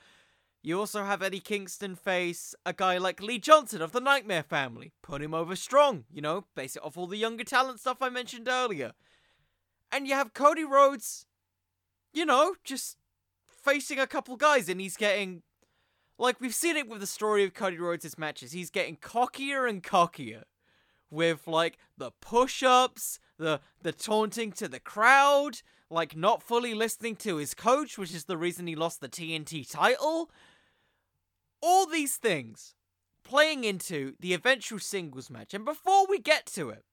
You 0.63 0.79
also 0.79 1.05
have 1.05 1.23
Eddie 1.23 1.41
Kingston 1.41 1.95
face 1.97 2.55
a 2.67 2.73
guy 2.73 2.99
like 2.99 3.23
Lee 3.23 3.39
Johnson 3.39 3.81
of 3.81 3.93
the 3.93 4.01
Nightmare 4.01 4.43
family. 4.43 4.93
Put 5.03 5.23
him 5.23 5.35
over 5.35 5.57
strong, 5.57 6.05
you 6.13 6.21
know, 6.21 6.45
base 6.55 6.77
it 6.77 6.85
off 6.85 6.99
all 6.99 7.07
the 7.07 7.17
younger 7.17 7.45
talent 7.45 7.81
stuff 7.81 7.99
I 8.01 8.09
mentioned 8.11 8.49
earlier. 8.49 8.93
And 9.93 10.07
you 10.07 10.15
have 10.15 10.35
Cody 10.35 10.65
Rhodes, 10.65 11.27
you 12.13 12.27
know, 12.27 12.55
just 12.63 12.97
facing 13.47 13.99
a 13.99 14.07
couple 14.07 14.37
guys 14.37 14.69
and 14.69 14.81
he's 14.81 14.97
getting. 14.97 15.43
Like, 16.19 16.39
we've 16.39 16.55
seen 16.55 16.77
it 16.77 16.87
with 16.87 17.01
the 17.01 17.07
story 17.07 17.45
of 17.45 17.55
Cody 17.55 17.79
Rhodes' 17.79 18.19
matches. 18.19 18.53
He's 18.53 18.69
getting 18.69 18.97
cockier 18.97 19.67
and 19.67 19.83
cockier. 19.83 20.43
With, 21.11 21.47
like, 21.47 21.79
the 21.97 22.11
push 22.21 22.63
ups, 22.63 23.19
the, 23.41 23.61
the 23.83 23.93
taunting 23.93 24.53
to 24.53 24.69
the 24.69 24.79
crowd, 24.79 25.63
like, 25.91 26.17
not 26.17 26.43
fully 26.43 26.75
listening 26.75 27.17
to 27.17 27.37
his 27.37 27.55
coach, 27.55 27.99
which 27.99 28.15
is 28.15 28.27
the 28.27 28.39
reason 28.39 28.67
he 28.67 28.77
lost 28.77 29.01
the 29.01 29.09
TNT 29.09 29.69
title 29.69 30.31
all 31.61 31.87
these 31.87 32.17
things 32.17 32.75
playing 33.23 33.65
into 33.65 34.15
the 34.21 34.35
eventual 34.35 34.79
singles 34.79 35.31
match. 35.31 35.55
And 35.55 35.65
before 35.65 36.07
we 36.07 36.19
get 36.19 36.47
to 36.47 36.71
it, 36.71 36.85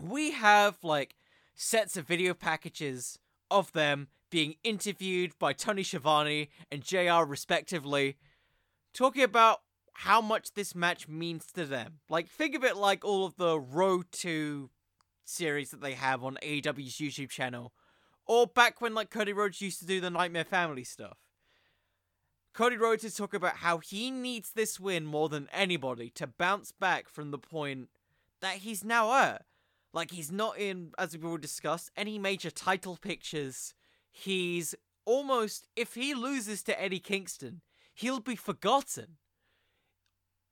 we 0.00 0.32
have 0.32 0.78
like 0.82 1.16
sets 1.54 1.96
of 1.96 2.06
video 2.06 2.34
packages 2.34 3.18
of 3.50 3.72
them 3.72 4.08
being 4.30 4.56
interviewed 4.62 5.32
by 5.38 5.52
Tony 5.52 5.82
Schiavone 5.82 6.50
and 6.70 6.84
JR 6.84 7.24
respectively, 7.26 8.16
talking 8.92 9.22
about 9.22 9.62
how 9.94 10.20
much 10.20 10.52
this 10.52 10.74
match 10.74 11.08
means 11.08 11.46
to 11.46 11.64
them. 11.64 12.00
Like, 12.08 12.28
think 12.28 12.54
of 12.54 12.62
it 12.62 12.76
like 12.76 13.04
all 13.04 13.24
of 13.24 13.36
the 13.36 13.58
Road 13.58 14.12
to 14.12 14.70
series 15.28 15.70
that 15.70 15.80
they 15.80 15.92
have 15.92 16.24
on 16.24 16.38
AEW's 16.42 16.94
YouTube 16.94 17.30
channel, 17.30 17.72
or 18.26 18.46
back 18.46 18.80
when 18.80 18.94
like 18.94 19.10
Cody 19.10 19.32
Rhodes 19.32 19.60
used 19.60 19.78
to 19.80 19.86
do 19.86 20.00
the 20.00 20.10
Nightmare 20.10 20.44
Family 20.44 20.84
stuff. 20.84 21.18
Cody 22.54 22.76
Rhodes 22.76 23.04
is 23.04 23.14
talking 23.14 23.36
about 23.36 23.58
how 23.58 23.78
he 23.78 24.10
needs 24.10 24.52
this 24.52 24.80
win 24.80 25.06
more 25.06 25.28
than 25.28 25.48
anybody 25.52 26.10
to 26.10 26.26
bounce 26.26 26.72
back 26.72 27.08
from 27.08 27.30
the 27.30 27.38
point 27.38 27.88
that 28.40 28.56
he's 28.56 28.82
now 28.82 29.14
at. 29.14 29.44
Like, 29.92 30.10
he's 30.10 30.32
not 30.32 30.58
in, 30.58 30.92
as 30.98 31.12
we've 31.12 31.24
already 31.24 31.42
discussed, 31.42 31.90
any 31.96 32.18
major 32.18 32.50
title 32.50 32.98
pictures. 33.00 33.74
He's 34.10 34.74
almost, 35.04 35.68
if 35.76 35.94
he 35.94 36.14
loses 36.14 36.62
to 36.64 36.80
Eddie 36.80 36.98
Kingston, 36.98 37.62
he'll 37.94 38.20
be 38.20 38.36
forgotten. 38.36 39.18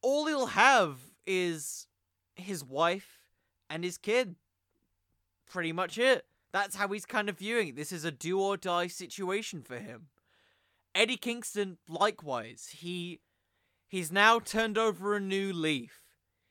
All 0.00 0.26
he'll 0.26 0.46
have 0.46 0.98
is 1.26 1.88
his 2.36 2.64
wife 2.64 3.18
and 3.68 3.82
his 3.82 3.98
kid. 3.98 4.36
Pretty 5.49 5.72
much 5.72 5.99
it. 5.99 6.26
That's 6.53 6.76
how 6.76 6.88
he's 6.88 7.07
kind 7.07 7.28
of 7.28 7.38
viewing 7.38 7.68
it. 7.68 7.76
This 7.76 7.92
is 7.92 8.05
a 8.05 8.11
do 8.11 8.40
or 8.40 8.57
die 8.57 8.86
situation 8.86 9.62
for 9.62 9.78
him. 9.78 10.07
Eddie 10.94 11.16
Kingston, 11.16 11.78
likewise, 11.88 12.68
he 12.78 13.20
he's 13.86 14.11
now 14.11 14.38
turned 14.38 14.78
over 14.78 15.14
a 15.14 15.20
new 15.20 15.53
leaf. 15.53 16.03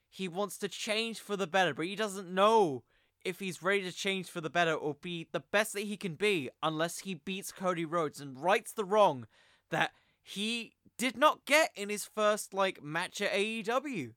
He 0.10 0.28
wants 0.28 0.58
to 0.60 0.68
change 0.68 1.20
for 1.20 1.36
the 1.36 1.48
better, 1.48 1.74
but 1.74 1.88
he 1.88 1.96
doesn't 1.96 2.34
know 2.34 2.84
if 3.26 3.40
he's 3.40 3.64
ready 3.64 3.82
to 3.82 3.92
change 3.92 4.30
for 4.30 4.40
the 4.40 4.50
better 4.50 4.74
or 4.74 4.94
be 4.94 5.28
the 5.32 5.40
best 5.40 5.74
that 5.74 5.84
he 5.84 5.98
can 5.98 6.14
be 6.14 6.50
unless 6.62 7.00
he 7.00 7.16
beats 7.16 7.52
Cody 7.52 7.84
Rhodes 7.84 8.22
and 8.22 8.40
rights 8.40 8.72
the 8.72 8.86
wrong 8.86 9.26
that 9.72 9.92
he 10.22 10.74
did 10.98 11.18
not 11.18 11.46
get 11.46 11.72
in 11.76 11.90
his 11.90 12.06
first 12.06 12.54
like 12.54 12.84
match 12.84 13.20
at 13.22 13.34
AEW. 13.34 14.14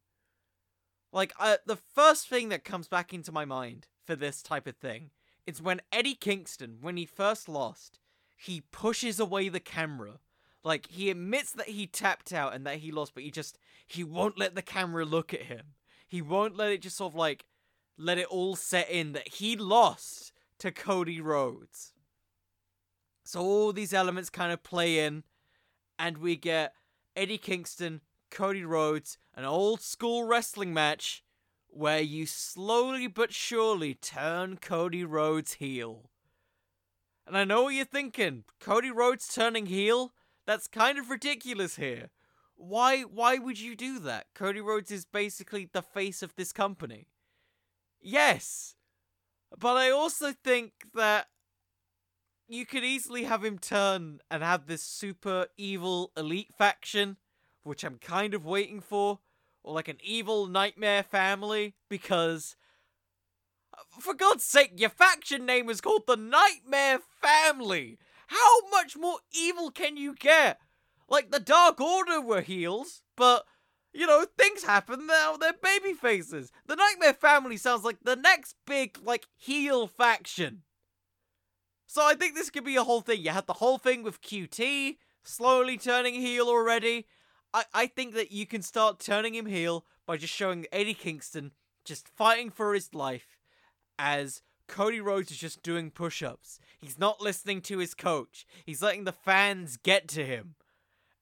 Like 1.10 1.32
uh, 1.40 1.56
the 1.66 1.76
first 1.76 2.28
thing 2.28 2.50
that 2.50 2.64
comes 2.64 2.86
back 2.86 3.14
into 3.14 3.32
my 3.32 3.46
mind 3.46 3.86
for 4.08 4.16
this 4.16 4.42
type 4.42 4.66
of 4.66 4.74
thing 4.74 5.10
is 5.46 5.60
when 5.60 5.82
Eddie 5.92 6.14
Kingston, 6.14 6.78
when 6.80 6.96
he 6.96 7.04
first 7.04 7.46
lost, 7.46 7.98
he 8.38 8.62
pushes 8.72 9.20
away 9.20 9.50
the 9.50 9.60
camera. 9.60 10.14
Like 10.64 10.86
he 10.88 11.10
admits 11.10 11.52
that 11.52 11.68
he 11.68 11.86
tapped 11.86 12.32
out 12.32 12.54
and 12.54 12.64
that 12.64 12.78
he 12.78 12.90
lost, 12.90 13.12
but 13.12 13.22
he 13.22 13.30
just 13.30 13.58
he 13.86 14.02
won't 14.02 14.38
let 14.38 14.54
the 14.54 14.62
camera 14.62 15.04
look 15.04 15.34
at 15.34 15.42
him. 15.42 15.74
He 16.06 16.22
won't 16.22 16.56
let 16.56 16.70
it 16.70 16.80
just 16.80 16.96
sort 16.96 17.12
of 17.12 17.18
like 17.18 17.44
let 17.98 18.16
it 18.16 18.28
all 18.28 18.56
set 18.56 18.88
in 18.88 19.12
that 19.12 19.28
he 19.28 19.56
lost 19.56 20.32
to 20.60 20.72
Cody 20.72 21.20
Rhodes. 21.20 21.92
So 23.24 23.42
all 23.42 23.74
these 23.74 23.92
elements 23.92 24.30
kind 24.30 24.52
of 24.52 24.62
play 24.62 25.00
in, 25.00 25.22
and 25.98 26.16
we 26.16 26.34
get 26.34 26.72
Eddie 27.14 27.36
Kingston, 27.36 28.00
Cody 28.30 28.64
Rhodes, 28.64 29.18
an 29.34 29.44
old 29.44 29.82
school 29.82 30.24
wrestling 30.24 30.72
match 30.72 31.22
where 31.68 32.00
you 32.00 32.26
slowly 32.26 33.06
but 33.06 33.32
surely 33.32 33.94
turn 33.94 34.56
Cody 34.56 35.04
Rhodes 35.04 35.54
heel. 35.54 36.10
And 37.26 37.36
I 37.36 37.44
know 37.44 37.64
what 37.64 37.74
you're 37.74 37.84
thinking. 37.84 38.44
Cody 38.58 38.90
Rhodes 38.90 39.32
turning 39.32 39.66
heel? 39.66 40.12
That's 40.46 40.66
kind 40.66 40.98
of 40.98 41.10
ridiculous 41.10 41.76
here. 41.76 42.08
Why 42.56 43.02
why 43.02 43.38
would 43.38 43.60
you 43.60 43.76
do 43.76 43.98
that? 44.00 44.26
Cody 44.34 44.60
Rhodes 44.60 44.90
is 44.90 45.04
basically 45.04 45.68
the 45.72 45.82
face 45.82 46.22
of 46.22 46.34
this 46.34 46.52
company. 46.52 47.06
Yes. 48.00 48.74
But 49.56 49.76
I 49.76 49.90
also 49.90 50.32
think 50.32 50.72
that 50.94 51.28
you 52.48 52.64
could 52.64 52.82
easily 52.82 53.24
have 53.24 53.44
him 53.44 53.58
turn 53.58 54.20
and 54.30 54.42
have 54.42 54.66
this 54.66 54.82
super 54.82 55.46
evil 55.56 56.12
elite 56.16 56.52
faction, 56.56 57.18
which 57.62 57.84
I'm 57.84 57.98
kind 57.98 58.32
of 58.32 58.46
waiting 58.46 58.80
for, 58.80 59.20
or 59.68 59.74
like 59.74 59.88
an 59.88 59.98
evil 60.02 60.46
nightmare 60.46 61.02
family, 61.02 61.74
because 61.90 62.56
uh, 63.76 63.82
for 64.00 64.14
God's 64.14 64.44
sake, 64.44 64.72
your 64.76 64.88
faction 64.88 65.44
name 65.44 65.68
is 65.68 65.82
called 65.82 66.04
the 66.06 66.16
Nightmare 66.16 67.00
Family. 67.20 67.98
How 68.28 68.66
much 68.70 68.96
more 68.96 69.18
evil 69.30 69.70
can 69.70 69.98
you 69.98 70.14
get? 70.14 70.58
Like 71.06 71.30
the 71.30 71.38
Dark 71.38 71.82
Order 71.82 72.18
were 72.22 72.40
heels, 72.40 73.02
but 73.14 73.44
you 73.92 74.06
know, 74.06 74.24
things 74.38 74.64
happen 74.64 75.06
now, 75.06 75.36
they're 75.36 75.52
baby 75.52 75.92
faces. 75.92 76.50
The 76.66 76.76
Nightmare 76.76 77.12
Family 77.12 77.58
sounds 77.58 77.84
like 77.84 77.98
the 78.02 78.16
next 78.16 78.56
big, 78.66 78.98
like, 79.04 79.26
heel 79.36 79.86
faction. 79.86 80.62
So 81.86 82.06
I 82.06 82.14
think 82.14 82.34
this 82.34 82.50
could 82.50 82.64
be 82.64 82.76
a 82.76 82.84
whole 82.84 83.00
thing. 83.00 83.22
You 83.22 83.30
had 83.30 83.46
the 83.46 83.54
whole 83.54 83.78
thing 83.78 84.02
with 84.02 84.22
QT 84.22 84.96
slowly 85.24 85.76
turning 85.76 86.14
heel 86.14 86.48
already. 86.48 87.06
I, 87.52 87.64
I 87.72 87.86
think 87.86 88.14
that 88.14 88.32
you 88.32 88.46
can 88.46 88.62
start 88.62 88.98
turning 88.98 89.34
him 89.34 89.46
heel 89.46 89.84
by 90.06 90.16
just 90.16 90.34
showing 90.34 90.66
Eddie 90.72 90.94
Kingston 90.94 91.52
just 91.84 92.08
fighting 92.08 92.50
for 92.50 92.74
his 92.74 92.94
life 92.94 93.38
as 93.98 94.42
Cody 94.66 95.00
Rhodes 95.00 95.30
is 95.30 95.38
just 95.38 95.62
doing 95.62 95.90
push 95.90 96.22
ups. 96.22 96.60
He's 96.78 96.98
not 96.98 97.22
listening 97.22 97.62
to 97.62 97.78
his 97.78 97.94
coach. 97.94 98.46
He's 98.64 98.82
letting 98.82 99.04
the 99.04 99.12
fans 99.12 99.78
get 99.78 100.06
to 100.08 100.24
him 100.24 100.56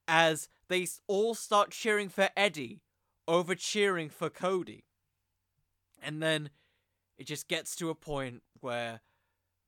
as 0.07 0.49
they 0.67 0.87
all 1.07 1.33
start 1.33 1.71
cheering 1.71 2.09
for 2.09 2.29
Eddie 2.35 2.81
over 3.27 3.55
cheering 3.55 4.09
for 4.09 4.29
Cody. 4.29 4.83
And 6.01 6.21
then 6.21 6.49
it 7.17 7.25
just 7.25 7.47
gets 7.47 7.75
to 7.77 7.89
a 7.89 7.95
point 7.95 8.43
where 8.59 9.01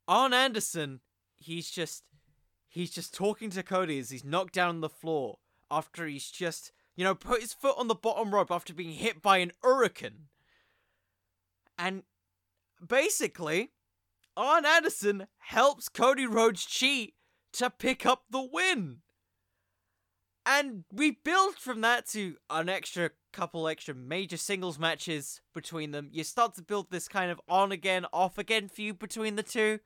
Arn 0.07 0.33
Anderson, 0.33 0.99
he's 1.37 1.71
just 1.71 2.03
he's 2.67 2.91
just 2.91 3.13
talking 3.13 3.49
to 3.51 3.63
Cody 3.63 3.99
as 3.99 4.09
he's 4.09 4.25
knocked 4.25 4.53
down 4.53 4.69
on 4.69 4.81
the 4.81 4.89
floor 4.89 5.39
after 5.71 6.07
he's 6.07 6.29
just, 6.29 6.71
you 6.95 7.03
know, 7.03 7.15
put 7.15 7.41
his 7.41 7.53
foot 7.53 7.75
on 7.77 7.87
the 7.87 7.95
bottom 7.95 8.33
rope 8.33 8.51
after 8.51 8.73
being 8.73 8.93
hit 8.93 9.21
by 9.21 9.37
an 9.37 9.51
hurricane. 9.61 10.27
And 11.77 12.03
basically, 12.85 13.71
Arn 14.35 14.65
Anderson 14.65 15.27
helps 15.37 15.89
Cody 15.89 16.25
Rhodes 16.25 16.65
cheat 16.65 17.15
to 17.53 17.69
pick 17.69 18.05
up 18.05 18.23
the 18.29 18.41
win. 18.41 18.97
And 20.45 20.83
we 20.91 21.11
build 21.11 21.55
from 21.55 21.81
that 21.81 22.07
to 22.07 22.37
an 22.49 22.69
extra 22.69 23.11
couple 23.31 23.67
extra 23.67 23.93
major 23.93 24.37
singles 24.37 24.79
matches 24.79 25.41
between 25.53 25.91
them. 25.91 26.09
You 26.11 26.23
start 26.23 26.55
to 26.55 26.63
build 26.63 26.89
this 26.89 27.07
kind 27.07 27.29
of 27.31 27.39
on 27.47 27.71
again, 27.71 28.05
off 28.11 28.37
again 28.37 28.67
feud 28.67 28.97
between 28.97 29.35
the 29.35 29.43
two. 29.43 29.79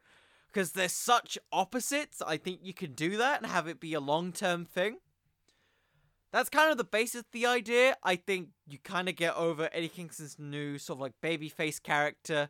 Because 0.48 0.74
they're 0.74 0.88
such 0.88 1.38
opposites, 1.52 2.22
I 2.22 2.38
think 2.38 2.60
you 2.62 2.76
can 2.76 2.94
do 2.94 3.18
that 3.18 3.42
and 3.42 3.52
have 3.52 3.68
it 3.68 3.80
be 3.80 3.96
a 3.96 4.00
long 4.00 4.32
term 4.32 4.66
thing. 4.66 4.98
That's 6.34 6.50
kind 6.50 6.70
of 6.70 6.78
the 6.78 6.84
basis 6.84 7.22
of 7.22 7.28
the 7.32 7.46
idea. 7.46 7.96
I 8.04 8.18
think 8.18 8.50
you 8.68 8.80
kind 8.80 9.08
of 9.08 9.16
get 9.16 9.36
over 9.38 9.70
Eddie 9.72 9.88
Kingston's 9.88 10.38
new 10.38 10.78
sort 10.78 10.98
of 10.98 11.02
like 11.02 11.14
babyface 11.24 11.82
character 11.82 12.50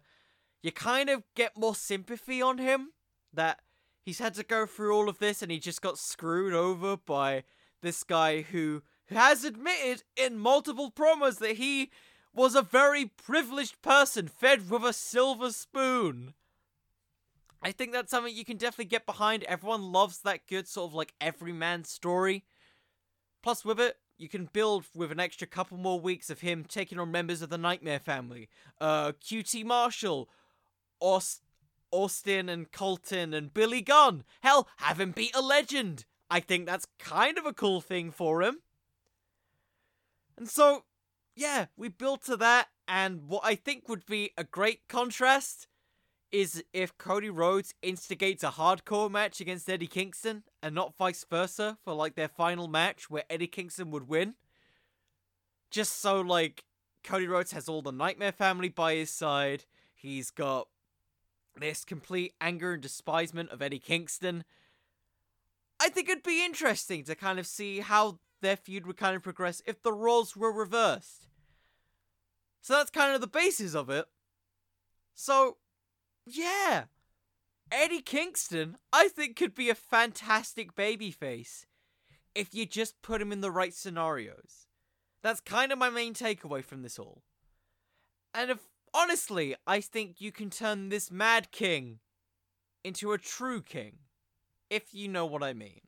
you 0.64 0.72
kind 0.72 1.10
of 1.10 1.24
get 1.36 1.58
more 1.58 1.76
sympathy 1.76 2.42
on 2.42 2.58
him 2.58 2.94
that 3.34 3.60
he's 4.02 4.20
had 4.20 4.34
to 4.34 4.44
go 4.44 4.66
through 4.66 4.96
all 4.96 5.10
of 5.10 5.20
this 5.20 5.44
and 5.44 5.52
he 5.52 5.60
just 5.60 5.82
got 5.82 6.00
screwed 6.00 6.54
over 6.54 6.98
by 6.98 7.44
this 7.82 8.04
guy 8.04 8.42
who 8.42 8.82
has 9.08 9.44
admitted 9.44 10.04
in 10.16 10.40
multiple 10.40 10.90
promos 10.90 11.38
that 11.40 11.58
he 11.58 11.92
was 12.34 12.56
a 12.56 12.62
very 12.62 13.06
privileged 13.06 13.82
person 13.82 14.28
fed 14.28 14.70
with 14.70 14.84
a 14.84 14.94
silver 14.94 15.52
spoon. 15.52 16.34
I 17.62 17.72
think 17.72 17.92
that's 17.92 18.10
something 18.10 18.34
you 18.34 18.46
can 18.46 18.58
definitely 18.58 18.86
get 18.86 19.06
behind. 19.06 19.44
Everyone 19.44 19.92
loves 19.92 20.20
that 20.20 20.48
good 20.48 20.68
sort 20.68 20.90
of 20.90 20.96
like 20.96 21.14
everyman 21.20 21.84
story. 21.84 22.46
Plus, 23.44 23.66
with 23.66 23.80
it, 23.80 23.98
you 24.18 24.30
can 24.30 24.50
build 24.54 24.86
with 24.96 25.12
an 25.12 25.20
extra 25.20 25.46
couple 25.46 25.78
more 25.78 26.00
weeks 26.00 26.30
of 26.30 26.40
him 26.40 26.64
taking 26.64 26.98
on 26.98 27.12
members 27.12 27.42
of 27.42 27.50
the 27.50 27.58
Nightmare 27.58 28.00
family. 28.00 28.48
Uh, 28.80 29.12
QT 29.12 29.66
Marshall, 29.66 30.30
Aust- 31.02 31.44
Austin 31.92 32.48
and 32.48 32.72
Colton 32.72 33.34
and 33.34 33.54
Billy 33.54 33.82
Gunn. 33.82 34.24
Hell, 34.42 34.68
have 34.78 35.00
him 35.00 35.12
beat 35.12 35.36
a 35.36 35.42
legend. 35.42 36.06
I 36.30 36.40
think 36.40 36.66
that's 36.66 36.88
kind 36.98 37.38
of 37.38 37.46
a 37.46 37.54
cool 37.54 37.82
thing 37.82 38.12
for 38.12 38.42
him. 38.42 38.60
And 40.38 40.50
so, 40.50 40.86
yeah, 41.36 41.66
we 41.76 41.90
built 41.90 42.24
to 42.26 42.38
that, 42.38 42.70
and 42.88 43.28
what 43.28 43.42
I 43.44 43.56
think 43.56 43.88
would 43.90 44.06
be 44.06 44.32
a 44.38 44.44
great 44.44 44.88
contrast 44.88 45.68
is 46.32 46.64
if 46.74 46.98
Cody 46.98 47.30
Rhodes 47.30 47.76
instigates 47.84 48.44
a 48.44 48.52
hardcore 48.52 49.12
match 49.12 49.40
against 49.40 49.70
Eddie 49.70 49.86
Kingston 49.86 50.44
and 50.64 50.74
not 50.74 50.98
vice 50.98 51.26
versa 51.30 51.78
for 51.84 51.94
like 51.94 52.16
their 52.16 52.30
final 52.30 52.68
match 52.68 53.10
where 53.10 53.26
Eddie 53.30 53.48
Kingston 53.48 53.92
would 53.92 54.08
win. 54.08 54.36
Just 55.70 56.00
so 56.00 56.22
like 56.22 56.64
Cody 57.04 57.28
Rhodes 57.28 57.52
has 57.52 57.68
all 57.68 57.82
the 57.82 57.92
Nightmare 57.92 58.32
family 58.32 58.70
by 58.70 58.96
his 58.96 59.12
side. 59.12 59.66
He's 59.94 60.32
got 60.32 60.70
this 61.60 61.84
complete 61.84 62.34
anger 62.40 62.74
and 62.74 62.82
despisement 62.82 63.50
of 63.52 63.62
Eddie 63.62 63.78
Kingston. 63.78 64.46
I 65.82 65.90
think 65.90 66.08
it'd 66.08 66.24
be 66.24 66.46
interesting 66.46 67.04
to 67.04 67.16
kind 67.16 67.40
of 67.40 67.46
see 67.46 67.82
how 67.82 68.20
their 68.42 68.56
feud 68.56 68.88
would 68.88 68.98
kind 68.98 69.18
of 69.18 69.24
progress 69.24 69.62
if 69.66 69.84
the 69.84 69.94
roles 69.94 70.36
were 70.36 70.52
reversed. 70.52 71.28
So 72.62 72.74
that's 72.74 72.90
kind 72.90 73.14
of 73.14 73.20
the 73.20 73.28
basis 73.28 73.76
of 73.76 73.90
it. 73.90 74.06
So, 75.14 75.58
yeah. 76.26 76.86
Eddie 77.76 78.02
Kingston, 78.02 78.78
I 78.94 79.08
think, 79.08 79.36
could 79.36 79.56
be 79.56 79.72
a 79.72 79.76
fantastic 79.76 80.76
babyface 80.76 81.66
if 82.36 82.54
you 82.54 82.68
just 82.68 83.02
put 83.02 83.20
him 83.20 83.32
in 83.32 83.42
the 83.42 83.50
right 83.50 83.74
scenarios. 83.74 84.68
That's 85.24 85.40
kind 85.40 85.72
of 85.72 85.80
my 85.80 85.90
main 85.90 86.14
takeaway 86.14 86.64
from 86.64 86.84
this 86.84 87.00
all. 87.00 87.24
And 88.32 88.52
if 88.52 88.60
honestly, 88.94 89.56
I 89.66 89.82
think 89.82 90.22
you 90.22 90.32
can 90.32 90.52
turn 90.52 90.90
this 90.90 91.10
mad 91.10 91.50
king 91.50 91.98
into 92.84 93.12
a 93.12 93.18
true 93.18 93.64
king, 93.64 93.98
if 94.70 94.94
you 94.94 95.08
know 95.08 95.26
what 95.26 95.42
I 95.42 95.54
mean. 95.54 95.82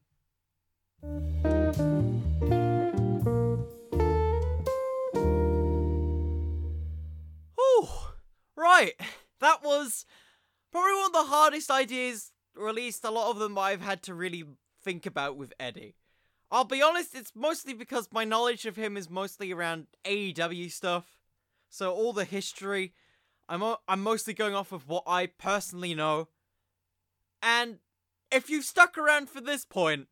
Oh, 7.60 8.14
right. 8.56 8.94
That 9.42 9.64
was 9.64 10.06
probably 10.76 10.94
one 10.94 11.06
of 11.06 11.14
the 11.14 11.34
hardest 11.34 11.72
ideas, 11.72 12.34
or 12.58 12.68
at 12.68 12.76
least 12.76 13.06
a 13.06 13.10
lot 13.10 13.32
of 13.32 13.40
them 13.40 13.58
I've 13.58 13.80
had 13.80 14.04
to 14.04 14.14
really 14.14 14.44
think 14.84 15.06
about 15.06 15.38
with 15.38 15.54
Eddie. 15.58 15.96
I'll 16.52 16.66
be 16.66 16.82
honest, 16.82 17.16
it's 17.16 17.32
mostly 17.34 17.74
because 17.74 18.10
my 18.12 18.26
knowledge 18.26 18.66
of 18.66 18.76
him 18.76 18.98
is 18.98 19.10
mostly 19.10 19.54
around 19.54 19.88
AEW 20.04 20.70
stuff. 20.70 21.18
So 21.70 21.94
all 21.94 22.12
the 22.12 22.26
history, 22.26 22.94
I'm 23.48 23.64
o- 23.64 23.80
I'm 23.88 24.04
mostly 24.04 24.34
going 24.34 24.54
off 24.54 24.74
of 24.74 24.90
what 24.90 25.04
I 25.08 25.28
personally 25.28 25.96
know. 25.96 26.28
And 27.42 27.80
if 28.30 28.50
you've 28.50 28.66
stuck 28.66 28.98
around 28.98 29.30
for 29.30 29.40
this 29.40 29.64
point, 29.64 30.10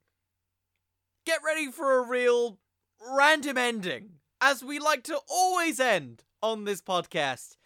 get 1.25 1.41
ready 1.45 1.71
for 1.71 1.99
a 1.99 2.07
real 2.07 2.59
random 3.05 3.57
ending, 3.57 4.11
as 4.39 4.63
we 4.63 4.79
like 4.79 5.03
to 5.03 5.19
always 5.29 5.81
end 5.81 6.23
on 6.41 6.63
this 6.63 6.81
podcast 6.81 7.57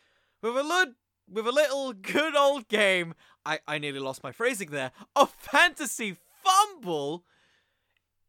with 0.42 0.58
a 0.58 0.64
with 1.30 1.48
a 1.48 1.52
little 1.52 1.94
good 1.94 2.36
old 2.36 2.68
game. 2.68 3.14
I 3.46 3.60
I 3.68 3.78
nearly 3.78 4.00
lost 4.00 4.24
my 4.24 4.32
phrasing 4.32 4.70
there. 4.70 4.92
A 5.16 5.28
fantasy 5.28 6.18
fumble. 6.44 7.24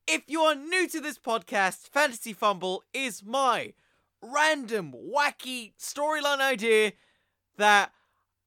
If 0.06 0.22
you 0.26 0.40
are 0.40 0.54
new 0.54 0.88
to 0.88 1.00
this 1.00 1.18
podcast, 1.18 1.88
Fantasy 1.88 2.32
Fumble 2.32 2.82
is 2.94 3.22
my 3.22 3.74
random, 4.22 4.94
wacky 5.14 5.72
storyline 5.78 6.40
idea 6.40 6.92
that 7.58 7.92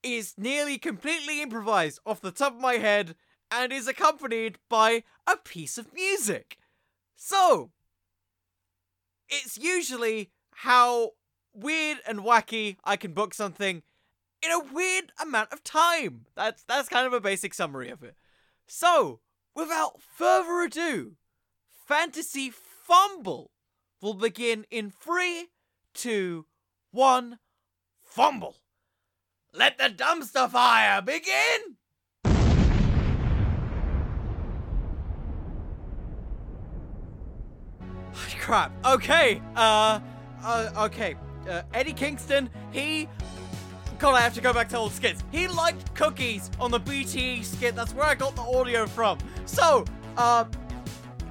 is 0.02 0.34
nearly 0.38 0.80
completely 0.80 1.42
improvised 1.42 2.00
off 2.04 2.20
the 2.20 2.32
top 2.32 2.56
of 2.56 2.60
my 2.62 2.74
head 2.74 3.16
and 3.52 3.72
is 3.72 3.88
accompanied 3.88 4.58
by 4.70 5.04
a 5.28 5.38
piece 5.38 5.78
of 5.78 5.94
music. 5.94 6.58
So, 7.16 7.72
it's 9.30 9.58
usually 9.58 10.32
how 10.56 11.12
weird 11.54 12.00
and 12.08 12.22
wacky 12.22 12.78
I 12.84 12.96
can 12.96 13.14
book 13.14 13.34
something 13.34 13.84
in 14.44 14.52
a 14.52 14.74
weird 14.74 15.12
amount 15.22 15.52
of 15.52 15.64
time. 15.64 16.26
That's 16.36 16.64
that's 16.64 16.90
kind 16.90 17.08
of 17.08 17.14
a 17.14 17.22
basic 17.22 17.54
summary 17.54 17.90
of 17.90 18.04
it. 18.04 18.16
So, 18.68 19.20
without 19.56 20.02
further 20.02 20.62
ado, 20.62 21.14
Fantasy 21.88 22.50
Fumble 22.52 23.52
will 24.02 24.14
begin 24.14 24.66
in 24.72 24.90
three, 24.90 25.50
two, 25.94 26.46
one, 26.92 27.40
fumble. 28.02 28.58
Let 29.54 29.78
the 29.78 29.90
dumpster 29.90 30.50
fire 30.50 31.02
begin! 31.02 31.78
Crap. 38.40 38.72
Okay. 38.86 39.42
Uh. 39.56 40.00
Uh. 40.44 40.70
Okay. 40.86 41.16
Uh, 41.48 41.62
Eddie 41.74 41.94
Kingston. 41.94 42.50
He. 42.72 43.08
I 44.10 44.22
have 44.22 44.34
to 44.34 44.42
go 44.42 44.52
back 44.52 44.68
to 44.70 44.78
old 44.78 44.92
skits. 44.92 45.24
He 45.32 45.48
liked 45.48 45.94
cookies 45.94 46.50
on 46.60 46.72
the 46.72 46.80
BTE 46.80 47.44
skit. 47.44 47.76
That's 47.76 47.94
where 47.94 48.06
I 48.06 48.16
got 48.16 48.36
the 48.36 48.42
audio 48.42 48.88
from. 48.88 49.20
So, 49.46 49.86
uh, 50.18 50.46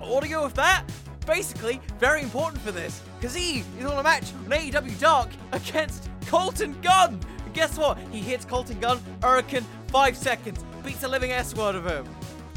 audio 0.01 0.45
of 0.45 0.55
that. 0.55 0.85
Basically, 1.27 1.81
very 1.99 2.23
important 2.23 2.63
for 2.63 2.73
this 2.73 3.03
because 3.19 3.35
he 3.35 3.65
is 3.79 3.85
on 3.85 3.99
a 3.99 4.03
match 4.03 4.33
on 4.35 4.51
AEW 4.51 4.99
Dark 4.99 5.29
against 5.53 6.09
Colton 6.27 6.81
Gunn. 6.81 7.21
And 7.45 7.55
guess 7.55 7.77
what? 7.77 7.99
He 8.11 8.21
hits 8.21 8.45
Colton 8.45 8.79
Gunn, 8.81 9.01
Hurricane, 9.23 9.67
five 9.89 10.17
seconds, 10.17 10.65
beats 10.85 11.03
a 11.03 11.09
living 11.09 11.33
S 11.33 11.55
word 11.55 11.75
of 11.75 11.85
him. 11.85 12.07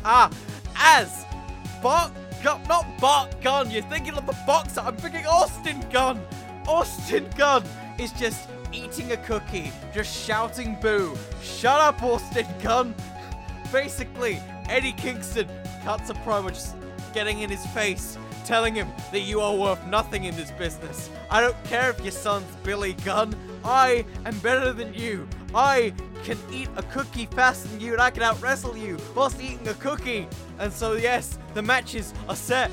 Ah, 0.05 0.32
as 0.76 1.26
Bart 1.82 2.11
Gun, 2.43 2.61
not 2.68 2.86
Bart 2.99 3.41
Gunn, 3.41 3.70
you're 3.72 3.84
thinking 3.84 4.14
of 4.14 4.26
the 4.26 4.38
boxer, 4.47 4.82
I'm 4.82 4.95
thinking 4.95 5.26
Austin 5.26 5.84
Gunn. 5.91 6.22
Austin 6.68 7.28
Gunn 7.38 7.64
is 7.99 8.11
just 8.14 8.47
eating 8.74 9.11
a 9.11 9.17
cookie, 9.17 9.71
just 9.93 10.26
shouting 10.26 10.78
boo. 10.82 11.15
Shut 11.41 11.80
up, 11.80 12.01
Austin 12.01 12.47
Gunn. 12.61 12.95
Basically, 13.71 14.41
Eddie 14.69 14.93
Kingston 14.93 15.47
cuts 15.84 16.09
a 16.09 16.13
promo 16.15 16.49
just 16.49 16.76
getting 17.13 17.41
in 17.41 17.49
his 17.49 17.65
face, 17.67 18.17
telling 18.45 18.74
him 18.74 18.88
that 19.11 19.21
you 19.21 19.39
are 19.39 19.55
worth 19.55 19.86
nothing 19.88 20.26
in 20.26 20.36
this 20.36 20.51
business. 20.51 21.09
I 21.30 21.41
don't 21.41 21.61
care 21.65 21.91
if 21.91 22.01
your 22.01 22.11
son's 22.11 22.49
Billy 22.63 22.93
Gunn. 23.05 23.36
I 23.63 24.05
am 24.26 24.38
better 24.39 24.74
than 24.74 24.93
you. 24.93 25.28
I 25.55 25.93
can 26.24 26.38
eat 26.51 26.69
a 26.76 26.84
cookie 26.84 27.28
faster 27.28 27.67
than 27.67 27.80
you 27.80 27.93
and 27.93 28.01
I 28.01 28.09
can 28.09 28.24
out 28.24 28.41
wrestle 28.41 28.78
you 28.78 28.97
whilst 29.15 29.41
eating 29.41 29.67
a 29.67 29.74
cookie. 29.76 30.28
And 30.59 30.71
so, 30.71 30.93
yes, 30.93 31.38
the 31.53 31.61
matches 31.61 32.13
are 32.28 32.36
set. 32.36 32.71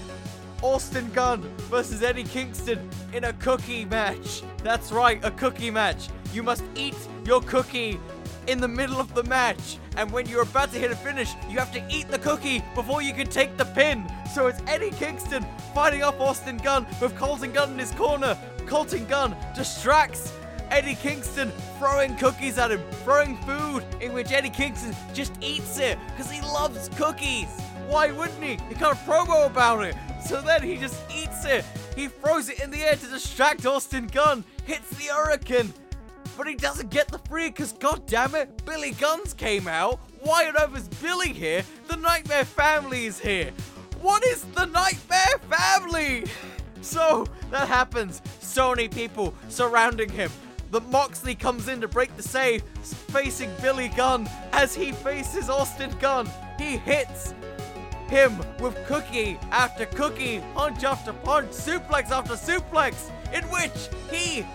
Austin 0.62 1.11
Gunn 1.12 1.42
versus 1.70 2.02
Eddie 2.02 2.24
Kingston 2.24 2.88
in 3.12 3.24
a 3.24 3.32
cookie 3.34 3.84
match. 3.84 4.42
That's 4.62 4.92
right, 4.92 5.24
a 5.24 5.30
cookie 5.30 5.70
match. 5.70 6.08
You 6.32 6.42
must 6.42 6.62
eat 6.74 6.96
your 7.24 7.40
cookie 7.42 7.98
in 8.46 8.61
the 8.61 8.68
middle 8.68 9.00
of 9.00 9.14
the 9.14 9.24
match. 9.24 9.78
And 9.96 10.11
when 10.11 10.28
you're 10.28 10.42
about 10.42 10.72
to 10.72 10.78
hit 10.78 10.90
a 10.90 10.96
finish, 10.96 11.32
you 11.48 11.58
have 11.58 11.72
to 11.72 11.84
eat 11.88 12.08
the 12.08 12.18
cookie 12.18 12.62
before 12.74 13.02
you 13.02 13.12
can 13.14 13.28
take 13.28 13.56
the 13.56 13.64
pin. 13.64 14.11
So 14.34 14.46
it's 14.46 14.61
Eddie 14.66 14.90
Kingston 14.90 15.44
fighting 15.74 16.02
off 16.02 16.20
Austin 16.20 16.58
Gunn 16.58 16.86
with 17.00 17.16
Colton 17.16 17.52
Gunn 17.52 17.72
in 17.72 17.78
his 17.78 17.92
corner. 17.92 18.36
Colton 18.66 19.06
Gunn 19.06 19.36
distracts 19.54 20.32
Eddie 20.70 20.94
Kingston 20.94 21.50
throwing 21.78 22.16
cookies 22.16 22.56
at 22.56 22.70
him, 22.70 22.80
throwing 23.02 23.36
food 23.38 23.84
in 24.00 24.12
which 24.12 24.30
Eddie 24.30 24.50
Kingston 24.50 24.94
just 25.12 25.32
eats 25.40 25.78
it 25.78 25.98
because 26.06 26.30
he 26.30 26.40
loves 26.42 26.88
cookies. 26.90 27.48
Why 27.88 28.12
wouldn't 28.12 28.42
he? 28.42 28.56
He 28.68 28.74
got 28.74 28.92
a 28.92 28.98
promo 29.00 29.46
about 29.46 29.84
it. 29.84 29.96
So 30.24 30.40
then 30.40 30.62
he 30.62 30.76
just 30.76 31.02
eats 31.12 31.44
it. 31.44 31.64
He 31.96 32.06
throws 32.06 32.48
it 32.48 32.60
in 32.60 32.70
the 32.70 32.82
air 32.82 32.94
to 32.94 33.06
distract 33.06 33.66
Austin 33.66 34.06
Gunn, 34.06 34.44
hits 34.64 34.88
the 34.90 35.12
hurricane. 35.12 35.72
But 36.36 36.46
he 36.46 36.54
doesn't 36.54 36.90
get 36.90 37.08
the 37.08 37.18
free 37.18 37.48
because, 37.48 37.72
god 37.72 38.06
damn 38.06 38.34
it, 38.34 38.64
Billy 38.64 38.92
Guns 38.92 39.34
came 39.34 39.66
out. 39.66 39.98
Why 40.20 40.46
on 40.46 40.56
earth 40.56 40.76
is 40.76 40.88
Billy 40.88 41.32
here? 41.32 41.64
The 41.88 41.96
Nightmare 41.96 42.44
Family 42.44 43.06
is 43.06 43.18
here. 43.18 43.50
What 44.00 44.24
is 44.24 44.44
the 44.54 44.66
Nightmare 44.66 45.38
Family? 45.50 46.24
So 46.82 47.26
that 47.50 47.68
happens. 47.68 48.22
So 48.40 48.70
many 48.70 48.88
people 48.88 49.34
surrounding 49.50 50.08
him. 50.08 50.30
The 50.70 50.80
Moxley 50.82 51.34
comes 51.34 51.66
in 51.66 51.80
to 51.80 51.88
break 51.88 52.16
the 52.16 52.22
save, 52.22 52.62
facing 53.10 53.50
Billy 53.60 53.88
Gunn 53.88 54.28
as 54.52 54.72
he 54.72 54.92
faces 54.92 55.50
Austin 55.50 55.90
Gunn. 55.98 56.30
He 56.58 56.76
hits 56.76 57.34
him 58.06 58.38
with 58.60 58.76
cookie 58.86 59.36
after 59.50 59.86
cookie, 59.86 60.40
punch 60.54 60.84
after 60.84 61.12
punch, 61.12 61.50
suplex 61.50 62.10
after 62.10 62.34
suplex, 62.34 63.10
in 63.34 63.42
which 63.44 63.88
he 64.12 64.46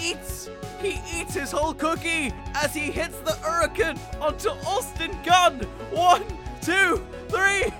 eats 0.00 0.48
he 0.80 1.00
eats 1.12 1.34
his 1.34 1.50
whole 1.50 1.74
cookie 1.74 2.32
as 2.54 2.72
he 2.72 2.92
hits 2.92 3.18
the 3.20 3.32
hurricane 3.32 3.98
onto 4.20 4.50
Austin 4.50 5.16
Gunn. 5.24 5.60
One, 5.90 6.22
two, 6.62 7.04
three. 7.28 7.72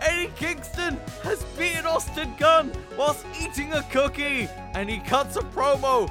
Eddie 0.00 0.32
Kingston 0.36 0.98
has 1.22 1.44
beaten 1.58 1.86
Austin 1.86 2.34
Gunn 2.38 2.72
whilst 2.96 3.26
eating 3.40 3.72
a 3.72 3.82
cookie, 3.84 4.48
and 4.74 4.88
he 4.88 4.98
cuts 5.00 5.36
a 5.36 5.42
promo 5.42 6.10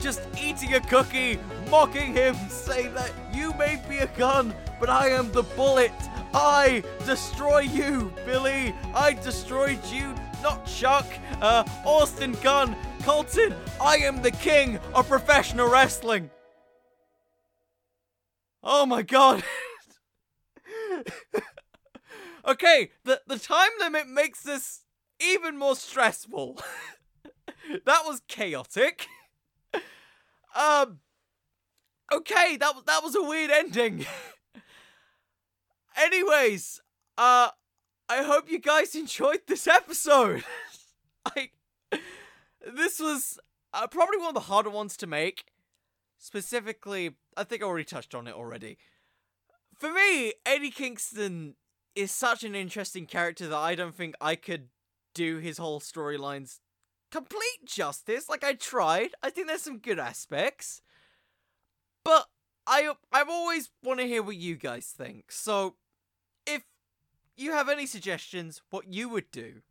just 0.00 0.20
eating 0.40 0.74
a 0.74 0.80
cookie, 0.80 1.38
mocking 1.70 2.14
him, 2.14 2.34
saying 2.48 2.94
that 2.94 3.12
you 3.32 3.52
may 3.54 3.82
be 3.88 3.98
a 3.98 4.06
gun, 4.08 4.54
but 4.80 4.88
I 4.88 5.08
am 5.08 5.30
the 5.32 5.42
bullet. 5.42 5.92
I 6.34 6.82
destroy 7.04 7.60
you, 7.60 8.12
Billy. 8.24 8.74
I 8.94 9.14
destroyed 9.14 9.84
you, 9.86 10.14
not 10.42 10.66
Chuck. 10.66 11.06
Uh, 11.40 11.64
Austin 11.84 12.36
Gunn, 12.42 12.76
Colton. 13.02 13.54
I 13.80 13.96
am 13.96 14.22
the 14.22 14.30
king 14.30 14.78
of 14.94 15.08
professional 15.08 15.70
wrestling. 15.70 16.30
Oh 18.62 18.86
my 18.86 19.02
god. 19.02 19.42
okay, 22.46 22.90
the 23.04 23.20
the 23.26 23.38
time 23.38 23.70
limit 23.78 24.08
makes 24.08 24.42
this 24.42 24.82
even 25.20 25.56
more 25.56 25.76
stressful. 25.76 26.58
that 27.86 28.02
was 28.04 28.20
chaotic. 28.28 29.08
Um 30.54 31.00
Okay, 32.12 32.56
that 32.56 32.74
that 32.86 33.02
was 33.02 33.14
a 33.14 33.22
weird 33.22 33.50
ending. 33.50 34.06
Anyways, 35.96 36.80
uh 37.16 37.50
I 38.08 38.22
hope 38.22 38.50
you 38.50 38.58
guys 38.58 38.94
enjoyed 38.94 39.42
this 39.46 39.66
episode. 39.66 40.44
I 41.26 41.50
this 42.74 42.98
was 42.98 43.38
uh, 43.72 43.86
probably 43.86 44.18
one 44.18 44.28
of 44.28 44.34
the 44.34 44.40
harder 44.40 44.70
ones 44.70 44.96
to 44.98 45.06
make. 45.06 45.44
Specifically, 46.18 47.16
I 47.36 47.44
think 47.44 47.62
I 47.62 47.66
already 47.66 47.84
touched 47.84 48.14
on 48.14 48.26
it 48.26 48.34
already. 48.34 48.78
For 49.78 49.92
me, 49.92 50.32
Eddie 50.44 50.70
Kingston 50.70 51.54
is 51.94 52.10
such 52.10 52.42
an 52.42 52.54
interesting 52.54 53.06
character 53.06 53.46
that 53.48 53.56
I 53.56 53.74
don't 53.74 53.94
think 53.94 54.14
I 54.20 54.34
could 54.34 54.68
do 55.14 55.38
his 55.38 55.58
whole 55.58 55.80
storylines 55.80 56.58
complete 57.10 57.64
justice. 57.64 58.28
Like 58.28 58.44
I 58.44 58.54
tried. 58.54 59.10
I 59.22 59.30
think 59.30 59.46
there's 59.46 59.62
some 59.62 59.78
good 59.78 59.98
aspects. 59.98 60.82
But 62.04 62.28
I 62.66 62.92
I've 63.12 63.28
always 63.28 63.70
want 63.82 64.00
to 64.00 64.06
hear 64.06 64.22
what 64.22 64.36
you 64.36 64.56
guys 64.56 64.94
think. 64.96 65.30
So 65.32 65.76
if 66.46 66.62
you 67.36 67.52
have 67.52 67.68
any 67.68 67.86
suggestions 67.86 68.62
what 68.70 68.92
you 68.92 69.08
would 69.08 69.30
do, 69.30 69.62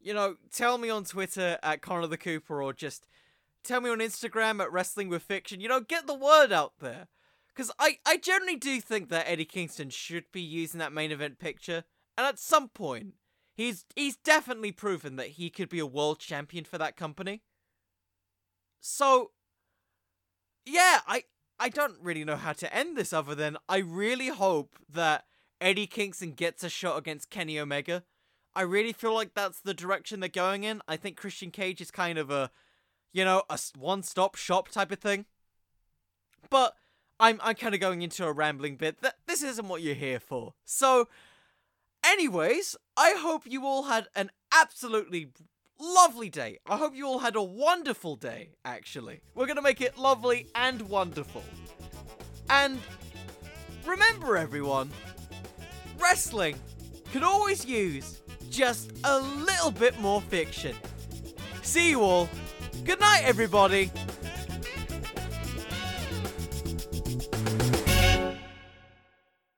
you 0.00 0.14
know, 0.14 0.36
tell 0.52 0.78
me 0.78 0.90
on 0.90 1.04
Twitter 1.04 1.58
at 1.62 1.82
Connor 1.82 2.06
the 2.06 2.16
Cooper 2.16 2.62
or 2.62 2.72
just 2.72 3.06
tell 3.62 3.80
me 3.80 3.90
on 3.90 3.98
Instagram 3.98 4.60
at 4.60 4.72
Wrestling 4.72 5.08
with 5.08 5.22
Fiction. 5.22 5.60
You 5.60 5.68
know, 5.68 5.80
get 5.80 6.06
the 6.06 6.14
word 6.14 6.52
out 6.52 6.74
there. 6.80 7.08
Because 7.48 7.72
I, 7.78 7.98
I 8.06 8.16
generally 8.16 8.56
do 8.56 8.80
think 8.80 9.08
that 9.10 9.28
Eddie 9.28 9.44
Kingston 9.44 9.90
should 9.90 10.24
be 10.32 10.40
using 10.40 10.78
that 10.78 10.92
main 10.92 11.10
event 11.10 11.38
picture. 11.38 11.84
And 12.16 12.26
at 12.26 12.38
some 12.38 12.68
point, 12.68 13.14
he's 13.54 13.84
he's 13.94 14.16
definitely 14.16 14.72
proven 14.72 15.16
that 15.16 15.28
he 15.28 15.50
could 15.50 15.68
be 15.68 15.78
a 15.78 15.86
world 15.86 16.18
champion 16.18 16.64
for 16.64 16.78
that 16.78 16.96
company. 16.96 17.42
So 18.80 19.32
yeah, 20.64 21.00
I 21.06 21.24
I 21.58 21.68
don't 21.68 21.98
really 22.00 22.24
know 22.24 22.36
how 22.36 22.52
to 22.54 22.74
end 22.74 22.96
this 22.96 23.12
other 23.12 23.34
than 23.34 23.56
I 23.68 23.78
really 23.78 24.28
hope 24.28 24.76
that 24.88 25.24
Eddie 25.60 25.86
Kingston 25.86 26.32
gets 26.32 26.64
a 26.64 26.68
shot 26.68 26.98
against 26.98 27.30
Kenny 27.30 27.58
Omega. 27.58 28.02
I 28.54 28.62
really 28.62 28.92
feel 28.92 29.14
like 29.14 29.34
that's 29.34 29.60
the 29.60 29.74
direction 29.74 30.20
they're 30.20 30.28
going 30.28 30.64
in. 30.64 30.82
I 30.88 30.96
think 30.96 31.16
Christian 31.16 31.50
Cage 31.50 31.80
is 31.80 31.90
kind 31.90 32.18
of 32.18 32.30
a, 32.30 32.50
you 33.12 33.24
know, 33.24 33.42
a 33.48 33.58
one-stop 33.78 34.34
shop 34.34 34.68
type 34.70 34.90
of 34.90 34.98
thing. 34.98 35.26
But 36.48 36.74
I'm 37.20 37.38
I'm 37.42 37.54
kind 37.54 37.74
of 37.74 37.80
going 37.80 38.02
into 38.02 38.24
a 38.24 38.32
rambling 38.32 38.76
bit. 38.76 39.02
That 39.02 39.16
this 39.26 39.42
isn't 39.42 39.68
what 39.68 39.82
you're 39.82 39.94
here 39.94 40.18
for. 40.18 40.54
So, 40.64 41.08
anyways, 42.04 42.76
I 42.96 43.14
hope 43.16 43.42
you 43.46 43.64
all 43.64 43.84
had 43.84 44.08
an 44.14 44.30
absolutely 44.52 45.28
lovely 45.80 46.28
day. 46.28 46.58
I 46.66 46.76
hope 46.76 46.94
you 46.94 47.06
all 47.06 47.20
had 47.20 47.36
a 47.36 47.42
wonderful 47.42 48.16
day. 48.16 48.50
Actually, 48.64 49.20
we're 49.34 49.46
gonna 49.46 49.62
make 49.62 49.80
it 49.80 49.96
lovely 49.98 50.48
and 50.54 50.82
wonderful. 50.82 51.42
And 52.48 52.78
remember, 53.86 54.36
everyone, 54.36 54.90
wrestling 55.98 56.56
can 57.12 57.22
always 57.22 57.64
use 57.64 58.22
just 58.50 58.92
a 59.04 59.18
little 59.20 59.70
bit 59.70 59.98
more 60.00 60.20
fiction. 60.20 60.76
See 61.62 61.90
you 61.90 62.02
all. 62.02 62.28
Good 62.84 63.00
night, 63.00 63.22
everybody. 63.24 63.90